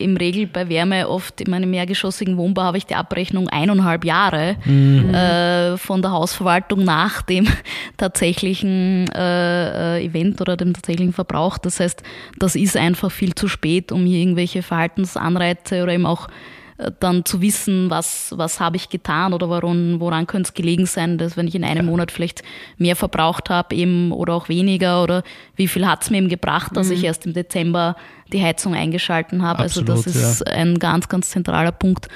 im 0.00 0.16
Regel 0.16 0.46
bei 0.46 0.68
Wärme 0.68 1.08
oft 1.08 1.40
in 1.40 1.50
meinem 1.50 1.70
mehrgeschossigen 1.70 2.36
Wohnbau 2.36 2.62
habe 2.62 2.78
ich 2.78 2.86
die 2.86 2.94
Abrechnung 2.94 3.48
eineinhalb 3.48 4.04
Jahre 4.04 4.56
mhm. 4.64 5.14
äh, 5.14 5.76
von 5.76 6.02
der 6.02 6.12
Hausverwaltung 6.12 6.84
nach 6.84 7.22
dem 7.22 7.46
tatsächlichen 7.96 9.08
äh, 9.12 9.98
äh, 9.98 10.04
Event 10.04 10.40
oder 10.40 10.56
dem 10.56 10.72
tatsächlichen 10.72 11.12
Verbrauch. 11.12 11.58
Das 11.58 11.80
heißt, 11.80 12.02
das 12.38 12.56
ist 12.56 12.76
einfach 12.76 13.10
viel 13.10 13.34
zu 13.34 13.48
spät, 13.48 13.92
um 13.92 14.04
hier 14.04 14.20
irgendwelche 14.20 14.62
Verhaltensanreize 14.62 15.82
oder 15.82 15.92
eben 15.92 16.06
auch 16.06 16.28
dann 16.98 17.24
zu 17.24 17.40
wissen, 17.40 17.90
was, 17.90 18.32
was 18.36 18.60
habe 18.60 18.76
ich 18.76 18.88
getan 18.88 19.32
oder 19.32 19.48
woran, 19.48 20.00
woran 20.00 20.26
könnte 20.26 20.48
es 20.48 20.54
gelegen 20.54 20.86
sein, 20.86 21.18
dass 21.18 21.36
wenn 21.36 21.46
ich 21.46 21.54
in 21.54 21.64
einem 21.64 21.86
ja. 21.86 21.90
Monat 21.90 22.10
vielleicht 22.10 22.42
mehr 22.78 22.96
verbraucht 22.96 23.50
habe 23.50 23.74
eben 23.74 24.12
oder 24.12 24.34
auch 24.34 24.48
weniger 24.48 25.02
oder 25.02 25.22
wie 25.56 25.68
viel 25.68 25.86
hat 25.86 26.02
es 26.02 26.10
mir 26.10 26.18
eben 26.18 26.28
gebracht, 26.28 26.76
dass 26.76 26.88
mhm. 26.88 26.94
ich 26.94 27.04
erst 27.04 27.26
im 27.26 27.32
Dezember 27.32 27.96
die 28.32 28.42
Heizung 28.42 28.74
eingeschalten 28.74 29.42
habe. 29.42 29.64
Absolut, 29.64 29.90
also 29.90 30.04
das 30.04 30.16
ist 30.16 30.42
ja. 30.46 30.54
ein 30.54 30.78
ganz, 30.78 31.08
ganz 31.08 31.30
zentraler 31.30 31.72
Punkt, 31.72 32.08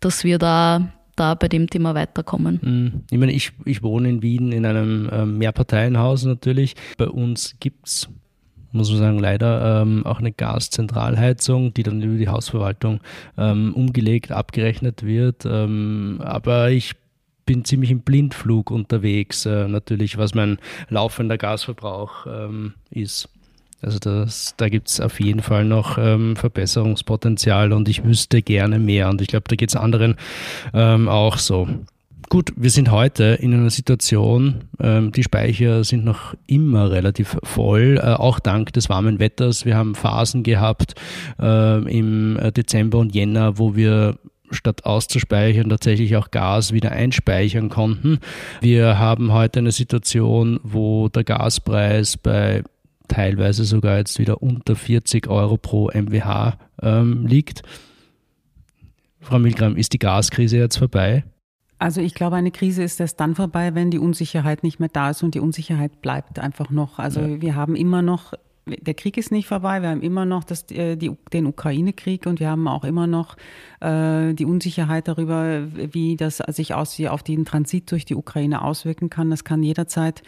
dass 0.00 0.24
wir 0.24 0.38
da 0.38 0.92
da 1.16 1.34
bei 1.34 1.48
dem 1.48 1.68
Thema 1.68 1.94
weiterkommen. 1.94 2.60
Mhm. 2.62 3.02
Ich 3.10 3.18
meine, 3.18 3.32
ich, 3.32 3.52
ich 3.64 3.82
wohne 3.82 4.08
in 4.08 4.22
Wien 4.22 4.50
in 4.50 4.64
einem 4.64 5.10
ähm, 5.12 5.38
Mehrparteienhaus 5.38 6.24
natürlich. 6.24 6.74
Bei 6.96 7.06
uns 7.06 7.56
gibt 7.60 7.86
es 7.86 8.08
muss 8.72 8.90
man 8.90 8.98
sagen, 8.98 9.18
leider 9.18 9.82
ähm, 9.82 10.04
auch 10.06 10.18
eine 10.18 10.32
Gaszentralheizung, 10.32 11.74
die 11.74 11.82
dann 11.82 12.02
über 12.02 12.18
die 12.18 12.28
Hausverwaltung 12.28 13.00
ähm, 13.38 13.74
umgelegt, 13.74 14.32
abgerechnet 14.32 15.04
wird. 15.04 15.44
Ähm, 15.44 16.20
aber 16.24 16.70
ich 16.70 16.94
bin 17.46 17.64
ziemlich 17.64 17.90
im 17.90 18.00
Blindflug 18.00 18.70
unterwegs, 18.70 19.46
äh, 19.46 19.68
natürlich, 19.68 20.18
was 20.18 20.34
mein 20.34 20.58
laufender 20.88 21.38
Gasverbrauch 21.38 22.26
ähm, 22.26 22.74
ist. 22.90 23.28
Also 23.82 23.98
das, 23.98 24.54
da 24.56 24.68
gibt 24.68 24.88
es 24.88 25.00
auf 25.00 25.18
jeden 25.18 25.42
Fall 25.42 25.64
noch 25.64 25.98
ähm, 25.98 26.36
Verbesserungspotenzial 26.36 27.72
und 27.72 27.88
ich 27.88 28.04
wüsste 28.04 28.40
gerne 28.40 28.78
mehr. 28.78 29.08
Und 29.08 29.20
ich 29.20 29.26
glaube, 29.26 29.44
da 29.48 29.56
geht 29.56 29.70
es 29.70 29.76
anderen 29.76 30.16
ähm, 30.72 31.08
auch 31.08 31.36
so. 31.36 31.68
Gut, 32.32 32.54
wir 32.56 32.70
sind 32.70 32.90
heute 32.90 33.24
in 33.42 33.52
einer 33.52 33.68
Situation, 33.68 34.64
ähm, 34.80 35.12
die 35.12 35.22
Speicher 35.22 35.84
sind 35.84 36.02
noch 36.02 36.32
immer 36.46 36.90
relativ 36.90 37.36
voll, 37.42 38.00
äh, 38.02 38.14
auch 38.14 38.40
dank 38.40 38.72
des 38.72 38.88
warmen 38.88 39.18
Wetters. 39.18 39.66
Wir 39.66 39.76
haben 39.76 39.94
Phasen 39.94 40.42
gehabt 40.42 40.94
äh, 41.38 41.94
im 41.94 42.38
Dezember 42.56 42.96
und 43.00 43.14
Jänner, 43.14 43.58
wo 43.58 43.76
wir 43.76 44.16
statt 44.50 44.86
auszuspeichern 44.86 45.68
tatsächlich 45.68 46.16
auch 46.16 46.30
Gas 46.30 46.72
wieder 46.72 46.92
einspeichern 46.92 47.68
konnten. 47.68 48.18
Wir 48.62 48.98
haben 48.98 49.34
heute 49.34 49.58
eine 49.58 49.72
Situation, 49.72 50.58
wo 50.62 51.10
der 51.10 51.24
Gaspreis 51.24 52.16
bei 52.16 52.62
teilweise 53.08 53.64
sogar 53.64 53.98
jetzt 53.98 54.18
wieder 54.18 54.42
unter 54.42 54.74
40 54.74 55.28
Euro 55.28 55.58
pro 55.58 55.90
MWH 55.92 56.56
ähm, 56.80 57.26
liegt. 57.26 57.62
Frau 59.20 59.38
Milgram, 59.38 59.76
ist 59.76 59.92
die 59.92 59.98
Gaskrise 59.98 60.56
jetzt 60.56 60.78
vorbei? 60.78 61.24
Also 61.82 62.00
ich 62.00 62.14
glaube, 62.14 62.36
eine 62.36 62.52
Krise 62.52 62.84
ist 62.84 63.00
erst 63.00 63.18
dann 63.18 63.34
vorbei, 63.34 63.74
wenn 63.74 63.90
die 63.90 63.98
Unsicherheit 63.98 64.62
nicht 64.62 64.78
mehr 64.78 64.88
da 64.88 65.10
ist 65.10 65.24
und 65.24 65.34
die 65.34 65.40
Unsicherheit 65.40 66.00
bleibt 66.00 66.38
einfach 66.38 66.70
noch. 66.70 67.00
Also 67.00 67.20
ja. 67.20 67.40
wir 67.42 67.56
haben 67.56 67.74
immer 67.74 68.02
noch 68.02 68.34
der 68.64 68.94
Krieg 68.94 69.16
ist 69.16 69.32
nicht 69.32 69.48
vorbei. 69.48 69.82
Wir 69.82 69.88
haben 69.88 70.02
immer 70.02 70.24
noch 70.24 70.44
das, 70.44 70.70
äh, 70.70 70.94
die, 70.94 71.10
den 71.32 71.46
Ukraine-Krieg 71.46 72.26
und 72.26 72.38
wir 72.38 72.48
haben 72.48 72.68
auch 72.68 72.84
immer 72.84 73.08
noch 73.08 73.36
äh, 73.80 74.34
die 74.34 74.44
Unsicherheit 74.44 75.08
darüber, 75.08 75.66
wie 75.74 76.16
das 76.16 76.36
sich 76.36 76.72
aus, 76.72 77.00
auf 77.00 77.24
den 77.24 77.44
Transit 77.44 77.90
durch 77.90 78.04
die 78.04 78.14
Ukraine 78.14 78.62
auswirken 78.62 79.10
kann. 79.10 79.30
Das 79.30 79.42
kann 79.42 79.64
jederzeit 79.64 80.22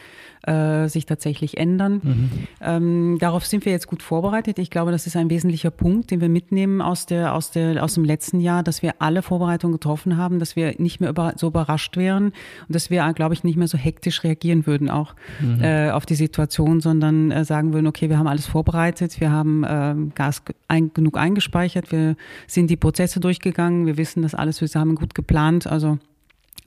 äh, 0.46 0.88
sich 0.88 1.06
tatsächlich 1.06 1.56
ändern. 1.56 2.00
Mhm. 2.02 2.30
Ähm, 2.60 3.16
darauf 3.18 3.46
sind 3.46 3.64
wir 3.64 3.72
jetzt 3.72 3.86
gut 3.86 4.02
vorbereitet. 4.02 4.58
Ich 4.58 4.70
glaube, 4.70 4.90
das 4.90 5.06
ist 5.06 5.16
ein 5.16 5.30
wesentlicher 5.30 5.70
Punkt, 5.70 6.10
den 6.10 6.20
wir 6.20 6.28
mitnehmen 6.28 6.80
aus, 6.80 7.06
der, 7.06 7.34
aus, 7.34 7.50
der, 7.50 7.82
aus 7.82 7.94
dem 7.94 8.04
letzten 8.04 8.40
Jahr, 8.40 8.62
dass 8.62 8.82
wir 8.82 8.94
alle 8.98 9.22
Vorbereitungen 9.22 9.74
getroffen 9.74 10.16
haben, 10.16 10.38
dass 10.38 10.56
wir 10.56 10.74
nicht 10.78 11.00
mehr 11.00 11.10
über, 11.10 11.34
so 11.36 11.48
überrascht 11.48 11.96
wären 11.96 12.26
und 12.26 12.74
dass 12.74 12.90
wir, 12.90 13.12
glaube 13.14 13.34
ich, 13.34 13.44
nicht 13.44 13.56
mehr 13.56 13.68
so 13.68 13.78
hektisch 13.78 14.24
reagieren 14.24 14.66
würden 14.66 14.90
auch 14.90 15.14
mhm. 15.40 15.62
äh, 15.62 15.90
auf 15.90 16.06
die 16.06 16.14
Situation, 16.14 16.80
sondern 16.80 17.30
äh, 17.30 17.44
sagen 17.44 17.72
würden, 17.72 17.86
okay, 17.86 18.10
wir 18.10 18.18
haben 18.18 18.28
alles 18.28 18.46
vorbereitet, 18.46 19.20
wir 19.20 19.30
haben 19.30 19.64
äh, 19.64 19.94
Gas 20.14 20.42
ein, 20.68 20.92
genug 20.92 21.16
eingespeichert, 21.16 21.92
wir 21.92 22.16
sind 22.46 22.68
die 22.70 22.76
Prozesse 22.76 23.20
durchgegangen, 23.20 23.86
wir 23.86 23.96
wissen 23.96 24.22
das 24.22 24.34
alles, 24.34 24.60
wir 24.60 24.68
haben 24.74 24.94
gut 24.94 25.14
geplant. 25.14 25.66
Also 25.66 25.98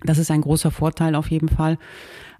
das 0.03 0.17
ist 0.17 0.31
ein 0.31 0.41
großer 0.41 0.71
Vorteil 0.71 1.15
auf 1.15 1.31
jeden 1.31 1.49
Fall. 1.49 1.77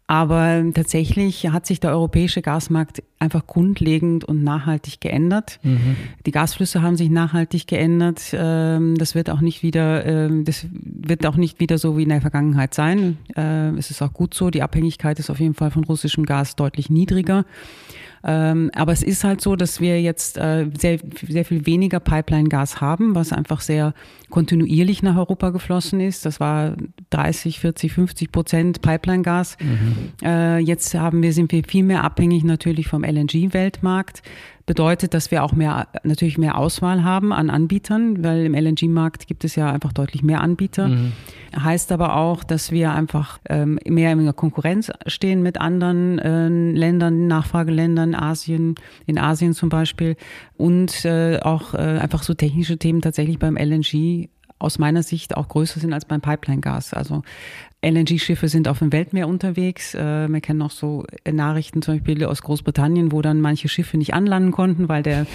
Aber 0.07 0.63
tatsächlich 0.73 1.47
hat 1.47 1.65
sich 1.65 1.81
der 1.81 1.91
europäische 1.91 2.41
Gasmarkt 2.41 3.03
einfach 3.19 3.47
grundlegend 3.47 4.23
und 4.25 4.43
nachhaltig 4.43 5.01
geändert. 5.01 5.59
Mhm. 5.63 5.95
Die 6.25 6.31
Gasflüsse 6.31 6.81
haben 6.81 6.95
sich 6.95 7.09
nachhaltig 7.09 7.67
geändert. 7.67 8.21
Ähm, 8.33 8.97
das 8.97 9.15
wird 9.15 9.29
auch 9.29 9.41
nicht 9.41 9.63
wieder, 9.63 10.05
ähm, 10.05 10.45
das 10.45 10.67
wird 10.71 11.25
auch 11.25 11.35
nicht 11.35 11.59
wieder 11.59 11.77
so 11.77 11.97
wie 11.97 12.03
in 12.03 12.09
der 12.09 12.21
Vergangenheit 12.21 12.73
sein. 12.73 13.17
Äh, 13.35 13.69
es 13.77 13.89
ist 13.89 14.01
auch 14.01 14.13
gut 14.13 14.33
so. 14.33 14.49
Die 14.49 14.61
Abhängigkeit 14.61 15.17
ist 15.19 15.29
auf 15.29 15.39
jeden 15.39 15.55
Fall 15.55 15.71
von 15.71 15.83
russischem 15.83 16.25
Gas 16.25 16.55
deutlich 16.55 16.89
niedriger. 16.89 17.45
Ähm, 18.23 18.71
aber 18.75 18.91
es 18.91 19.03
ist 19.03 19.23
halt 19.23 19.41
so, 19.41 19.55
dass 19.55 19.79
wir 19.79 20.01
jetzt 20.01 20.37
äh, 20.37 20.69
sehr, 20.77 20.99
sehr 21.27 21.45
viel 21.45 21.65
weniger 21.65 21.99
Pipeline-Gas 21.99 22.81
haben, 22.81 23.15
was 23.15 23.31
einfach 23.31 23.61
sehr 23.61 23.93
kontinuierlich 24.29 25.03
nach 25.03 25.15
Europa 25.15 25.51
geflossen 25.51 25.99
ist. 26.01 26.25
Das 26.25 26.39
war 26.39 26.75
30, 27.11 27.59
40, 27.59 27.93
50 27.93 28.31
Prozent 28.31 28.81
Pipeline-Gas. 28.81 29.57
Mhm. 29.61 30.27
Äh, 30.27 30.57
jetzt 30.59 30.93
haben 30.95 31.21
wir, 31.21 31.31
sind 31.31 31.51
wir 31.51 31.63
viel 31.65 31.83
mehr 31.83 32.03
abhängig 32.03 32.43
natürlich 32.43 32.87
vom 32.87 33.03
LNG-Weltmarkt 33.07 34.21
bedeutet, 34.67 35.13
dass 35.13 35.31
wir 35.31 35.43
auch 35.43 35.53
mehr, 35.53 35.87
natürlich 36.03 36.37
mehr 36.37 36.57
Auswahl 36.57 37.03
haben 37.03 37.31
an 37.31 37.49
Anbietern, 37.49 38.23
weil 38.23 38.45
im 38.45 38.53
LNG-Markt 38.53 39.25
gibt 39.25 39.45
es 39.45 39.55
ja 39.55 39.71
einfach 39.71 39.93
deutlich 39.93 40.23
mehr 40.23 40.41
Anbieter. 40.41 40.89
Mhm. 40.89 41.13
Heißt 41.57 41.91
aber 41.93 42.17
auch, 42.17 42.43
dass 42.43 42.71
wir 42.71 42.91
einfach 42.91 43.39
ähm, 43.49 43.79
mehr 43.85 44.11
in 44.11 44.25
der 44.25 44.33
Konkurrenz 44.33 44.91
stehen 45.07 45.41
mit 45.41 45.59
anderen 45.59 46.19
äh, 46.19 46.49
Ländern, 46.49 47.27
Nachfrageländern, 47.27 48.13
Asien, 48.13 48.75
in 49.05 49.17
Asien 49.17 49.53
zum 49.53 49.69
Beispiel 49.69 50.17
und 50.57 51.05
äh, 51.05 51.39
auch 51.39 51.73
äh, 51.73 51.77
einfach 51.77 52.23
so 52.23 52.33
technische 52.33 52.77
Themen 52.77 53.01
tatsächlich 53.01 53.39
beim 53.39 53.55
LNG 53.55 54.27
aus 54.59 54.79
meiner 54.79 55.03
Sicht 55.03 55.37
auch 55.37 55.47
größer 55.47 55.79
sind 55.79 55.93
als 55.93 56.05
beim 56.05 56.21
Pipeline-Gas. 56.21 56.93
Also 56.93 57.21
LNG-Schiffe 57.83 58.47
sind 58.47 58.67
auf 58.67 58.79
dem 58.79 58.91
Weltmeer 58.91 59.27
unterwegs. 59.27 59.93
Äh, 59.93 60.27
wir 60.27 60.41
kennen 60.41 60.61
auch 60.63 60.71
so 60.71 61.05
Nachrichten 61.31 61.83
zum 61.83 61.95
Beispiel 61.95 62.25
aus 62.25 62.41
Großbritannien, 62.41 63.11
wo 63.11 63.21
dann 63.21 63.39
manche 63.39 63.69
Schiffe 63.69 63.97
nicht 63.97 64.15
anlanden 64.15 64.51
konnten, 64.51 64.89
weil 64.89 65.03
der, 65.03 65.27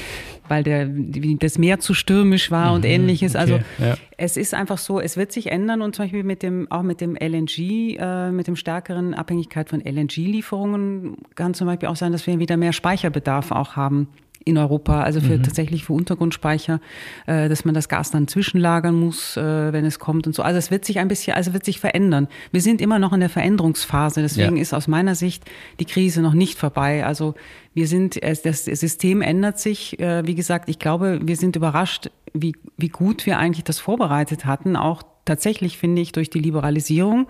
weil 0.48 0.64
der, 0.64 0.88
das 0.88 1.58
Meer 1.58 1.78
zu 1.78 1.94
stürmisch 1.94 2.50
war 2.50 2.70
mhm, 2.70 2.74
und 2.76 2.84
ähnliches. 2.84 3.36
Also 3.36 3.60
ja. 3.78 3.96
es 4.16 4.36
ist 4.36 4.54
einfach 4.54 4.78
so, 4.78 5.00
es 5.00 5.16
wird 5.16 5.30
sich 5.30 5.52
ändern 5.52 5.82
und 5.82 5.94
zum 5.94 6.06
Beispiel 6.06 6.24
mit 6.24 6.42
dem, 6.42 6.68
auch 6.70 6.82
mit 6.82 7.00
dem 7.00 7.14
LNG, 7.14 7.96
äh, 7.98 8.32
mit 8.32 8.48
dem 8.48 8.56
stärkeren 8.56 9.14
Abhängigkeit 9.14 9.68
von 9.68 9.80
LNG-Lieferungen 9.80 11.18
kann 11.36 11.54
zum 11.54 11.68
Beispiel 11.68 11.88
auch 11.88 11.96
sein, 11.96 12.10
dass 12.10 12.26
wir 12.26 12.40
wieder 12.40 12.56
mehr 12.56 12.72
Speicherbedarf 12.72 13.52
auch 13.52 13.76
haben 13.76 14.08
in 14.44 14.58
Europa, 14.58 15.02
also 15.02 15.20
für 15.20 15.38
mhm. 15.38 15.42
tatsächlich 15.42 15.84
für 15.84 15.92
Untergrundspeicher, 15.92 16.80
äh, 17.26 17.48
dass 17.48 17.64
man 17.64 17.74
das 17.74 17.88
Gas 17.88 18.10
dann 18.10 18.28
zwischenlagern 18.28 18.94
muss, 18.94 19.36
äh, 19.36 19.72
wenn 19.72 19.84
es 19.84 19.98
kommt 19.98 20.26
und 20.26 20.34
so. 20.34 20.42
Also 20.42 20.58
es 20.58 20.70
wird 20.70 20.84
sich 20.84 20.98
ein 20.98 21.08
bisschen, 21.08 21.34
also 21.34 21.52
wird 21.52 21.64
sich 21.64 21.80
verändern. 21.80 22.28
Wir 22.50 22.60
sind 22.60 22.80
immer 22.80 22.98
noch 22.98 23.12
in 23.12 23.20
der 23.20 23.28
Veränderungsphase, 23.28 24.22
deswegen 24.22 24.56
ja. 24.56 24.62
ist 24.62 24.74
aus 24.74 24.88
meiner 24.88 25.14
Sicht 25.14 25.44
die 25.80 25.84
Krise 25.84 26.22
noch 26.22 26.34
nicht 26.34 26.58
vorbei. 26.58 27.04
Also 27.04 27.34
wir 27.74 27.86
sind, 27.86 28.20
das 28.22 28.64
System 28.64 29.22
ändert 29.22 29.58
sich. 29.58 29.98
Äh, 29.98 30.26
wie 30.26 30.34
gesagt, 30.34 30.68
ich 30.68 30.78
glaube, 30.78 31.20
wir 31.22 31.36
sind 31.36 31.56
überrascht, 31.56 32.10
wie, 32.34 32.54
wie 32.76 32.88
gut 32.88 33.26
wir 33.26 33.38
eigentlich 33.38 33.64
das 33.64 33.78
vorbereitet 33.78 34.44
hatten, 34.46 34.76
auch 34.76 35.02
tatsächlich 35.24 35.78
finde 35.78 36.02
ich 36.02 36.12
durch 36.12 36.30
die 36.30 36.40
Liberalisierung 36.40 37.28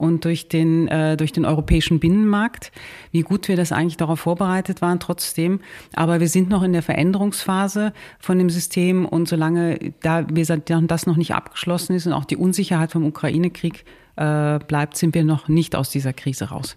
und 0.00 0.24
durch 0.24 0.48
den, 0.48 0.88
äh, 0.88 1.16
durch 1.16 1.32
den 1.32 1.44
europäischen 1.44 2.00
Binnenmarkt, 2.00 2.72
wie 3.12 3.20
gut 3.20 3.48
wir 3.48 3.56
das 3.56 3.70
eigentlich 3.70 3.98
darauf 3.98 4.20
vorbereitet 4.20 4.80
waren 4.80 4.98
trotzdem. 4.98 5.60
Aber 5.94 6.20
wir 6.20 6.28
sind 6.28 6.48
noch 6.48 6.62
in 6.62 6.72
der 6.72 6.82
Veränderungsphase 6.82 7.92
von 8.18 8.38
dem 8.38 8.48
System 8.48 9.04
und 9.04 9.28
solange 9.28 9.92
da 10.00 10.26
wir 10.28 10.44
das 10.44 11.06
noch 11.06 11.16
nicht 11.16 11.34
abgeschlossen 11.34 11.94
ist 11.94 12.06
und 12.06 12.14
auch 12.14 12.24
die 12.24 12.36
Unsicherheit 12.36 12.92
vom 12.92 13.04
Ukraine-Krieg 13.04 13.84
äh, 14.16 14.58
bleibt, 14.58 14.96
sind 14.96 15.14
wir 15.14 15.24
noch 15.24 15.48
nicht 15.48 15.76
aus 15.76 15.90
dieser 15.90 16.14
Krise 16.14 16.46
raus. 16.46 16.76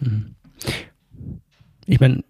Mhm. 0.00 0.34
Ich 1.84 2.00
meine, 2.00 2.24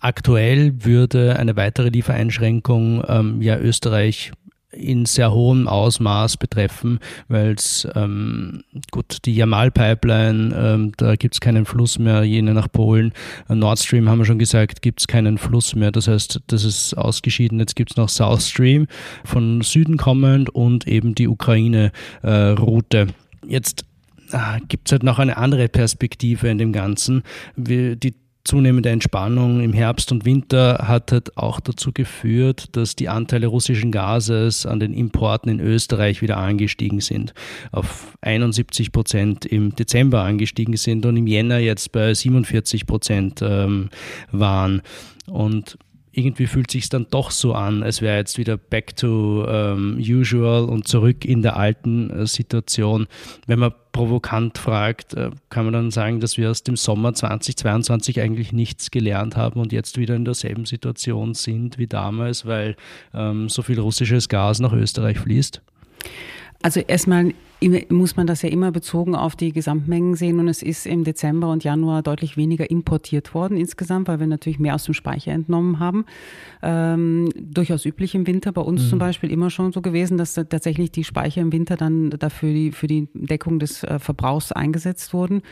aktuell 0.00 0.84
würde 0.84 1.38
eine 1.38 1.56
weitere 1.56 1.90
Liefereinschränkung 1.90 3.04
ähm, 3.06 3.42
ja 3.42 3.58
Österreich 3.58 4.32
in 4.78 5.06
sehr 5.06 5.32
hohem 5.32 5.68
Ausmaß 5.68 6.36
betreffen, 6.36 7.00
weil 7.28 7.52
es 7.52 7.86
ähm, 7.94 8.62
gut 8.90 9.18
die 9.24 9.34
Jamal-Pipeline, 9.34 10.54
ähm, 10.56 10.92
da 10.96 11.16
gibt 11.16 11.34
es 11.34 11.40
keinen 11.40 11.64
Fluss 11.64 11.98
mehr, 11.98 12.22
jene 12.24 12.54
nach 12.54 12.70
Polen. 12.70 13.12
Nord 13.48 13.78
Stream 13.78 14.08
haben 14.08 14.18
wir 14.18 14.24
schon 14.24 14.38
gesagt, 14.38 14.82
gibt 14.82 15.00
es 15.00 15.06
keinen 15.06 15.38
Fluss 15.38 15.74
mehr. 15.74 15.90
Das 15.90 16.08
heißt, 16.08 16.40
das 16.46 16.64
ist 16.64 16.94
ausgeschieden. 16.94 17.58
Jetzt 17.58 17.76
gibt 17.76 17.90
es 17.90 17.96
noch 17.96 18.08
South 18.08 18.46
Stream 18.48 18.86
von 19.24 19.60
Süden 19.62 19.96
kommend 19.96 20.50
und 20.50 20.86
eben 20.86 21.14
die 21.14 21.28
Ukraine-Route. 21.28 22.98
Äh, 22.98 23.06
Jetzt 23.46 23.84
äh, 24.32 24.60
gibt 24.68 24.88
es 24.88 24.92
halt 24.92 25.02
noch 25.02 25.18
eine 25.18 25.36
andere 25.36 25.68
Perspektive 25.68 26.48
in 26.48 26.58
dem 26.58 26.72
Ganzen. 26.72 27.22
Wir, 27.56 27.96
die 27.96 28.14
zunehmende 28.48 28.88
Entspannung 28.88 29.60
im 29.60 29.74
Herbst 29.74 30.10
und 30.10 30.24
Winter 30.24 30.86
hat 30.88 31.12
halt 31.12 31.36
auch 31.36 31.60
dazu 31.60 31.92
geführt, 31.92 32.74
dass 32.76 32.96
die 32.96 33.10
Anteile 33.10 33.46
russischen 33.46 33.92
Gases 33.92 34.64
an 34.64 34.80
den 34.80 34.94
Importen 34.94 35.50
in 35.50 35.60
Österreich 35.60 36.22
wieder 36.22 36.38
angestiegen 36.38 37.00
sind. 37.00 37.34
Auf 37.72 38.16
71 38.22 38.90
Prozent 38.90 39.44
im 39.44 39.76
Dezember 39.76 40.22
angestiegen 40.22 40.76
sind 40.78 41.04
und 41.04 41.18
im 41.18 41.26
Jänner 41.26 41.58
jetzt 41.58 41.92
bei 41.92 42.14
47 42.14 42.86
Prozent 42.86 43.42
ähm, 43.42 43.90
waren. 44.32 44.80
Und 45.26 45.76
irgendwie 46.18 46.46
fühlt 46.46 46.70
sich 46.70 46.88
dann 46.88 47.06
doch 47.10 47.30
so 47.30 47.54
an, 47.54 47.82
als 47.82 48.02
wäre 48.02 48.16
jetzt 48.16 48.38
wieder 48.38 48.56
back 48.56 48.96
to 48.96 49.44
um, 49.44 49.96
usual 49.98 50.64
und 50.64 50.88
zurück 50.88 51.24
in 51.24 51.42
der 51.42 51.56
alten 51.56 52.10
äh, 52.10 52.26
Situation. 52.26 53.06
Wenn 53.46 53.60
man 53.60 53.72
provokant 53.92 54.58
fragt, 54.58 55.14
äh, 55.14 55.30
kann 55.48 55.64
man 55.64 55.72
dann 55.72 55.90
sagen, 55.90 56.20
dass 56.20 56.36
wir 56.36 56.50
aus 56.50 56.62
dem 56.62 56.76
Sommer 56.76 57.14
2022 57.14 58.20
eigentlich 58.20 58.52
nichts 58.52 58.90
gelernt 58.90 59.36
haben 59.36 59.60
und 59.60 59.72
jetzt 59.72 59.96
wieder 59.98 60.16
in 60.16 60.24
derselben 60.24 60.66
Situation 60.66 61.34
sind 61.34 61.78
wie 61.78 61.86
damals, 61.86 62.44
weil 62.44 62.76
ähm, 63.14 63.48
so 63.48 63.62
viel 63.62 63.78
russisches 63.78 64.28
Gas 64.28 64.58
nach 64.60 64.72
Österreich 64.72 65.18
fließt? 65.18 65.62
Also 66.62 66.80
erstmal 66.80 67.34
muss 67.88 68.16
man 68.16 68.26
das 68.26 68.42
ja 68.42 68.48
immer 68.48 68.70
bezogen 68.70 69.14
auf 69.16 69.34
die 69.34 69.52
Gesamtmengen 69.52 70.14
sehen 70.14 70.38
und 70.38 70.48
es 70.48 70.62
ist 70.62 70.86
im 70.86 71.02
Dezember 71.02 71.50
und 71.50 71.64
Januar 71.64 72.02
deutlich 72.02 72.36
weniger 72.36 72.70
importiert 72.70 73.34
worden 73.34 73.56
insgesamt, 73.56 74.06
weil 74.06 74.20
wir 74.20 74.26
natürlich 74.28 74.58
mehr 74.60 74.74
aus 74.74 74.84
dem 74.84 74.94
Speicher 74.94 75.32
entnommen 75.32 75.80
haben. 75.80 76.04
Ähm, 76.62 77.30
durchaus 77.36 77.84
üblich 77.84 78.14
im 78.14 78.26
Winter, 78.26 78.52
bei 78.52 78.60
uns 78.60 78.84
mhm. 78.84 78.88
zum 78.88 78.98
Beispiel 79.00 79.30
immer 79.30 79.50
schon 79.50 79.72
so 79.72 79.82
gewesen, 79.82 80.18
dass 80.18 80.34
tatsächlich 80.34 80.92
die 80.92 81.04
Speicher 81.04 81.40
im 81.40 81.52
Winter 81.52 81.76
dann 81.76 82.10
dafür 82.10 82.52
die, 82.52 82.70
für 82.70 82.86
die 82.86 83.08
Deckung 83.12 83.58
des 83.58 83.82
äh, 83.82 83.98
Verbrauchs 83.98 84.52
eingesetzt 84.52 85.12
wurden. 85.12 85.42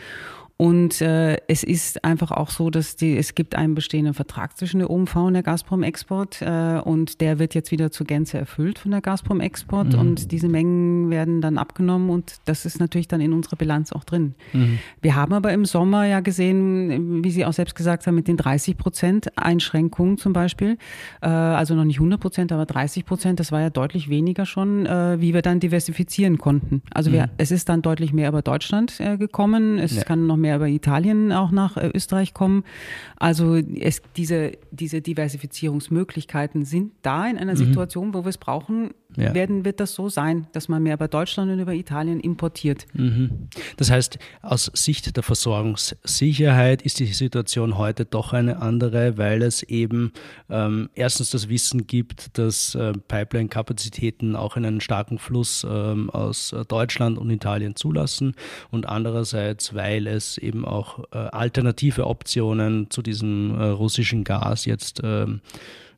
Und 0.59 1.03
äh, 1.03 1.37
es 1.49 1.63
ist 1.63 2.03
einfach 2.03 2.31
auch 2.31 2.49
so, 2.49 2.71
dass 2.71 2.97
die, 2.97 3.19
es 3.19 3.35
gibt 3.35 3.55
einen 3.55 3.75
bestehenden 3.75 4.15
Vertrag 4.15 4.57
zwischen 4.57 4.79
der 4.79 4.89
OMV 4.89 5.17
und 5.17 5.35
der 5.35 5.43
Gazprom 5.43 5.83
Export 5.83 6.41
äh, 6.41 6.81
und 6.83 7.21
der 7.21 7.39
wird 7.39 7.55
jetzt 7.55 7.71
wieder 7.73 7.91
zur 7.91 8.07
Gänze 8.07 8.39
erfüllt 8.39 8.79
von 8.79 8.91
der 8.91 9.03
Gazprom 9.03 9.41
Export 9.41 9.93
mhm. 9.93 9.99
und 9.99 10.33
diese 10.33 10.49
Mengen 10.49 11.11
werden 11.11 11.43
dann 11.43 11.59
abgenommen 11.59 12.09
und 12.09 12.37
das 12.47 12.65
ist 12.65 12.81
natürlich 12.81 13.07
dann 13.07 13.21
in 13.21 13.35
unserer 13.35 13.57
Bilanz 13.57 13.93
auch 13.93 14.05
drin. 14.05 14.35
Mhm. 14.55 14.79
Wir 15.03 15.15
haben 15.15 15.35
aber 15.35 15.53
im 15.53 15.67
Sommer 15.67 16.07
ja 16.07 16.21
gesehen, 16.21 17.23
wie 17.23 17.31
Sie 17.31 17.45
auch 17.45 17.53
selbst 17.53 17.75
gesagt 17.75 18.07
haben, 18.07 18.15
mit 18.15 18.27
den 18.27 18.39
30 18.39 18.79
Prozent 18.79 19.37
Einschränkungen 19.37 20.17
zum 20.17 20.33
Beispiel, 20.33 20.79
äh, 21.21 21.27
also 21.27 21.75
noch 21.75 21.85
nicht 21.85 21.99
100 21.99 22.19
Prozent, 22.19 22.51
aber 22.51 22.65
30 22.65 23.05
Prozent, 23.05 23.41
das 23.41 23.53
war 23.53 23.61
ja 23.61 23.69
deutlich 23.69 24.09
weniger 24.09 24.47
schon, 24.47 24.87
äh, 24.87 25.21
wie 25.21 25.35
wir 25.35 25.43
dann 25.43 25.61
diversifizieren 25.61 26.39
konnten. 26.39 26.81
Also 26.95 27.13
wir, 27.13 27.25
mhm. 27.25 27.31
es 27.37 27.51
ist 27.51 27.69
dann 27.69 27.83
deutlich 27.83 28.15
mehr 28.15 28.31
über 28.31 28.41
Deutschland 28.41 28.99
äh, 29.01 29.19
gekommen, 29.19 29.79
es 29.79 29.97
ja. 29.97 30.05
kann 30.05 30.27
noch 30.27 30.39
mehr 30.39 30.46
mehr 30.47 30.57
über 30.57 30.69
Italien 30.69 31.33
auch 31.33 31.51
nach 31.51 31.77
äh, 31.77 31.91
Österreich 31.93 32.35
kommen. 32.35 32.63
Also 33.17 33.57
es, 33.57 34.01
diese, 34.17 34.53
diese 34.71 35.01
Diversifizierungsmöglichkeiten 35.01 36.65
sind 36.65 36.93
da 37.03 37.27
in 37.27 37.37
einer 37.37 37.55
mhm. 37.55 37.59
Situation, 37.59 38.15
wo 38.15 38.25
wir 38.25 38.29
es 38.29 38.39
brauchen, 38.39 38.91
ja. 39.17 39.35
werden, 39.35 39.65
wird 39.65 39.81
das 39.81 39.95
so 39.95 40.09
sein, 40.09 40.47
dass 40.53 40.69
man 40.69 40.83
mehr 40.83 40.95
über 40.95 41.09
Deutschland 41.09 41.51
und 41.51 41.59
über 41.59 41.75
Italien 41.75 42.21
importiert. 42.21 42.87
Mhm. 42.93 43.49
Das 43.77 43.91
heißt, 43.91 44.19
aus 44.43 44.71
Sicht 44.75 45.17
der 45.17 45.23
Versorgungssicherheit 45.23 46.83
ist 46.83 47.01
die 47.01 47.07
Situation 47.07 47.79
heute 47.79 48.05
doch 48.05 48.33
eine 48.33 48.61
andere, 48.61 49.19
weil 49.19 49.43
es 49.43 49.63
eben 49.63 50.13
ähm, 50.51 50.91
erstens 50.95 51.31
das 51.31 51.49
Wissen 51.49 51.87
gibt, 51.87 52.39
dass 52.39 52.75
äh, 52.75 52.93
Pipeline-Kapazitäten 52.93 54.37
auch 54.37 54.57
einen 54.57 54.81
starken 54.81 55.19
Fluss 55.19 55.67
ähm, 55.69 56.11
aus 56.11 56.53
äh, 56.53 56.65
Deutschland 56.65 57.19
und 57.19 57.31
Italien 57.31 57.77
zulassen 57.77 58.35
und 58.71 58.87
andererseits, 58.89 59.75
weil 59.75 60.07
es 60.07 60.39
eben 60.39 60.65
auch 60.65 61.05
äh, 61.13 61.19
alternative 61.19 62.07
Optionen 62.07 62.91
zu 62.91 63.03
diesem 63.03 63.59
äh, 63.59 63.65
russischen 63.65 64.25
Gas 64.25 64.65
jetzt 64.65 65.01
ähm, 65.03 65.41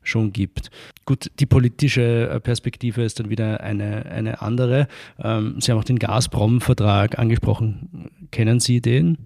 schon 0.03 0.33
gibt. 0.33 0.69
Gut, 1.05 1.31
die 1.39 1.45
politische 1.45 2.29
äh, 2.29 2.39
Perspektive 2.39 3.03
ist 3.03 3.19
dann 3.19 3.29
wieder 3.29 3.61
eine, 3.61 4.05
eine 4.05 4.41
andere. 4.41 4.87
Ähm, 5.17 5.55
Sie 5.59 5.71
haben 5.71 5.79
auch 5.79 5.83
den 5.83 5.99
Gazprom-Vertrag 5.99 7.17
angesprochen. 7.19 8.09
Kennen 8.31 8.59
Sie 8.59 8.81
den? 8.81 9.17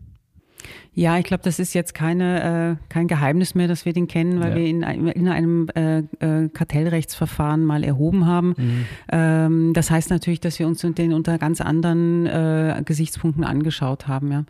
Ja, 0.96 1.18
ich 1.18 1.26
glaube, 1.26 1.44
das 1.44 1.60
ist 1.60 1.74
jetzt 1.74 1.94
keine, 1.96 2.78
äh, 2.80 2.94
kein 2.94 3.08
Geheimnis 3.08 3.56
mehr, 3.56 3.68
dass 3.68 3.86
wir 3.86 3.94
den 3.94 4.08
kennen, 4.08 4.40
weil 4.40 4.52
ja. 4.52 4.56
wir 4.58 4.66
ihn 4.66 4.84
in, 4.84 5.08
in 5.08 5.28
einem 5.28 5.68
äh, 5.76 6.00
äh, 6.20 6.50
Kartellrechtsverfahren 6.50 7.66
mal 7.66 7.84
erhoben 7.84 8.28
haben. 8.28 8.54
Mhm. 8.56 8.86
Ähm, 9.12 9.74
das 9.74 9.90
heißt 9.90 10.12
natürlich, 10.12 10.40
dass 10.40 10.60
wir 10.60 10.68
uns 10.68 10.82
den 10.82 11.14
unter 11.14 11.40
ganz 11.40 11.62
anderen 11.62 12.28
äh, 12.28 12.82
Gesichtspunkten 12.86 13.44
angeschaut 13.44 14.08
haben. 14.08 14.32
Ja. 14.32 14.46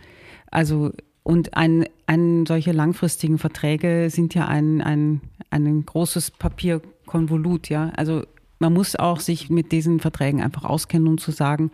Also 0.52 0.92
und 1.24 1.56
ein, 1.56 1.86
ein, 2.06 2.46
solche 2.46 2.74
langfristigen 2.74 3.38
Verträge 3.38 4.10
sind 4.10 4.36
ja 4.36 4.46
ein, 4.48 4.82
ein, 4.82 5.22
ein 5.54 5.86
großes 5.86 6.32
Papierkonvolut, 6.32 7.70
ja. 7.70 7.92
Also 7.96 8.24
man 8.60 8.74
muss 8.74 8.96
auch 8.96 9.20
sich 9.20 9.50
mit 9.50 9.72
diesen 9.72 10.00
Verträgen 10.00 10.42
einfach 10.42 10.64
auskennen, 10.64 11.08
um 11.08 11.18
zu 11.18 11.32
sagen, 11.32 11.72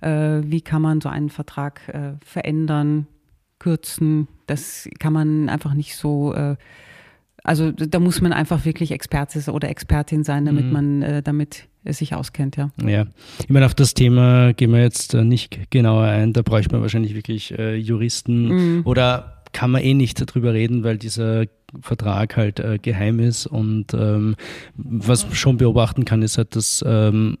äh, 0.00 0.40
wie 0.42 0.62
kann 0.62 0.82
man 0.82 1.00
so 1.00 1.08
einen 1.08 1.30
Vertrag 1.30 1.80
äh, 1.88 2.12
verändern, 2.24 3.06
kürzen. 3.58 4.26
Das 4.46 4.88
kann 4.98 5.12
man 5.12 5.48
einfach 5.48 5.74
nicht 5.74 5.96
so 5.96 6.32
äh, 6.34 6.56
also 7.44 7.70
da 7.72 7.98
muss 7.98 8.20
man 8.20 8.32
einfach 8.32 8.64
wirklich 8.64 8.90
Experte 8.90 9.50
oder 9.50 9.68
Expertin 9.68 10.24
sein, 10.24 10.44
damit 10.44 10.66
mhm. 10.66 10.72
man 10.72 11.02
äh, 11.02 11.22
damit 11.22 11.68
sich 11.84 12.14
auskennt, 12.14 12.56
ja. 12.56 12.70
Ja, 12.84 13.06
ich 13.42 13.48
meine, 13.48 13.64
auf 13.64 13.74
das 13.74 13.94
Thema 13.94 14.52
gehen 14.52 14.70
wir 14.72 14.82
jetzt 14.82 15.14
äh, 15.14 15.24
nicht 15.24 15.70
genauer 15.70 16.04
ein. 16.04 16.34
Da 16.34 16.42
bräuchte 16.42 16.72
man 16.72 16.82
wahrscheinlich 16.82 17.14
wirklich 17.14 17.58
äh, 17.58 17.76
Juristen 17.76 18.48
mhm. 18.48 18.82
oder 18.84 19.42
kann 19.52 19.70
man 19.70 19.82
eh 19.82 19.94
nicht 19.94 20.20
darüber 20.20 20.52
reden, 20.52 20.84
weil 20.84 20.98
dieser 20.98 21.46
Vertrag 21.80 22.36
halt 22.36 22.60
äh, 22.60 22.78
geheim 22.78 23.20
ist. 23.20 23.46
Und 23.46 23.94
ähm, 23.94 24.36
was 24.76 25.24
man 25.24 25.34
schon 25.34 25.56
beobachten 25.56 26.04
kann, 26.04 26.22
ist 26.22 26.38
halt, 26.38 26.56
dass 26.56 26.84
ähm, 26.86 27.38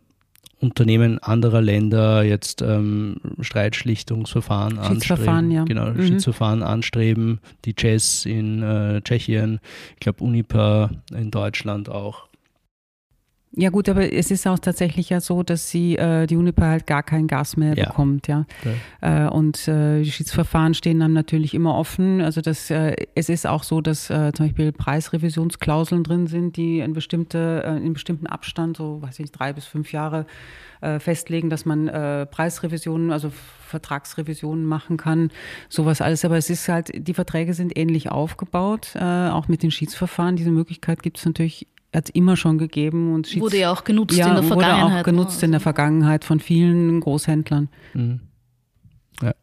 Unternehmen 0.60 1.18
anderer 1.18 1.62
Länder 1.62 2.22
jetzt 2.22 2.60
ähm, 2.60 3.16
Streitschlichtungsverfahren 3.40 4.78
anstreben. 4.78 5.50
Ja. 5.50 5.64
Genau, 5.64 5.90
mhm. 5.90 6.06
Schiedsverfahren 6.06 6.62
anstreben. 6.62 7.40
Die 7.64 7.74
Jazz 7.76 8.26
in 8.26 8.62
äh, 8.62 9.00
Tschechien, 9.00 9.60
ich 9.94 10.00
glaube 10.00 10.22
Unipa 10.22 10.90
in 11.14 11.30
Deutschland 11.30 11.88
auch. 11.88 12.29
Ja 13.56 13.70
gut, 13.70 13.88
aber 13.88 14.12
es 14.12 14.30
ist 14.30 14.46
auch 14.46 14.60
tatsächlich 14.60 15.10
ja 15.10 15.20
so, 15.20 15.42
dass 15.42 15.70
sie 15.70 15.96
äh, 15.96 16.28
die 16.28 16.36
Uniper 16.36 16.66
halt 16.66 16.86
gar 16.86 17.02
kein 17.02 17.26
Gas 17.26 17.56
mehr 17.56 17.74
ja. 17.74 17.86
bekommt, 17.86 18.28
ja. 18.28 18.46
ja. 19.00 19.26
Äh, 19.26 19.28
und 19.28 19.66
äh, 19.66 20.02
die 20.02 20.12
Schiedsverfahren 20.12 20.72
stehen 20.72 21.00
dann 21.00 21.12
natürlich 21.14 21.52
immer 21.54 21.74
offen. 21.74 22.20
Also 22.20 22.42
das, 22.42 22.70
äh, 22.70 22.94
es 23.16 23.28
ist 23.28 23.48
auch 23.48 23.64
so, 23.64 23.80
dass 23.80 24.08
äh, 24.08 24.32
zum 24.32 24.46
Beispiel 24.46 24.70
Preisrevisionsklauseln 24.70 26.04
drin 26.04 26.28
sind, 26.28 26.56
die 26.56 26.78
in 26.78 26.92
bestimmte, 26.92 27.64
äh, 27.66 27.84
in 27.84 27.92
bestimmten 27.92 28.28
Abstand, 28.28 28.76
so 28.76 29.02
weiß 29.02 29.14
ich 29.14 29.20
nicht, 29.20 29.32
drei 29.32 29.52
bis 29.52 29.66
fünf 29.66 29.92
Jahre 29.92 30.26
festlegen, 30.98 31.50
dass 31.50 31.66
man 31.66 31.90
Preisrevisionen, 32.30 33.12
also 33.12 33.30
Vertragsrevisionen 33.66 34.64
machen 34.64 34.96
kann, 34.96 35.30
sowas 35.68 36.00
alles. 36.00 36.24
Aber 36.24 36.38
es 36.38 36.48
ist 36.48 36.70
halt, 36.70 36.90
die 36.94 37.12
Verträge 37.12 37.52
sind 37.52 37.76
ähnlich 37.76 38.10
aufgebaut, 38.10 38.96
auch 38.96 39.46
mit 39.46 39.62
den 39.62 39.70
Schiedsverfahren. 39.70 40.36
Diese 40.36 40.50
Möglichkeit 40.50 41.02
gibt 41.02 41.18
es 41.18 41.26
natürlich 41.26 41.66
hat 41.94 42.04
es 42.08 42.10
immer 42.14 42.36
schon 42.36 42.58
gegeben 42.58 43.14
und 43.14 43.40
wurde 43.40 43.58
ja 43.58 43.72
auch 43.72 43.84
genutzt 43.84 44.16
ja, 44.16 44.28
in 44.28 44.34
der 44.34 44.42
Vergangenheit. 44.44 44.84
Wurde 44.84 45.00
auch 45.00 45.04
genutzt 45.04 45.34
also. 45.34 45.46
in 45.46 45.50
der 45.52 45.60
Vergangenheit 45.60 46.24
von 46.24 46.40
vielen 46.40 47.00
Großhändlern. 47.00 47.68
Mhm. 47.94 48.20
Ja. 49.22 49.34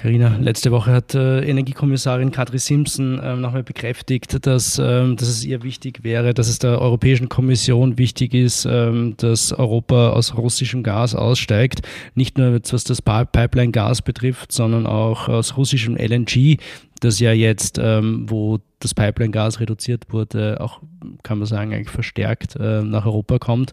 Carina, 0.00 0.38
letzte 0.38 0.70
Woche 0.70 0.92
hat 0.92 1.14
äh, 1.14 1.40
Energiekommissarin 1.42 2.30
Kadri 2.30 2.58
Simpson 2.58 3.20
ähm, 3.22 3.42
nochmal 3.42 3.62
bekräftigt, 3.62 4.46
dass, 4.46 4.78
ähm, 4.78 5.16
dass 5.16 5.28
es 5.28 5.44
ihr 5.44 5.62
wichtig 5.62 6.02
wäre, 6.02 6.32
dass 6.32 6.48
es 6.48 6.58
der 6.58 6.80
Europäischen 6.80 7.28
Kommission 7.28 7.98
wichtig 7.98 8.32
ist, 8.32 8.64
ähm, 8.64 9.14
dass 9.18 9.52
Europa 9.52 10.10
aus 10.12 10.38
russischem 10.38 10.82
Gas 10.82 11.14
aussteigt. 11.14 11.82
Nicht 12.14 12.38
nur 12.38 12.58
was 12.70 12.84
das 12.84 13.02
Pipeline-Gas 13.02 14.00
betrifft, 14.00 14.52
sondern 14.52 14.86
auch 14.86 15.28
aus 15.28 15.58
russischem 15.58 15.96
LNG 15.96 16.56
das 17.00 17.20
ja 17.20 17.32
jetzt, 17.32 17.78
ähm, 17.78 18.26
wo 18.28 18.58
das 18.78 18.94
Pipeline-Gas 18.94 19.60
reduziert 19.60 20.04
wurde, 20.10 20.60
auch, 20.60 20.80
kann 21.22 21.38
man 21.38 21.46
sagen, 21.46 21.74
eigentlich 21.74 21.90
verstärkt 21.90 22.56
äh, 22.56 22.82
nach 22.82 23.06
Europa 23.06 23.38
kommt, 23.38 23.72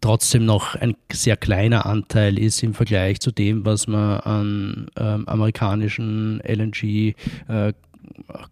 trotzdem 0.00 0.44
noch 0.44 0.74
ein 0.74 0.94
sehr 1.10 1.36
kleiner 1.36 1.86
Anteil 1.86 2.38
ist 2.38 2.62
im 2.62 2.74
Vergleich 2.74 3.20
zu 3.20 3.30
dem, 3.30 3.64
was 3.64 3.86
man 3.86 4.20
an 4.20 4.86
ähm, 4.96 5.28
amerikanischen 5.28 6.40
LNG 6.40 7.14
äh, 7.48 7.72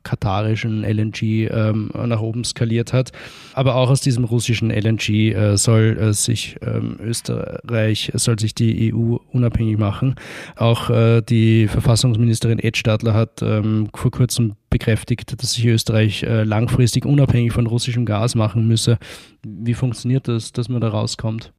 katarischen 0.03 0.83
LNG 0.83 1.49
ähm, 1.51 1.91
nach 1.95 2.21
oben 2.21 2.45
skaliert 2.45 2.93
hat. 2.93 3.13
Aber 3.55 3.77
auch 3.77 3.91
aus 3.91 4.01
diesem 4.01 4.25
russischen 4.25 4.71
LNG 4.71 5.33
äh, 5.33 5.57
soll 5.57 5.99
äh, 5.99 6.13
sich 6.13 6.57
ähm, 6.63 6.97
Österreich, 7.01 8.13
soll 8.15 8.39
sich 8.39 8.55
die 8.55 8.93
EU 8.93 9.17
unabhängig 9.33 9.79
machen. 9.79 10.15
Auch 10.57 10.91
äh, 10.91 11.23
die 11.23 11.69
Verfassungsministerin 11.69 12.59
Ed 12.59 12.77
Stadler 12.77 13.15
hat 13.15 13.43
ähm, 13.43 13.89
vor 13.95 14.11
kurzem 14.11 14.55
bekräftigt, 14.71 15.43
dass 15.43 15.53
sich 15.53 15.67
Österreich 15.67 16.23
äh, 16.23 16.45
langfristig 16.45 17.05
unabhängig 17.05 17.53
von 17.53 17.67
russischem 17.67 18.07
Gas 18.07 18.35
machen 18.35 18.69
müsse. 18.69 18.99
Wie 19.45 19.75
funktioniert 19.75 20.29
das, 20.29 20.53
dass 20.53 20.69
man 20.69 20.81
da 20.81 20.89
rauskommt? 20.89 21.53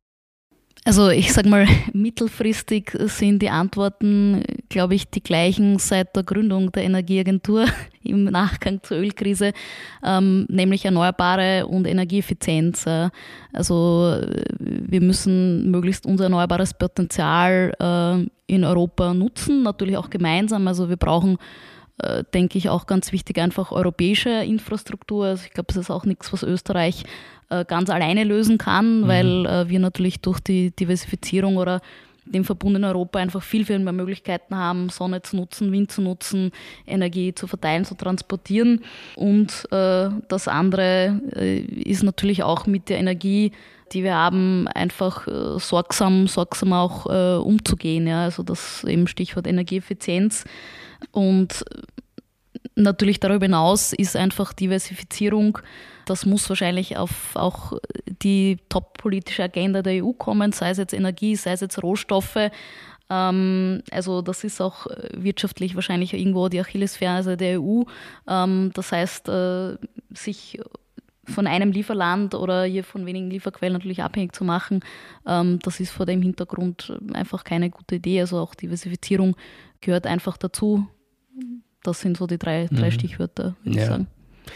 Also 0.84 1.10
ich 1.10 1.32
sage 1.32 1.48
mal, 1.48 1.68
mittelfristig 1.94 2.92
sind 3.06 3.40
die 3.40 3.50
Antworten, 3.52 4.44
glaube 4.70 4.96
ich, 4.96 5.10
die 5.10 5.22
gleichen 5.22 5.78
seit 5.78 6.16
der 6.16 6.24
Gründung 6.24 6.72
der 6.72 6.84
Energieagentur 6.84 7.66
im 8.04 8.24
Nachgang 8.26 8.82
zur 8.82 8.98
Ölkrise, 8.98 9.54
ähm, 10.04 10.48
nämlich 10.50 10.86
Erneuerbare 10.86 11.68
und 11.68 11.86
Energieeffizienz. 11.86 12.86
Also 13.54 14.22
wir 14.58 15.02
müssen 15.02 15.70
möglichst 15.70 16.08
unser 16.08 16.26
erneuerbares 16.26 16.74
Potenzial 16.74 17.74
äh, 17.80 18.54
in 18.54 18.64
Europa 18.64 19.14
nutzen, 19.14 19.62
natürlich 19.62 19.98
auch 19.98 20.10
gemeinsam. 20.10 20.68
Also 20.68 20.90
wir 20.90 20.98
brauchen 20.98 21.38
äh, 22.02 22.24
denke 22.34 22.58
ich, 22.58 22.70
auch 22.70 22.88
ganz 22.88 23.12
wichtig, 23.12 23.38
einfach 23.38 23.72
europäische 23.72 24.30
Infrastruktur. 24.30 25.26
Also 25.26 25.44
ich 25.46 25.54
glaube, 25.54 25.68
es 25.70 25.78
ist 25.78 25.92
auch 25.92 26.06
nichts, 26.06 26.34
was 26.34 26.42
Österreich 26.42 27.04
äh, 27.52 27.66
ganz 27.66 27.90
alleine 27.90 28.24
lösen 28.24 28.58
kann, 28.58 29.02
mhm. 29.02 29.08
weil 29.08 29.46
äh, 29.46 29.70
wir 29.70 29.80
natürlich 29.80 30.22
durch 30.22 30.40
die 30.40 30.72
Diversifizierung 30.72 31.58
oder 31.58 31.82
dem 32.26 32.46
Verbund 32.46 32.78
in 32.78 32.84
Europa 32.84 33.20
einfach 33.20 33.44
viel, 33.44 33.66
viel 33.66 33.80
mehr 33.80 33.94
Möglichkeiten 33.94 34.56
haben, 34.56 34.90
Sonne 34.90 35.22
zu 35.22 35.36
nutzen, 35.36 35.72
Wind 35.72 35.92
zu 35.92 36.02
nutzen, 36.02 36.52
Energie 36.88 37.34
zu 37.34 37.48
verteilen, 37.48 37.84
zu 37.84 37.96
transportieren. 37.96 38.84
Und 39.16 39.68
äh, 39.72 40.10
das 40.28 40.48
andere 40.48 41.20
äh, 41.36 41.60
ist 41.60 42.04
natürlich 42.04 42.44
auch 42.44 42.68
mit 42.68 42.90
der 42.90 43.00
Energie, 43.00 43.52
die 43.92 44.04
wir 44.04 44.16
haben, 44.16 44.68
einfach 44.70 45.28
äh, 45.28 45.60
sorgsam, 45.60 46.28
sorgsam 46.28 46.74
auch 46.74 47.08
äh, 47.08 47.38
umzugehen. 47.38 48.08
Ja? 48.08 48.24
Also 48.24 48.44
das 48.44 48.84
eben 48.86 49.08
Stichwort 49.08 49.48
Energieeffizienz. 49.48 50.46
Und 51.12 51.66
natürlich 52.76 53.20
darüber 53.20 53.46
hinaus 53.46 53.94
ist 53.94 54.16
einfach 54.16 54.54
Diversifizierung, 54.54 55.60
das 56.06 56.26
muss 56.26 56.50
wahrscheinlich 56.50 56.98
auf 56.98 57.36
auch 57.36 57.74
die 58.22 58.58
top-politische 58.70 59.44
Agenda 59.44 59.82
der 59.82 60.04
EU 60.04 60.14
kommen, 60.14 60.52
sei 60.52 60.72
es 60.72 60.78
jetzt 60.78 60.94
Energie, 60.94 61.36
sei 61.36 61.54
es 61.54 61.62
jetzt 61.62 61.82
Rohstoffe. 61.82 62.50
Ähm, 63.10 63.84
also 63.92 64.22
das 64.22 64.44
ist 64.44 64.62
auch 64.62 64.88
wirtschaftlich 65.14 65.76
wahrscheinlich 65.76 66.14
irgendwo 66.14 66.50
die 66.50 66.60
Achillesferse 66.60 67.38
der 67.38 67.62
EU. 67.62 67.84
Ähm, 68.28 68.72
das 68.74 68.92
heißt, 68.92 69.30
äh, 69.30 69.78
sich 70.10 70.60
von 71.26 71.46
einem 71.48 71.72
Lieferland 71.72 72.34
oder 72.34 72.64
hier 72.64 72.84
von 72.84 73.06
wenigen 73.06 73.30
Lieferquellen 73.30 73.74
natürlich 73.74 74.02
abhängig 74.02 74.34
zu 74.34 74.44
machen, 74.44 74.82
ähm, 75.28 75.60
das 75.60 75.80
ist 75.80 75.92
vor 75.92 76.06
dem 76.06 76.22
Hintergrund 76.22 76.98
einfach 77.14 77.44
keine 77.44 77.70
gute 77.70 77.96
Idee. 77.96 78.22
Also 78.22 78.40
auch 78.40 78.56
Diversifizierung 78.56 79.36
gehört 79.82 80.08
einfach 80.08 80.38
dazu. 80.38 80.88
Das 81.84 82.02
sind 82.02 82.18
so 82.18 82.28
die 82.28 82.38
drei, 82.38 82.68
drei 82.72 82.88
mhm. 82.88 82.92
Stichwörter, 82.92 83.56
würde 83.64 83.78
ja. 83.78 83.84
ich 83.84 83.90
sagen. 83.90 84.08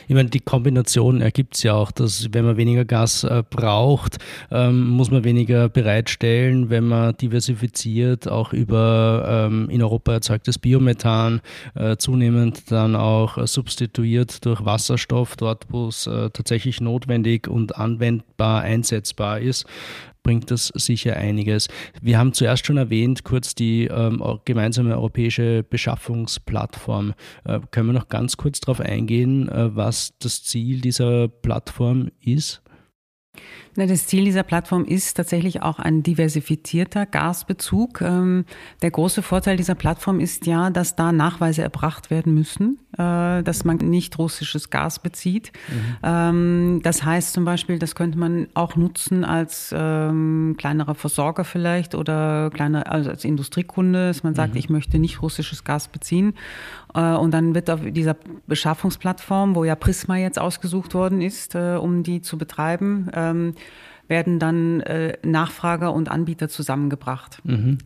Ich 0.07 0.15
meine, 0.15 0.29
die 0.29 0.39
Kombination 0.39 1.21
ergibt 1.21 1.55
es 1.55 1.63
ja 1.63 1.73
auch, 1.73 1.91
dass 1.91 2.33
wenn 2.33 2.45
man 2.45 2.57
weniger 2.57 2.85
Gas 2.85 3.23
äh, 3.23 3.43
braucht, 3.49 4.17
ähm, 4.51 4.89
muss 4.89 5.11
man 5.11 5.23
weniger 5.23 5.69
bereitstellen, 5.69 6.69
wenn 6.69 6.85
man 6.85 7.15
diversifiziert, 7.17 8.27
auch 8.27 8.53
über 8.53 9.47
ähm, 9.47 9.69
in 9.69 9.81
Europa 9.81 10.13
erzeugtes 10.13 10.59
Biomethan, 10.59 11.41
äh, 11.75 11.97
zunehmend 11.97 12.71
dann 12.71 12.95
auch 12.95 13.37
äh, 13.37 13.47
substituiert 13.47 14.45
durch 14.45 14.65
Wasserstoff, 14.65 15.35
dort 15.35 15.65
wo 15.69 15.87
es 15.87 16.07
äh, 16.07 16.29
tatsächlich 16.29 16.81
notwendig 16.81 17.47
und 17.47 17.77
anwendbar 17.77 18.61
einsetzbar 18.61 19.39
ist 19.39 19.65
bringt 20.25 20.49
das 20.49 20.71
sicher 20.73 21.15
einiges. 21.17 21.67
Wir 22.01 22.17
haben 22.17 22.33
zuerst 22.33 22.65
schon 22.65 22.77
erwähnt, 22.77 23.23
kurz 23.23 23.53
die 23.53 23.85
ähm, 23.85 24.23
gemeinsame 24.43 24.95
europäische 24.95 25.61
Beschaffungsplattform. 25.61 27.13
Äh, 27.43 27.59
können 27.69 27.89
wir 27.89 27.93
noch 27.93 28.09
ganz 28.09 28.35
kurz 28.35 28.59
darauf 28.59 28.79
eingehen, 28.79 29.47
äh, 29.47 29.75
was 29.75 30.15
das 30.17 30.43
Ziel 30.43 30.81
dieser 30.81 31.27
Plattform 31.27 32.09
ist? 32.21 32.63
Das 33.75 34.07
Ziel 34.07 34.23
dieser 34.23 34.43
Plattform 34.43 34.85
ist 34.85 35.15
tatsächlich 35.15 35.61
auch 35.61 35.79
ein 35.79 36.01
diversifizierter 36.01 37.05
Gasbezug. 37.05 37.99
Ähm, 38.01 38.45
der 38.81 38.91
große 38.91 39.21
Vorteil 39.21 39.57
dieser 39.57 39.75
Plattform 39.75 40.21
ist 40.21 40.45
ja, 40.45 40.69
dass 40.69 40.95
da 40.95 41.11
Nachweise 41.11 41.61
erbracht 41.61 42.09
werden 42.09 42.33
müssen, 42.33 42.79
äh, 42.93 43.43
dass 43.43 43.65
man 43.65 43.77
nicht 43.77 44.17
russisches 44.17 44.69
Gas 44.69 44.99
bezieht. 44.99 45.51
Mhm. 45.67 45.97
Ähm, 46.03 46.79
das 46.83 47.03
heißt 47.03 47.33
zum 47.33 47.43
Beispiel, 47.43 47.77
das 47.77 47.95
könnte 47.95 48.17
man 48.17 48.47
auch 48.53 48.77
nutzen 48.77 49.25
als 49.25 49.75
ähm, 49.77 50.55
kleinerer 50.57 50.95
Versorger 50.95 51.43
vielleicht 51.43 51.95
oder 51.95 52.51
kleiner, 52.53 52.89
also 52.89 53.09
als 53.09 53.25
Industriekunde, 53.25 54.07
dass 54.07 54.23
man 54.23 54.35
sagt, 54.35 54.53
mhm. 54.53 54.59
ich 54.59 54.69
möchte 54.69 54.99
nicht 54.99 55.21
russisches 55.21 55.65
Gas 55.65 55.89
beziehen. 55.89 56.33
Äh, 56.95 57.15
und 57.15 57.31
dann 57.31 57.53
wird 57.53 57.69
auf 57.69 57.81
dieser 57.83 58.15
Beschaffungsplattform, 58.47 59.55
wo 59.55 59.63
ja 59.63 59.75
Prisma 59.75 60.17
jetzt 60.17 60.39
ausgesucht 60.39 60.93
worden 60.93 61.21
ist, 61.21 61.55
äh, 61.55 61.77
um 61.79 62.03
die 62.03 62.21
zu 62.21 62.37
betreiben, 62.37 63.55
werden 64.07 64.37
dann 64.37 64.81
äh, 64.81 65.17
Nachfrager 65.23 65.91
und 65.91 66.11
Anbieter 66.11 66.47
zusammengebracht. 66.47 67.41
Mhm. 67.43 67.79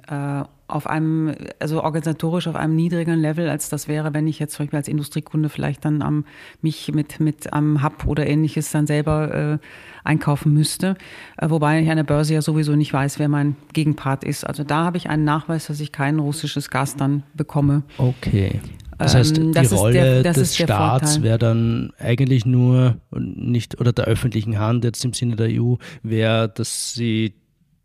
Auf 0.68 0.86
einem, 0.86 1.34
also 1.60 1.82
organisatorisch 1.82 2.48
auf 2.48 2.56
einem 2.56 2.76
niedrigeren 2.76 3.20
Level, 3.20 3.50
als 3.50 3.70
das 3.70 3.88
wäre, 3.88 4.14
wenn 4.14 4.28
ich 4.28 4.38
jetzt 4.38 4.54
zum 4.54 4.66
Beispiel 4.66 4.78
als 4.78 4.88
Industriekunde 4.88 5.50
vielleicht 5.50 5.86
dann 5.86 6.02
am, 6.02 6.26
mich 6.62 6.94
mit, 6.94 7.20
mit 7.20 7.54
am 7.54 7.82
Hub 7.84 8.06
oder 8.06 8.28
ähnliches 8.28 8.70
dann 8.72 8.86
selber 8.86 9.34
äh, 9.34 9.58
einkaufen 10.04 10.54
müsste. 10.54 10.96
Äh, 11.38 11.50
wobei 11.50 11.82
ich 11.82 11.90
an 11.90 11.96
der 11.96 12.04
Börse 12.04 12.34
ja 12.34 12.42
sowieso 12.42 12.76
nicht 12.76 12.94
weiß, 12.94 13.18
wer 13.18 13.30
mein 13.30 13.56
Gegenpart 13.74 14.24
ist. 14.24 14.46
Also 14.46 14.64
da 14.64 14.84
habe 14.84 14.98
ich 14.98 15.10
einen 15.10 15.24
Nachweis, 15.24 15.68
dass 15.68 15.80
ich 15.80 15.92
kein 15.92 16.20
russisches 16.20 16.70
Gas 16.70 16.96
dann 16.96 17.24
bekomme. 17.34 17.84
Okay. 17.98 18.60
Das 19.00 19.16
heißt, 19.16 19.38
ähm, 19.38 19.54
die 19.54 19.66
Rolle 19.66 20.24
der, 20.24 20.34
des 20.34 20.56
Staats 20.56 21.24
wäre 21.24 21.40
dann 21.40 21.92
eigentlich 21.98 22.46
nur 22.46 22.98
nicht 23.12 23.80
oder 23.80 23.94
der 23.94 24.06
öffentlichen 24.06 24.60
Hand 24.60 24.84
jetzt 24.84 25.04
im 25.06 25.14
Sinne 25.14 25.36
der 25.36 25.48
EU 25.50 25.76
wäre, 26.04 26.50
dass 26.50 26.94
sie 26.94 27.34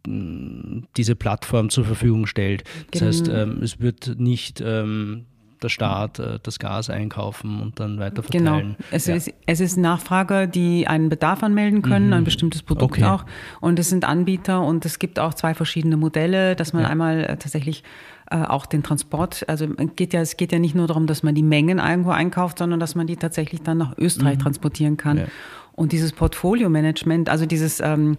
mm, 0.06 0.80
diese 0.96 1.14
Plattform 1.14 1.70
zur 1.70 1.84
Verfügung 1.84 2.26
stellt. 2.26 2.64
Das 2.90 3.00
genau. 3.00 3.08
heißt, 3.08 3.28
ähm, 3.28 3.62
es 3.62 3.80
wird 3.80 4.18
nicht 4.18 4.60
ähm, 4.60 5.26
der 5.62 5.68
Staat 5.68 6.18
äh, 6.18 6.38
das 6.42 6.58
Gas 6.58 6.90
einkaufen 6.90 7.60
und 7.60 7.80
dann 7.80 7.98
weiter 7.98 8.22
genau. 8.22 8.52
verteilen. 8.52 8.76
Genau. 8.76 8.88
Es, 8.90 9.06
ja. 9.06 9.14
ist, 9.14 9.32
es 9.46 9.60
ist 9.60 9.76
Nachfrager, 9.76 10.46
die 10.46 10.86
einen 10.86 11.08
Bedarf 11.08 11.42
anmelden 11.42 11.82
können, 11.82 12.08
mhm. 12.08 12.12
ein 12.12 12.24
bestimmtes 12.24 12.62
Produkt 12.62 12.98
okay. 12.98 13.04
auch. 13.04 13.24
Und 13.60 13.78
es 13.78 13.88
sind 13.88 14.04
Anbieter 14.04 14.62
und 14.62 14.84
es 14.84 14.98
gibt 14.98 15.18
auch 15.18 15.34
zwei 15.34 15.54
verschiedene 15.54 15.96
Modelle, 15.96 16.54
dass 16.54 16.72
man 16.72 16.82
ja. 16.82 16.88
einmal 16.88 17.24
äh, 17.24 17.36
tatsächlich 17.36 17.82
auch 18.30 18.66
den 18.66 18.82
Transport, 18.82 19.44
also 19.48 19.66
geht 19.96 20.12
ja, 20.12 20.20
es 20.20 20.36
geht 20.36 20.52
ja 20.52 20.58
nicht 20.58 20.74
nur 20.74 20.86
darum, 20.86 21.06
dass 21.06 21.22
man 21.22 21.34
die 21.34 21.42
Mengen 21.42 21.78
irgendwo 21.78 22.10
einkauft, 22.10 22.58
sondern 22.58 22.80
dass 22.80 22.94
man 22.94 23.06
die 23.06 23.16
tatsächlich 23.16 23.62
dann 23.62 23.78
nach 23.78 23.96
Österreich 23.98 24.38
mhm. 24.38 24.42
transportieren 24.42 24.96
kann. 24.96 25.18
Ja. 25.18 25.24
Und 25.72 25.92
dieses 25.92 26.12
Portfolio-Management, 26.12 27.28
also 27.28 27.46
dieses 27.46 27.80
ähm, 27.80 28.16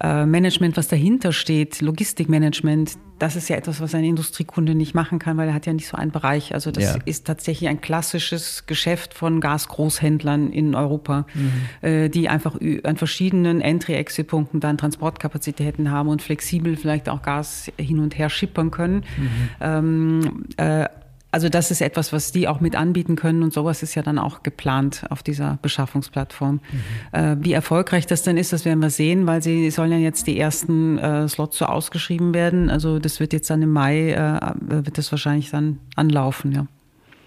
äh, 0.00 0.26
Management, 0.26 0.76
was 0.76 0.88
dahinter 0.88 1.32
steht, 1.32 1.80
Logistikmanagement, 1.80 2.98
das 3.18 3.36
ist 3.36 3.48
ja 3.48 3.56
etwas, 3.56 3.80
was 3.80 3.94
ein 3.94 4.04
Industriekunde 4.04 4.74
nicht 4.74 4.94
machen 4.94 5.18
kann, 5.18 5.36
weil 5.36 5.48
er 5.48 5.54
hat 5.54 5.66
ja 5.66 5.72
nicht 5.72 5.86
so 5.86 5.96
einen 5.96 6.10
Bereich. 6.10 6.54
Also 6.54 6.70
das 6.70 6.84
ja. 6.84 6.96
ist 7.04 7.26
tatsächlich 7.26 7.68
ein 7.68 7.80
klassisches 7.80 8.64
Geschäft 8.66 9.12
von 9.12 9.40
Gasgroßhändlern 9.40 10.50
in 10.50 10.74
Europa, 10.74 11.26
mhm. 11.34 11.50
Äh, 11.82 12.08
die 12.08 12.28
einfach 12.28 12.58
an 12.84 12.96
verschiedenen 12.96 13.60
Entry-Exit-Punkten 13.60 14.60
dann 14.60 14.78
Transportkapazitäten 14.78 15.90
haben 15.90 16.08
und 16.08 16.22
flexibel 16.22 16.76
vielleicht 16.76 17.08
auch 17.08 17.22
Gas 17.22 17.70
hin 17.78 18.00
und 18.00 18.16
her 18.16 18.30
schippern 18.30 18.70
können. 18.70 19.04
Mhm. 19.18 19.30
Ähm, 19.60 20.44
äh, 20.56 20.88
also 21.30 21.48
das 21.48 21.70
ist 21.70 21.80
etwas, 21.80 22.12
was 22.12 22.32
die 22.32 22.48
auch 22.48 22.60
mit 22.60 22.74
anbieten 22.74 23.16
können 23.16 23.42
und 23.42 23.52
sowas 23.52 23.82
ist 23.82 23.94
ja 23.94 24.02
dann 24.02 24.18
auch 24.18 24.42
geplant 24.42 25.04
auf 25.10 25.22
dieser 25.22 25.58
Beschaffungsplattform. 25.62 26.54
Mhm. 26.54 27.18
Äh, 27.18 27.36
wie 27.40 27.52
erfolgreich 27.52 28.06
das 28.06 28.22
dann 28.22 28.36
ist, 28.36 28.52
das 28.52 28.64
werden 28.64 28.80
wir 28.80 28.90
sehen, 28.90 29.26
weil 29.26 29.42
sie 29.42 29.70
sollen 29.70 29.92
ja 29.92 29.98
jetzt 29.98 30.26
die 30.26 30.38
ersten 30.38 30.98
äh, 30.98 31.28
Slots 31.28 31.58
so 31.58 31.66
ausgeschrieben 31.66 32.34
werden. 32.34 32.70
Also 32.70 32.98
das 32.98 33.20
wird 33.20 33.32
jetzt 33.32 33.48
dann 33.50 33.62
im 33.62 33.70
Mai, 33.70 34.12
äh, 34.12 34.40
wird 34.60 34.98
das 34.98 35.10
wahrscheinlich 35.12 35.50
dann 35.50 35.78
anlaufen, 35.96 36.52
ja. 36.52 36.66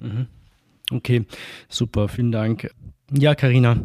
Mhm. 0.01 0.27
Okay, 0.91 1.25
super, 1.69 2.07
vielen 2.09 2.31
Dank. 2.31 2.69
Ja, 3.11 3.35
Karina, 3.35 3.77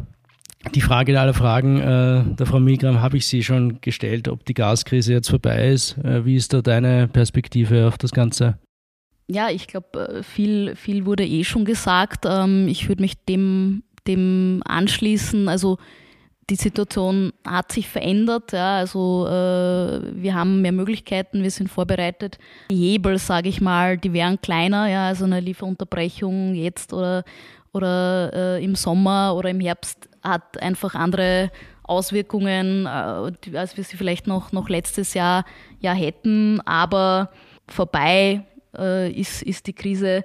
die 0.75 0.81
Frage 0.81 1.19
aller 1.19 1.33
Fragen 1.33 1.79
äh, 1.79 2.35
der 2.35 2.45
Frau 2.45 2.59
Milgram 2.59 3.01
habe 3.01 3.17
ich 3.17 3.25
Sie 3.25 3.43
schon 3.43 3.79
gestellt, 3.79 4.27
ob 4.27 4.43
die 4.45 4.53
Gaskrise 4.53 5.13
jetzt 5.13 5.29
vorbei 5.29 5.69
ist. 5.69 5.97
Äh, 5.99 6.25
wie 6.25 6.35
ist 6.35 6.51
da 6.53 6.61
deine 6.61 7.07
Perspektive 7.07 7.87
auf 7.87 7.97
das 7.97 8.11
Ganze? 8.11 8.59
Ja, 9.31 9.49
ich 9.49 9.67
glaube, 9.67 9.99
äh, 9.99 10.23
viel, 10.23 10.75
viel 10.75 11.05
wurde 11.05 11.25
eh 11.25 11.43
schon 11.43 11.63
gesagt. 11.63 12.25
Ähm, 12.27 12.67
ich 12.67 12.89
würde 12.89 13.03
mich 13.03 13.23
dem, 13.25 13.83
dem 14.07 14.63
anschließen. 14.65 15.47
Also 15.47 15.77
die 16.49 16.55
Situation 16.55 17.31
hat 17.45 17.71
sich 17.71 17.87
verändert. 17.87 18.53
Ja, 18.53 18.77
also 18.77 19.27
äh, 19.27 20.01
wir 20.15 20.33
haben 20.33 20.63
mehr 20.63 20.71
Möglichkeiten, 20.71 21.43
wir 21.43 21.51
sind 21.51 21.69
vorbereitet. 21.69 22.39
Die 22.71 22.75
Hebel, 22.75 23.19
sage 23.19 23.49
ich 23.49 23.61
mal, 23.61 23.99
die 23.99 24.13
wären 24.13 24.41
kleiner. 24.41 24.89
Ja, 24.89 25.07
also 25.07 25.25
eine 25.25 25.41
Lieferunterbrechung 25.41 26.55
jetzt 26.55 26.91
oder, 26.91 27.23
oder 27.71 28.33
äh, 28.33 28.63
im 28.63 28.73
Sommer 28.73 29.35
oder 29.35 29.51
im 29.51 29.59
Herbst 29.59 30.09
hat 30.23 30.59
einfach 30.59 30.95
andere 30.95 31.51
Auswirkungen, 31.83 32.87
als 32.87 33.77
wir 33.77 33.83
sie 33.83 33.97
vielleicht 33.97 34.27
noch, 34.27 34.51
noch 34.51 34.69
letztes 34.69 35.13
Jahr, 35.13 35.45
Jahr 35.79 35.95
hätten. 35.95 36.61
Aber 36.61 37.29
vorbei 37.67 38.43
äh, 38.77 39.11
ist, 39.11 39.41
ist 39.41 39.67
die 39.67 39.73
Krise 39.73 40.23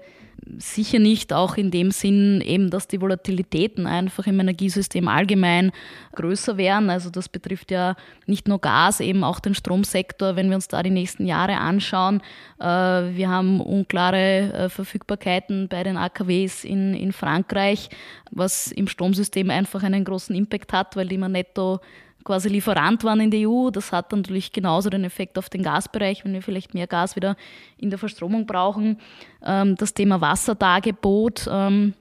sicher 0.59 0.99
nicht, 0.99 1.32
auch 1.32 1.57
in 1.57 1.70
dem 1.70 1.90
Sinn 1.90 2.40
eben, 2.40 2.70
dass 2.70 2.88
die 2.88 3.01
Volatilitäten 3.01 3.86
einfach 3.86 4.26
im 4.26 4.40
Energiesystem 4.40 5.09
allgemein 5.09 5.72
größer 6.14 6.57
werden. 6.57 6.90
Also 6.90 7.11
das 7.11 7.28
betrifft 7.28 7.70
ja 7.70 7.97
nicht 8.26 8.49
nur 8.49 8.61
Gas, 8.61 9.01
eben 9.01 9.24
auch 9.24 9.40
den 9.40 9.55
Stromsektor, 9.55 10.36
wenn 10.36 10.49
wir 10.49 10.57
uns 10.57 10.68
da 10.68 10.82
die 10.82 10.90
nächsten 10.90 11.26
Jahre 11.26 11.59
anschauen. 11.59 12.20
Äh, 12.61 12.64
wir 12.64 13.28
haben 13.28 13.61
unklare 13.61 14.53
äh, 14.53 14.68
Verfügbarkeiten 14.68 15.68
bei 15.68 15.82
den 15.82 15.97
AKWs 15.97 16.64
in, 16.64 16.95
in 16.95 17.12
Frankreich, 17.12 17.88
was 18.30 18.70
im 18.72 18.88
Stromsystem 18.88 19.51
einfach 19.51 19.82
einen 19.82 20.05
großen 20.05 20.34
Impact 20.34 20.72
hat, 20.72 20.97
weil 20.97 21.09
die 21.09 21.14
immer 21.14 21.28
netto 21.28 21.80
quasi 22.25 22.49
Lieferant 22.49 23.05
waren 23.05 23.20
in 23.20 23.31
der 23.31 23.49
EU. 23.49 23.70
Das 23.70 23.93
hat 23.93 24.12
natürlich 24.12 24.53
genauso 24.53 24.91
den 24.91 25.05
Effekt 25.05 25.39
auf 25.39 25.49
den 25.49 25.62
Gasbereich, 25.62 26.25
wenn 26.25 26.33
wir 26.33 26.43
vielleicht 26.43 26.75
mehr 26.75 26.87
Gas 26.87 27.16
wieder 27.16 27.37
in 27.77 27.91
der 27.91 27.99
Verstromung 27.99 28.47
brauchen. 28.47 28.99
Ähm, 29.43 29.77
das 29.77 29.95
Thema 29.95 30.20
Wasserdargebot 30.20 31.49
ähm, 31.51 31.95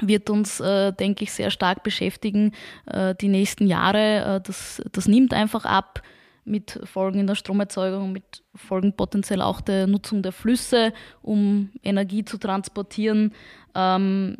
wird 0.00 0.30
uns, 0.30 0.60
äh, 0.60 0.92
denke 0.92 1.24
ich, 1.24 1.32
sehr 1.32 1.50
stark 1.50 1.82
beschäftigen 1.82 2.52
äh, 2.86 3.14
die 3.14 3.28
nächsten 3.28 3.66
Jahre. 3.66 4.36
Äh, 4.36 4.40
das, 4.40 4.82
das 4.92 5.08
nimmt 5.08 5.34
einfach 5.34 5.64
ab 5.64 6.02
mit 6.44 6.80
Folgen 6.84 7.20
in 7.20 7.26
der 7.26 7.34
Stromerzeugung, 7.34 8.12
mit 8.12 8.42
Folgen 8.54 8.94
potenziell 8.94 9.42
auch 9.42 9.60
der 9.60 9.86
Nutzung 9.86 10.22
der 10.22 10.32
Flüsse, 10.32 10.92
um 11.22 11.70
Energie 11.82 12.24
zu 12.24 12.38
transportieren. 12.38 13.32
Ähm, 13.74 14.38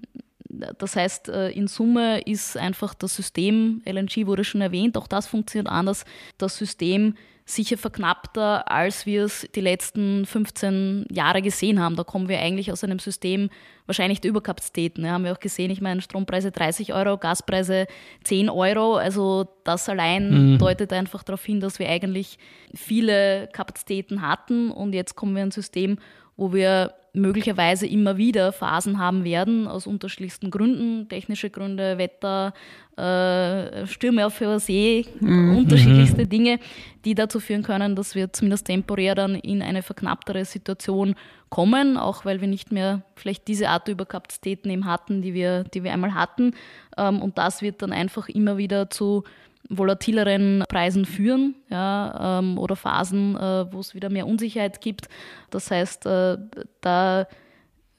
das 0.78 0.96
heißt, 0.96 1.28
äh, 1.28 1.50
in 1.50 1.66
Summe 1.66 2.20
ist 2.20 2.57
einfach 2.57 2.94
das 2.94 3.16
System, 3.16 3.82
LNG 3.84 4.26
wurde 4.26 4.44
schon 4.44 4.61
erwähnt, 4.61 4.96
auch 4.96 5.07
das 5.07 5.26
funktioniert 5.26 5.68
anders, 5.68 6.05
das 6.38 6.57
System 6.57 7.14
sicher 7.44 7.76
verknappter, 7.76 8.70
als 8.70 9.05
wir 9.05 9.24
es 9.24 9.48
die 9.55 9.61
letzten 9.61 10.26
15 10.26 11.07
Jahre 11.11 11.42
gesehen 11.42 11.80
haben. 11.80 11.96
Da 11.96 12.05
kommen 12.05 12.28
wir 12.28 12.38
eigentlich 12.38 12.70
aus 12.70 12.84
einem 12.84 12.98
System 12.98 13.50
wahrscheinlich 13.86 14.20
der 14.20 14.30
Überkapazitäten. 14.30 15.05
Ja, 15.05 15.12
haben 15.12 15.24
wir 15.24 15.32
auch 15.32 15.40
gesehen, 15.40 15.70
ich 15.70 15.80
meine, 15.80 16.00
Strompreise 16.03 16.53
30 16.53 16.94
Euro, 16.94 17.18
Gaspreise 17.18 17.86
10 18.24 18.48
Euro. 18.48 18.96
Also 18.96 19.48
das 19.64 19.88
allein 19.88 20.53
mhm. 20.53 20.59
deutet 20.59 20.92
einfach 20.92 21.24
darauf 21.24 21.44
hin, 21.44 21.61
dass 21.61 21.78
wir 21.78 21.88
eigentlich 21.88 22.38
viele 22.74 23.48
Kapazitäten 23.53 24.22
hatten 24.22 24.70
und 24.70 24.92
jetzt 24.92 25.16
kommen 25.16 25.34
wir 25.34 25.42
in 25.42 25.48
ein 25.48 25.53
System, 25.53 25.98
wo 26.36 26.53
wir 26.53 26.94
möglicherweise 27.14 27.86
immer 27.86 28.16
wieder 28.16 28.52
Phasen 28.52 28.98
haben 28.98 29.24
werden, 29.24 29.68
aus 29.68 29.86
unterschiedlichsten 29.86 30.50
Gründen, 30.50 31.08
technische 31.08 31.50
Gründe, 31.50 31.98
Wetter, 31.98 32.54
äh, 32.96 33.86
Stürme 33.86 34.26
auf 34.26 34.38
der 34.38 34.58
See, 34.60 35.06
mhm. 35.20 35.58
unterschiedlichste. 35.58 36.26
Dinge, 36.26 36.58
die 37.04 37.14
dazu 37.14 37.40
führen 37.40 37.62
können, 37.62 37.96
dass 37.96 38.14
wir 38.14 38.32
zumindest 38.32 38.66
temporär 38.66 39.14
dann 39.14 39.34
in 39.34 39.60
eine 39.60 39.82
verknapptere 39.82 40.44
Situation 40.44 41.14
kommen, 41.50 41.98
auch 41.98 42.24
weil 42.24 42.40
wir 42.40 42.48
nicht 42.48 42.72
mehr 42.72 43.02
vielleicht 43.14 43.46
diese 43.46 43.68
Art 43.68 43.88
der 43.88 43.92
Überkapazitäten 43.92 44.70
eben 44.70 44.86
hatten, 44.86 45.20
die 45.20 45.34
wir, 45.34 45.64
die 45.64 45.84
wir 45.84 45.92
einmal 45.92 46.14
hatten. 46.14 46.54
Ähm, 46.96 47.20
und 47.20 47.36
das 47.36 47.60
wird 47.60 47.82
dann 47.82 47.92
einfach 47.92 48.28
immer 48.30 48.56
wieder 48.56 48.88
zu 48.88 49.24
volatileren 49.68 50.64
Preisen 50.68 51.04
führen 51.04 51.54
ja, 51.70 52.38
ähm, 52.40 52.58
oder 52.58 52.76
Phasen, 52.76 53.36
äh, 53.36 53.72
wo 53.72 53.80
es 53.80 53.94
wieder 53.94 54.10
mehr 54.10 54.26
Unsicherheit 54.26 54.80
gibt. 54.80 55.08
Das 55.50 55.70
heißt, 55.70 56.06
äh, 56.06 56.38
da 56.80 57.26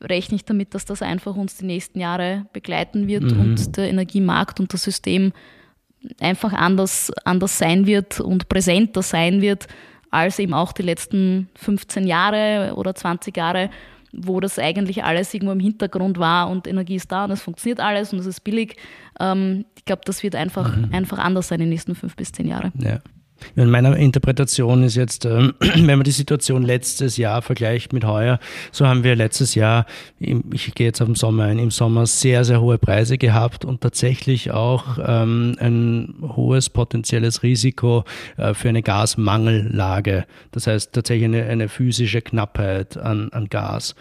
rechne 0.02 0.36
ich 0.36 0.46
damit, 0.46 0.74
dass 0.74 0.86
das 0.86 1.02
einfach 1.02 1.36
uns 1.36 1.58
die 1.58 1.66
nächsten 1.66 2.00
Jahre 2.00 2.46
begleiten 2.54 3.08
wird 3.08 3.24
mhm. 3.24 3.40
und 3.40 3.78
der 3.78 3.90
Energiemarkt 3.90 4.60
und 4.60 4.74
das 4.74 4.84
System 4.84 5.32
einfach 6.20 6.54
anders, 6.54 7.12
anders 7.24 7.58
sein 7.58 7.88
wird 7.88 8.20
und 8.20 8.50
präsenter 8.50 9.02
sein 9.02 9.42
wird, 9.42 9.68
als 10.12 10.38
eben 10.40 10.54
auch 10.54 10.74
die 10.74 10.84
letzten 10.84 11.50
15 11.56 12.06
Jahre 12.06 12.74
oder 12.76 12.94
20 12.94 13.36
Jahre, 13.36 13.70
wo 14.14 14.40
das 14.40 14.60
eigentlich 14.60 15.04
alles 15.04 15.34
irgendwo 15.34 15.52
im 15.52 15.60
Hintergrund 15.60 16.20
war 16.20 16.50
und 16.50 16.68
Energie 16.68 16.96
ist 16.96 17.12
da 17.12 17.26
und 17.26 17.32
es 17.32 17.42
funktioniert 17.42 17.80
alles 17.80 18.14
und 18.14 18.20
es 18.20 18.26
ist 18.26 18.42
billig. 18.42 18.78
Ähm, 19.20 19.66
ich 19.76 19.86
glaube, 19.86 20.04
das 20.06 20.24
wird 20.24 20.36
einfach, 20.36 20.78
mhm. 20.78 20.94
einfach 20.94 21.18
anders 21.18 21.48
sein 21.48 21.60
in 21.60 21.66
den 21.66 21.70
nächsten 21.70 21.96
fünf 21.96 22.16
bis 22.16 22.32
zehn 22.32 22.48
Jahren. 22.48 22.72
Ja. 22.78 23.00
In 23.56 23.70
meiner 23.70 23.96
Interpretation 23.96 24.84
ist 24.84 24.96
jetzt, 24.96 25.26
ähm, 25.26 25.54
wenn 25.60 25.86
man 25.86 26.04
die 26.04 26.12
Situation 26.12 26.64
letztes 26.64 27.18
Jahr 27.18 27.42
vergleicht 27.42 27.94
mit 27.94 28.06
heuer, 28.06 28.40
so 28.72 28.88
haben 28.88 29.04
wir 29.04 29.16
letztes 29.16 29.56
Jahr, 29.56 29.86
ich 30.20 30.74
gehe 30.76 30.88
jetzt 30.88 31.02
auf 31.02 31.08
den 31.08 31.16
Sommer 31.16 31.46
ein, 31.46 31.60
im 31.60 31.72
Sommer 31.72 32.06
sehr, 32.06 32.44
sehr 32.46 32.62
hohe 32.62 32.78
Preise 32.78 33.18
gehabt 33.18 33.66
und 33.66 33.82
tatsächlich 33.82 34.52
auch 34.52 34.98
ähm, 35.06 35.56
ein 35.60 36.16
hohes 36.22 36.70
potenzielles 36.70 37.44
Risiko 37.44 38.04
äh, 38.38 38.54
für 38.54 38.70
eine 38.70 38.84
Gasmangellage. 38.84 40.26
Das 40.52 40.68
heißt 40.68 40.94
tatsächlich 40.94 41.26
eine, 41.26 41.46
eine 41.46 41.70
physische 41.70 42.22
Knappheit 42.22 42.98
an, 42.98 43.30
an 43.32 43.50
Gas. 43.50 43.96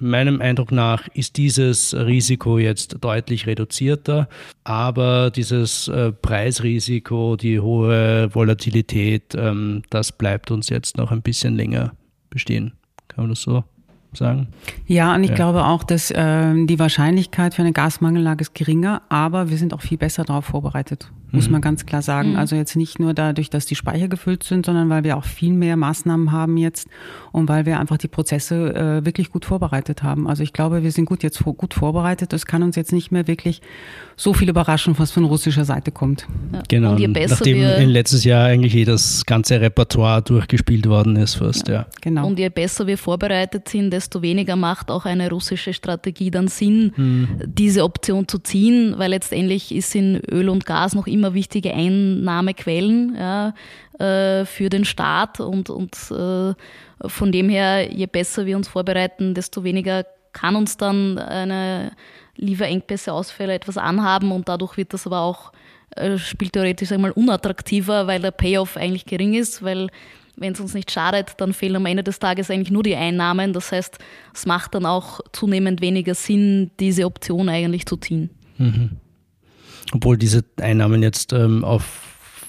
Meinem 0.00 0.40
Eindruck 0.40 0.72
nach 0.72 1.08
ist 1.08 1.36
dieses 1.36 1.94
Risiko 1.94 2.58
jetzt 2.58 2.96
deutlich 3.00 3.46
reduzierter, 3.46 4.28
aber 4.64 5.30
dieses 5.30 5.88
äh, 5.88 6.12
Preisrisiko, 6.12 7.36
die 7.36 7.60
hohe 7.60 8.34
Volatilität, 8.34 9.34
ähm, 9.34 9.82
das 9.90 10.12
bleibt 10.12 10.50
uns 10.50 10.68
jetzt 10.68 10.96
noch 10.96 11.10
ein 11.10 11.22
bisschen 11.22 11.56
länger 11.56 11.92
bestehen. 12.30 12.72
Kann 13.08 13.24
man 13.24 13.30
das 13.30 13.42
so 13.42 13.64
sagen? 14.12 14.48
Ja, 14.86 15.14
und 15.14 15.24
ich 15.24 15.30
ja. 15.30 15.36
glaube 15.36 15.64
auch, 15.64 15.84
dass 15.84 16.10
äh, 16.10 16.66
die 16.66 16.78
Wahrscheinlichkeit 16.78 17.54
für 17.54 17.62
eine 17.62 17.72
Gasmangellage 17.72 18.42
ist 18.42 18.54
geringer, 18.54 19.02
aber 19.08 19.50
wir 19.50 19.56
sind 19.56 19.74
auch 19.74 19.82
viel 19.82 19.98
besser 19.98 20.24
darauf 20.24 20.46
vorbereitet 20.46 21.10
muss 21.34 21.50
man 21.50 21.60
mhm. 21.60 21.62
ganz 21.62 21.86
klar 21.86 22.02
sagen. 22.02 22.32
Mhm. 22.32 22.36
Also 22.36 22.56
jetzt 22.56 22.76
nicht 22.76 22.98
nur 22.98 23.14
dadurch, 23.14 23.50
dass 23.50 23.66
die 23.66 23.74
Speicher 23.74 24.08
gefüllt 24.08 24.42
sind, 24.42 24.66
sondern 24.66 24.88
weil 24.88 25.04
wir 25.04 25.16
auch 25.16 25.24
viel 25.24 25.52
mehr 25.52 25.76
Maßnahmen 25.76 26.32
haben 26.32 26.56
jetzt 26.56 26.88
und 27.32 27.48
weil 27.48 27.66
wir 27.66 27.80
einfach 27.80 27.98
die 27.98 28.08
Prozesse 28.08 28.74
äh, 28.74 29.04
wirklich 29.04 29.30
gut 29.30 29.44
vorbereitet 29.44 30.02
haben. 30.02 30.28
Also 30.28 30.42
ich 30.42 30.52
glaube, 30.52 30.82
wir 30.82 30.92
sind 30.92 31.06
gut 31.06 31.22
jetzt 31.22 31.42
gut 31.42 31.74
vorbereitet. 31.74 32.32
Es 32.32 32.46
kann 32.46 32.62
uns 32.62 32.76
jetzt 32.76 32.92
nicht 32.92 33.10
mehr 33.10 33.26
wirklich 33.26 33.60
so 34.16 34.32
viel 34.32 34.48
überraschen, 34.48 34.94
was 34.98 35.10
von 35.10 35.24
russischer 35.24 35.64
Seite 35.64 35.90
kommt. 35.90 36.26
Ja. 36.52 36.62
Genau. 36.68 36.92
Und 36.92 37.00
je 37.00 37.08
besser 37.08 37.34
Nachdem 37.34 37.62
in 37.62 37.88
letztes 37.90 38.24
Jahr 38.24 38.46
eigentlich 38.46 38.74
eh 38.76 38.84
das 38.84 39.26
ganze 39.26 39.60
Repertoire 39.60 40.22
durchgespielt 40.22 40.88
worden 40.88 41.16
ist 41.16 41.34
fast, 41.34 41.68
ja. 41.68 41.74
ja. 41.74 41.86
Genau. 42.00 42.26
Und 42.26 42.38
je 42.38 42.48
besser 42.48 42.86
wir 42.86 42.98
vorbereitet 42.98 43.68
sind, 43.68 43.90
desto 43.90 44.22
weniger 44.22 44.56
macht 44.56 44.90
auch 44.90 45.04
eine 45.04 45.30
russische 45.30 45.72
Strategie 45.72 46.30
dann 46.30 46.48
Sinn, 46.48 46.92
mhm. 46.96 47.28
diese 47.44 47.82
Option 47.84 48.28
zu 48.28 48.38
ziehen, 48.38 48.94
weil 48.98 49.10
letztendlich 49.10 49.74
ist 49.74 49.94
in 49.94 50.20
Öl 50.30 50.48
und 50.48 50.66
Gas 50.66 50.94
noch 50.94 51.06
immer 51.06 51.23
immer 51.24 51.34
wichtige 51.34 51.72
Einnahmequellen 51.72 53.16
ja, 53.16 53.54
äh, 53.98 54.44
für 54.44 54.68
den 54.68 54.84
Staat 54.84 55.40
und, 55.40 55.70
und 55.70 55.94
äh, 56.10 56.54
von 57.08 57.32
dem 57.32 57.48
her, 57.48 57.90
je 57.90 58.06
besser 58.06 58.46
wir 58.46 58.56
uns 58.56 58.68
vorbereiten, 58.68 59.34
desto 59.34 59.64
weniger 59.64 60.04
kann 60.32 60.56
uns 60.56 60.76
dann 60.76 61.18
eine 61.18 61.92
Lieferengpässe, 62.36 63.12
Ausfälle 63.12 63.54
etwas 63.54 63.78
anhaben 63.78 64.32
und 64.32 64.48
dadurch 64.48 64.76
wird 64.76 64.92
das 64.92 65.06
aber 65.06 65.20
auch 65.20 65.52
äh, 65.96 66.18
spieltheoretisch 66.18 66.92
einmal 66.92 67.12
unattraktiver, 67.12 68.06
weil 68.06 68.20
der 68.20 68.32
Payoff 68.32 68.76
eigentlich 68.76 69.06
gering 69.06 69.34
ist, 69.34 69.62
weil 69.62 69.88
wenn 70.36 70.52
es 70.52 70.60
uns 70.60 70.74
nicht 70.74 70.90
schadet, 70.90 71.34
dann 71.38 71.52
fehlen 71.52 71.76
am 71.76 71.86
Ende 71.86 72.02
des 72.02 72.18
Tages 72.18 72.50
eigentlich 72.50 72.72
nur 72.72 72.82
die 72.82 72.96
Einnahmen. 72.96 73.52
Das 73.52 73.70
heißt, 73.70 73.98
es 74.34 74.46
macht 74.46 74.74
dann 74.74 74.84
auch 74.84 75.20
zunehmend 75.32 75.80
weniger 75.80 76.14
Sinn, 76.14 76.72
diese 76.80 77.06
Option 77.06 77.48
eigentlich 77.48 77.86
zu 77.86 77.96
ziehen. 77.96 78.30
Mhm 78.58 78.98
obwohl 79.94 80.18
diese 80.18 80.44
Einnahmen 80.60 81.02
jetzt 81.02 81.32
ähm, 81.32 81.64
auf 81.64 82.02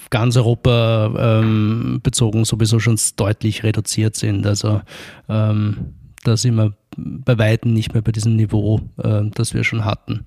ganz 0.10 0.36
Europa 0.36 1.41
ähm, 1.41 2.00
bezogen 2.04 2.43
sowieso 2.43 2.80
schon 2.80 3.00
deutlich 3.16 3.64
reduziert 3.64 4.16
sind. 4.16 4.46
Also 4.46 4.82
ähm, 5.30 5.93
da 6.24 6.38
sind 6.38 6.56
wir 6.56 6.74
bei 6.98 7.38
Weitem 7.38 7.74
nicht 7.74 7.93
mehr 7.93 8.02
bei 8.02 8.12
diesem 8.12 8.36
Niveau, 8.36 8.82
äh, 8.98 9.22
das 9.34 9.54
wir 9.54 9.64
schon 9.64 9.86
hatten. 9.86 10.26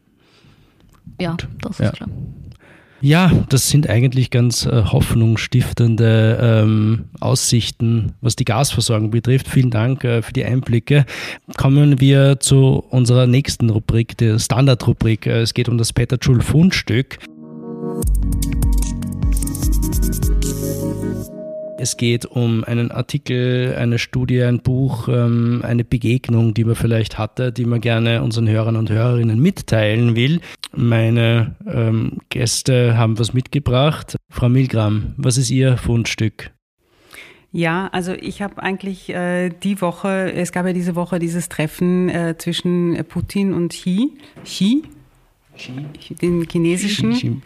Ja, 1.21 1.37
das 1.61 1.73
ist 1.73 1.81
ja. 1.81 1.91
klar. 1.91 2.09
Ja, 3.01 3.31
das 3.49 3.69
sind 3.69 3.89
eigentlich 3.89 4.31
ganz 4.31 4.67
äh, 4.67 4.83
hoffnungsstiftende 4.85 6.39
ähm, 6.41 7.05
Aussichten, 7.21 8.15
was 8.21 8.35
die 8.35 8.45
Gasversorgung 8.45 9.11
betrifft. 9.11 9.47
Vielen 9.47 9.71
Dank 9.71 10.03
äh, 10.03 10.21
für 10.23 10.33
die 10.33 10.45
Einblicke. 10.45 11.07
Kommen 11.57 12.01
wir 12.01 12.41
zu 12.41 12.85
unserer 12.91 13.29
nächsten 13.29 13.71
Rubrik, 13.71 14.17
der 14.19 14.41
Standardrubrik. 14.41 15.27
Äh, 15.27 15.43
es 15.43 15.55
geht 15.55 15.69
um 15.69 15.79
das 15.79 15.93
Peter 15.93 16.19
Schul 16.21 16.41
Fundstück. 16.41 17.19
Es 21.81 21.97
geht 21.97 22.27
um 22.27 22.65
einen 22.65 22.91
Artikel, 22.91 23.77
eine 23.79 24.01
Studie, 24.01 24.43
ein 24.43 24.59
Buch, 24.59 25.07
ähm, 25.07 25.61
eine 25.63 25.85
Begegnung, 25.85 26.53
die 26.53 26.65
man 26.65 26.75
vielleicht 26.75 27.19
hatte, 27.19 27.53
die 27.53 27.65
man 27.65 27.81
gerne 27.81 28.25
unseren 28.25 28.49
Hörern 28.49 28.75
und 28.75 28.91
Hörerinnen 28.91 29.39
mitteilen 29.39 30.17
will. 30.17 30.41
Meine 30.75 31.55
ähm, 31.73 32.19
Gäste 32.31 32.97
haben 32.97 33.21
was 33.21 33.33
mitgebracht. 33.33 34.17
Frau 34.29 34.49
Milgram, 34.49 35.15
was 35.19 35.39
ist 35.39 35.51
Ihr 35.51 35.77
Fundstück? 35.77 36.51
Ja, 37.53 37.87
also 37.93 38.13
ich 38.13 38.43
habe 38.43 38.61
eigentlich 38.61 39.09
äh, 39.11 39.49
die 39.51 39.81
Woche, 39.81 40.33
es 40.33 40.51
gab 40.51 40.67
ja 40.67 40.73
diese 40.73 40.97
Woche 40.97 41.21
dieses 41.21 41.49
Treffen 41.49 42.09
äh, 42.09 42.35
zwischen 42.37 43.05
Putin 43.09 43.55
und 43.55 43.69
Xi, 43.69 44.19
Xi 44.43 44.83
den 46.23 46.47
chinesischen 46.51 47.43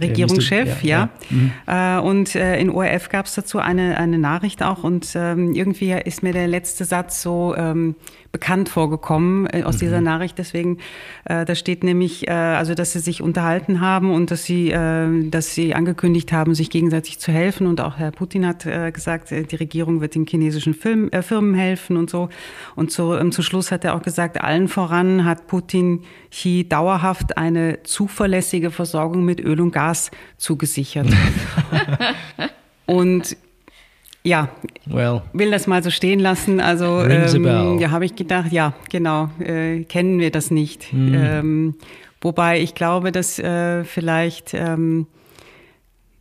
Regierungschef, 0.00 0.82
ja. 0.82 1.10
ja. 1.10 1.10
Mhm. 1.30 1.52
Äh, 1.66 1.98
und 2.00 2.34
äh, 2.34 2.60
in 2.60 2.70
ORF 2.70 3.08
gab 3.08 3.26
es 3.26 3.34
dazu 3.34 3.58
eine, 3.58 3.98
eine 3.98 4.18
Nachricht 4.18 4.62
auch 4.62 4.84
und 4.84 5.12
ähm, 5.14 5.54
irgendwie 5.54 5.92
ist 5.92 6.22
mir 6.22 6.32
der 6.32 6.48
letzte 6.48 6.84
Satz 6.84 7.22
so 7.22 7.54
ähm, 7.56 7.96
bekannt 8.36 8.68
vorgekommen 8.68 9.46
äh, 9.46 9.62
aus 9.62 9.76
mhm. 9.76 9.80
dieser 9.80 10.00
Nachricht. 10.02 10.36
Deswegen, 10.36 10.76
äh, 11.24 11.46
da 11.46 11.54
steht 11.54 11.82
nämlich, 11.82 12.28
äh, 12.28 12.32
also 12.32 12.74
dass 12.74 12.92
sie 12.92 12.98
sich 12.98 13.22
unterhalten 13.22 13.80
haben 13.80 14.12
und 14.12 14.30
dass 14.30 14.44
sie, 14.44 14.70
äh, 14.70 15.30
dass 15.30 15.54
sie 15.54 15.74
angekündigt 15.74 16.32
haben, 16.32 16.54
sich 16.54 16.68
gegenseitig 16.68 17.18
zu 17.18 17.32
helfen. 17.32 17.66
Und 17.66 17.80
auch 17.80 17.96
Herr 17.96 18.10
Putin 18.10 18.46
hat 18.46 18.66
äh, 18.66 18.92
gesagt, 18.92 19.32
äh, 19.32 19.44
die 19.44 19.56
Regierung 19.56 20.02
wird 20.02 20.14
den 20.14 20.26
chinesischen 20.26 20.74
Film, 20.74 21.08
äh, 21.12 21.22
Firmen 21.22 21.54
helfen 21.54 21.96
und 21.96 22.10
so. 22.10 22.28
Und 22.74 22.92
so, 22.92 23.16
ähm, 23.16 23.32
zu 23.32 23.40
Schluss 23.40 23.72
hat 23.72 23.86
er 23.86 23.94
auch 23.94 24.02
gesagt, 24.02 24.38
allen 24.42 24.68
voran 24.68 25.24
hat 25.24 25.46
Putin 25.46 26.02
Xi 26.30 26.66
dauerhaft 26.68 27.38
eine 27.38 27.82
zuverlässige 27.84 28.70
Versorgung 28.70 29.24
mit 29.24 29.40
Öl 29.40 29.62
und 29.62 29.72
Gas 29.72 30.10
zugesichert. 30.36 31.08
und 32.84 33.34
ja, 34.26 34.48
well. 34.86 35.22
will 35.32 35.50
das 35.50 35.66
mal 35.66 35.82
so 35.82 35.90
stehen 35.90 36.18
lassen. 36.18 36.60
Also 36.60 37.02
ähm, 37.02 37.78
ja, 37.78 37.90
habe 37.90 38.04
ich 38.04 38.16
gedacht, 38.16 38.52
ja, 38.52 38.74
genau, 38.90 39.30
äh, 39.38 39.84
kennen 39.84 40.18
wir 40.18 40.30
das 40.30 40.50
nicht. 40.50 40.92
Mm. 40.92 41.14
Ähm, 41.14 41.74
wobei 42.20 42.60
ich 42.60 42.74
glaube, 42.74 43.12
dass 43.12 43.38
äh, 43.38 43.84
vielleicht 43.84 44.52
ähm, 44.52 45.06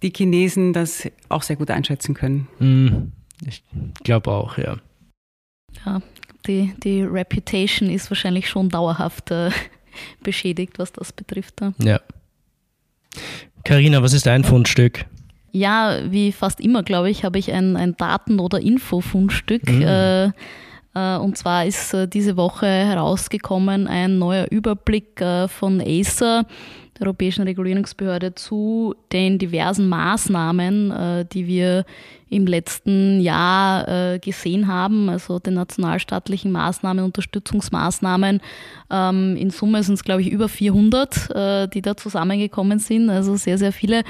die 0.04 0.14
Chinesen 0.16 0.72
das 0.72 1.10
auch 1.30 1.42
sehr 1.42 1.56
gut 1.56 1.72
einschätzen 1.72 2.14
können. 2.14 2.48
Mm. 2.60 3.12
Ich 3.46 3.64
glaube 4.04 4.32
auch, 4.32 4.58
ja. 4.58 4.78
Ja, 5.86 6.02
die, 6.48 6.74
die 6.84 7.02
Reputation 7.02 7.90
ist 7.90 8.12
wahrscheinlich 8.12 8.48
schon 8.48 8.70
dauerhaft 8.70 9.32
äh, 9.32 9.50
beschädigt, 10.24 10.78
was 10.78 10.94
das 10.94 11.12
betrifft. 11.12 11.60
Ja. 11.80 12.00
Carina, 13.64 14.04
was 14.04 14.14
ist 14.14 14.28
dein 14.28 14.44
Fundstück? 14.44 15.06
Ja, 15.56 16.00
wie 16.10 16.34
fast 16.34 16.60
immer, 16.60 16.84
glaube 16.84 17.10
ich, 17.10 17.24
habe 17.24 17.40
ich 17.40 17.54
ein, 17.54 17.78
ein 17.78 17.96
Daten- 17.96 18.42
oder 18.42 18.60
Infofundstück. 18.60 19.70
Mhm. 19.72 19.82
Äh, 19.84 20.26
äh, 20.26 21.18
und 21.18 21.38
zwar 21.38 21.66
ist 21.66 21.94
äh, 21.94 22.10
diese 22.10 22.36
Woche 22.36 22.66
herausgekommen 22.68 23.88
ein 23.88 24.18
neuer 24.18 24.48
Überblick 24.52 25.22
äh, 25.22 25.48
von 25.48 25.80
Acer, 25.80 26.46
der 27.00 27.08
Europäischen 27.08 27.44
Regulierungsbehörde 27.44 28.36
zu 28.36 28.96
den 29.14 29.38
diversen 29.38 29.88
Maßnahmen, 29.88 31.28
die 31.34 31.46
wir 31.46 31.84
im 32.30 32.48
letzten 32.48 33.20
Jahr 33.20 34.18
gesehen 34.20 34.70
haben, 34.70 35.10
also 35.10 35.40
den 35.40 35.56
nationalstaatlichen 35.56 36.54
Maßnahmen, 36.54 37.04
Unterstützungsmaßnahmen. 37.04 38.40
Ähm, 38.90 39.36
in 39.36 39.50
Summe 39.50 39.84
sind 39.84 39.96
es, 39.96 40.06
glaube 40.06 40.22
ich, 40.22 40.32
über 40.32 40.48
400, 40.48 41.36
äh, 41.36 41.68
die 41.68 41.82
da 41.82 41.98
zusammengekommen 41.98 42.80
sind, 42.80 43.10
also 43.10 43.36
sehr, 43.36 43.58
sehr 43.58 43.74
viele. 43.74 44.04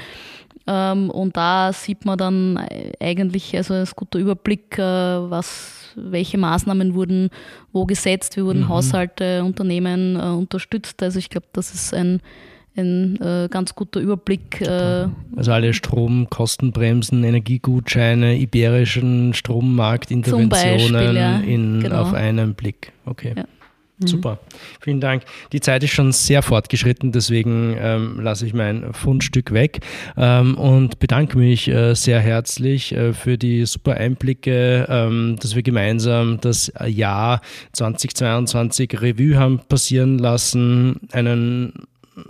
Ähm, 0.66 1.10
und 1.10 1.36
da 1.36 1.72
sieht 1.72 2.04
man 2.04 2.18
dann 2.18 2.66
eigentlich 3.00 3.56
also 3.56 3.74
ein 3.74 3.88
guter 3.94 4.18
Überblick, 4.18 4.78
was 4.78 5.92
welche 5.96 6.36
Maßnahmen 6.38 6.94
wurden 6.94 7.30
wo 7.72 7.86
gesetzt, 7.86 8.36
wie 8.36 8.44
wurden 8.44 8.62
mhm. 8.62 8.68
Haushalte, 8.68 9.42
Unternehmen 9.44 10.16
unterstützt. 10.16 11.02
Also 11.02 11.18
ich 11.18 11.30
glaube, 11.30 11.46
das 11.52 11.72
ist 11.72 11.94
ein 11.94 12.20
ein 12.76 13.18
äh, 13.20 13.48
ganz 13.50 13.74
guter 13.74 14.00
Überblick. 14.00 14.60
Äh, 14.60 15.08
also 15.36 15.52
alle 15.52 15.72
Stromkostenbremsen, 15.72 17.24
Energiegutscheine, 17.24 18.36
iberischen 18.36 19.34
Strommarktinterventionen 19.34 20.92
Beispiel, 20.92 21.16
ja. 21.16 21.38
in, 21.38 21.80
genau. 21.80 22.02
auf 22.02 22.14
einen 22.14 22.54
Blick. 22.54 22.92
Okay. 23.06 23.34
Ja. 23.36 23.44
Mhm. 23.98 24.06
Super, 24.06 24.38
vielen 24.80 25.00
Dank. 25.00 25.22
Die 25.52 25.60
Zeit 25.60 25.82
ist 25.82 25.92
schon 25.92 26.12
sehr 26.12 26.42
fortgeschritten, 26.42 27.12
deswegen 27.12 27.76
ähm, 27.78 28.20
lasse 28.20 28.46
ich 28.46 28.52
mein 28.52 28.92
Fundstück 28.92 29.52
weg 29.52 29.80
ähm, 30.18 30.56
und 30.58 30.98
bedanke 30.98 31.38
mich 31.38 31.68
äh, 31.68 31.94
sehr 31.94 32.20
herzlich 32.20 32.92
äh, 32.92 33.14
für 33.14 33.38
die 33.38 33.64
super 33.64 33.94
Einblicke, 33.94 34.86
ähm, 34.88 35.36
dass 35.40 35.54
wir 35.54 35.62
gemeinsam 35.62 36.38
das 36.40 36.70
Jahr 36.86 37.40
2022 37.72 39.00
Revue 39.00 39.38
haben 39.38 39.60
passieren 39.60 40.18
lassen, 40.18 41.00
einen 41.12 41.86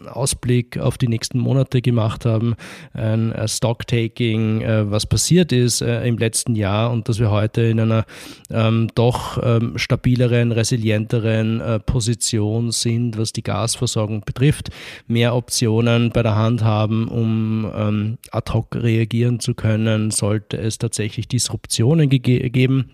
Ausblick 0.06 0.78
auf 0.78 0.98
die 0.98 1.08
nächsten 1.08 1.38
Monate 1.38 1.80
gemacht 1.80 2.24
haben, 2.24 2.54
ein 2.92 3.34
Stocktaking, 3.46 4.60
äh, 4.62 4.90
was 4.90 5.06
passiert 5.06 5.52
ist 5.52 5.80
äh, 5.80 6.06
im 6.06 6.18
letzten 6.18 6.54
Jahr 6.54 6.90
und 6.90 7.08
dass 7.08 7.18
wir 7.18 7.30
heute 7.30 7.62
in 7.62 7.80
einer 7.80 8.04
ähm, 8.50 8.88
doch 8.94 9.38
ähm, 9.42 9.78
stabileren, 9.78 10.52
resilienteren 10.52 11.60
äh, 11.60 11.80
Position 11.80 12.72
sind, 12.72 13.18
was 13.18 13.32
die 13.32 13.42
Gasversorgung 13.42 14.22
betrifft, 14.24 14.70
mehr 15.06 15.34
Optionen 15.34 16.10
bei 16.10 16.22
der 16.22 16.36
Hand 16.36 16.64
haben, 16.64 17.08
um 17.08 17.70
ähm, 17.74 18.18
ad 18.30 18.52
hoc 18.52 18.74
reagieren 18.74 19.40
zu 19.40 19.54
können, 19.54 20.10
sollte 20.10 20.56
es 20.56 20.78
tatsächlich 20.78 21.28
Disruptionen 21.28 22.08
geben 22.08 22.90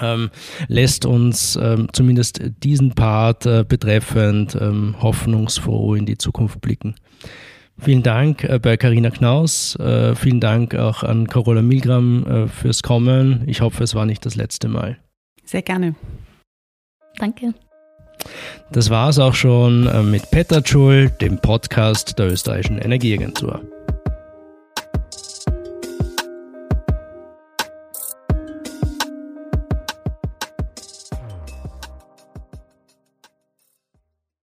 ähm, 0.00 0.30
lässt 0.68 1.06
uns 1.06 1.56
ähm, 1.56 1.88
zumindest 1.92 2.40
diesen 2.62 2.94
Part 2.94 3.46
äh, 3.46 3.64
betreffend 3.66 4.56
ähm, 4.60 4.96
hoffnungsfroh 5.00 5.94
in 5.94 6.06
die 6.06 6.18
Zukunft 6.18 6.60
blicken. 6.60 6.94
Vielen 7.80 8.02
Dank 8.02 8.44
äh, 8.44 8.58
bei 8.58 8.76
Karina 8.76 9.10
Knaus. 9.10 9.76
Äh, 9.76 10.14
vielen 10.14 10.40
Dank 10.40 10.74
auch 10.74 11.02
an 11.04 11.28
Carola 11.28 11.62
Milgram 11.62 12.26
äh, 12.26 12.48
fürs 12.48 12.82
Kommen. 12.82 13.44
Ich 13.46 13.60
hoffe, 13.60 13.84
es 13.84 13.94
war 13.94 14.04
nicht 14.04 14.26
das 14.26 14.34
letzte 14.34 14.68
Mal. 14.68 14.98
Sehr 15.44 15.62
gerne. 15.62 15.94
Danke. 17.18 17.54
Das 18.72 18.90
war 18.90 19.08
es 19.08 19.18
auch 19.18 19.34
schon 19.34 19.86
äh, 19.86 20.02
mit 20.02 20.30
Petterschul, 20.30 21.10
dem 21.20 21.38
Podcast 21.38 22.18
der 22.18 22.32
österreichischen 22.32 22.78
Energieagentur. 22.78 23.62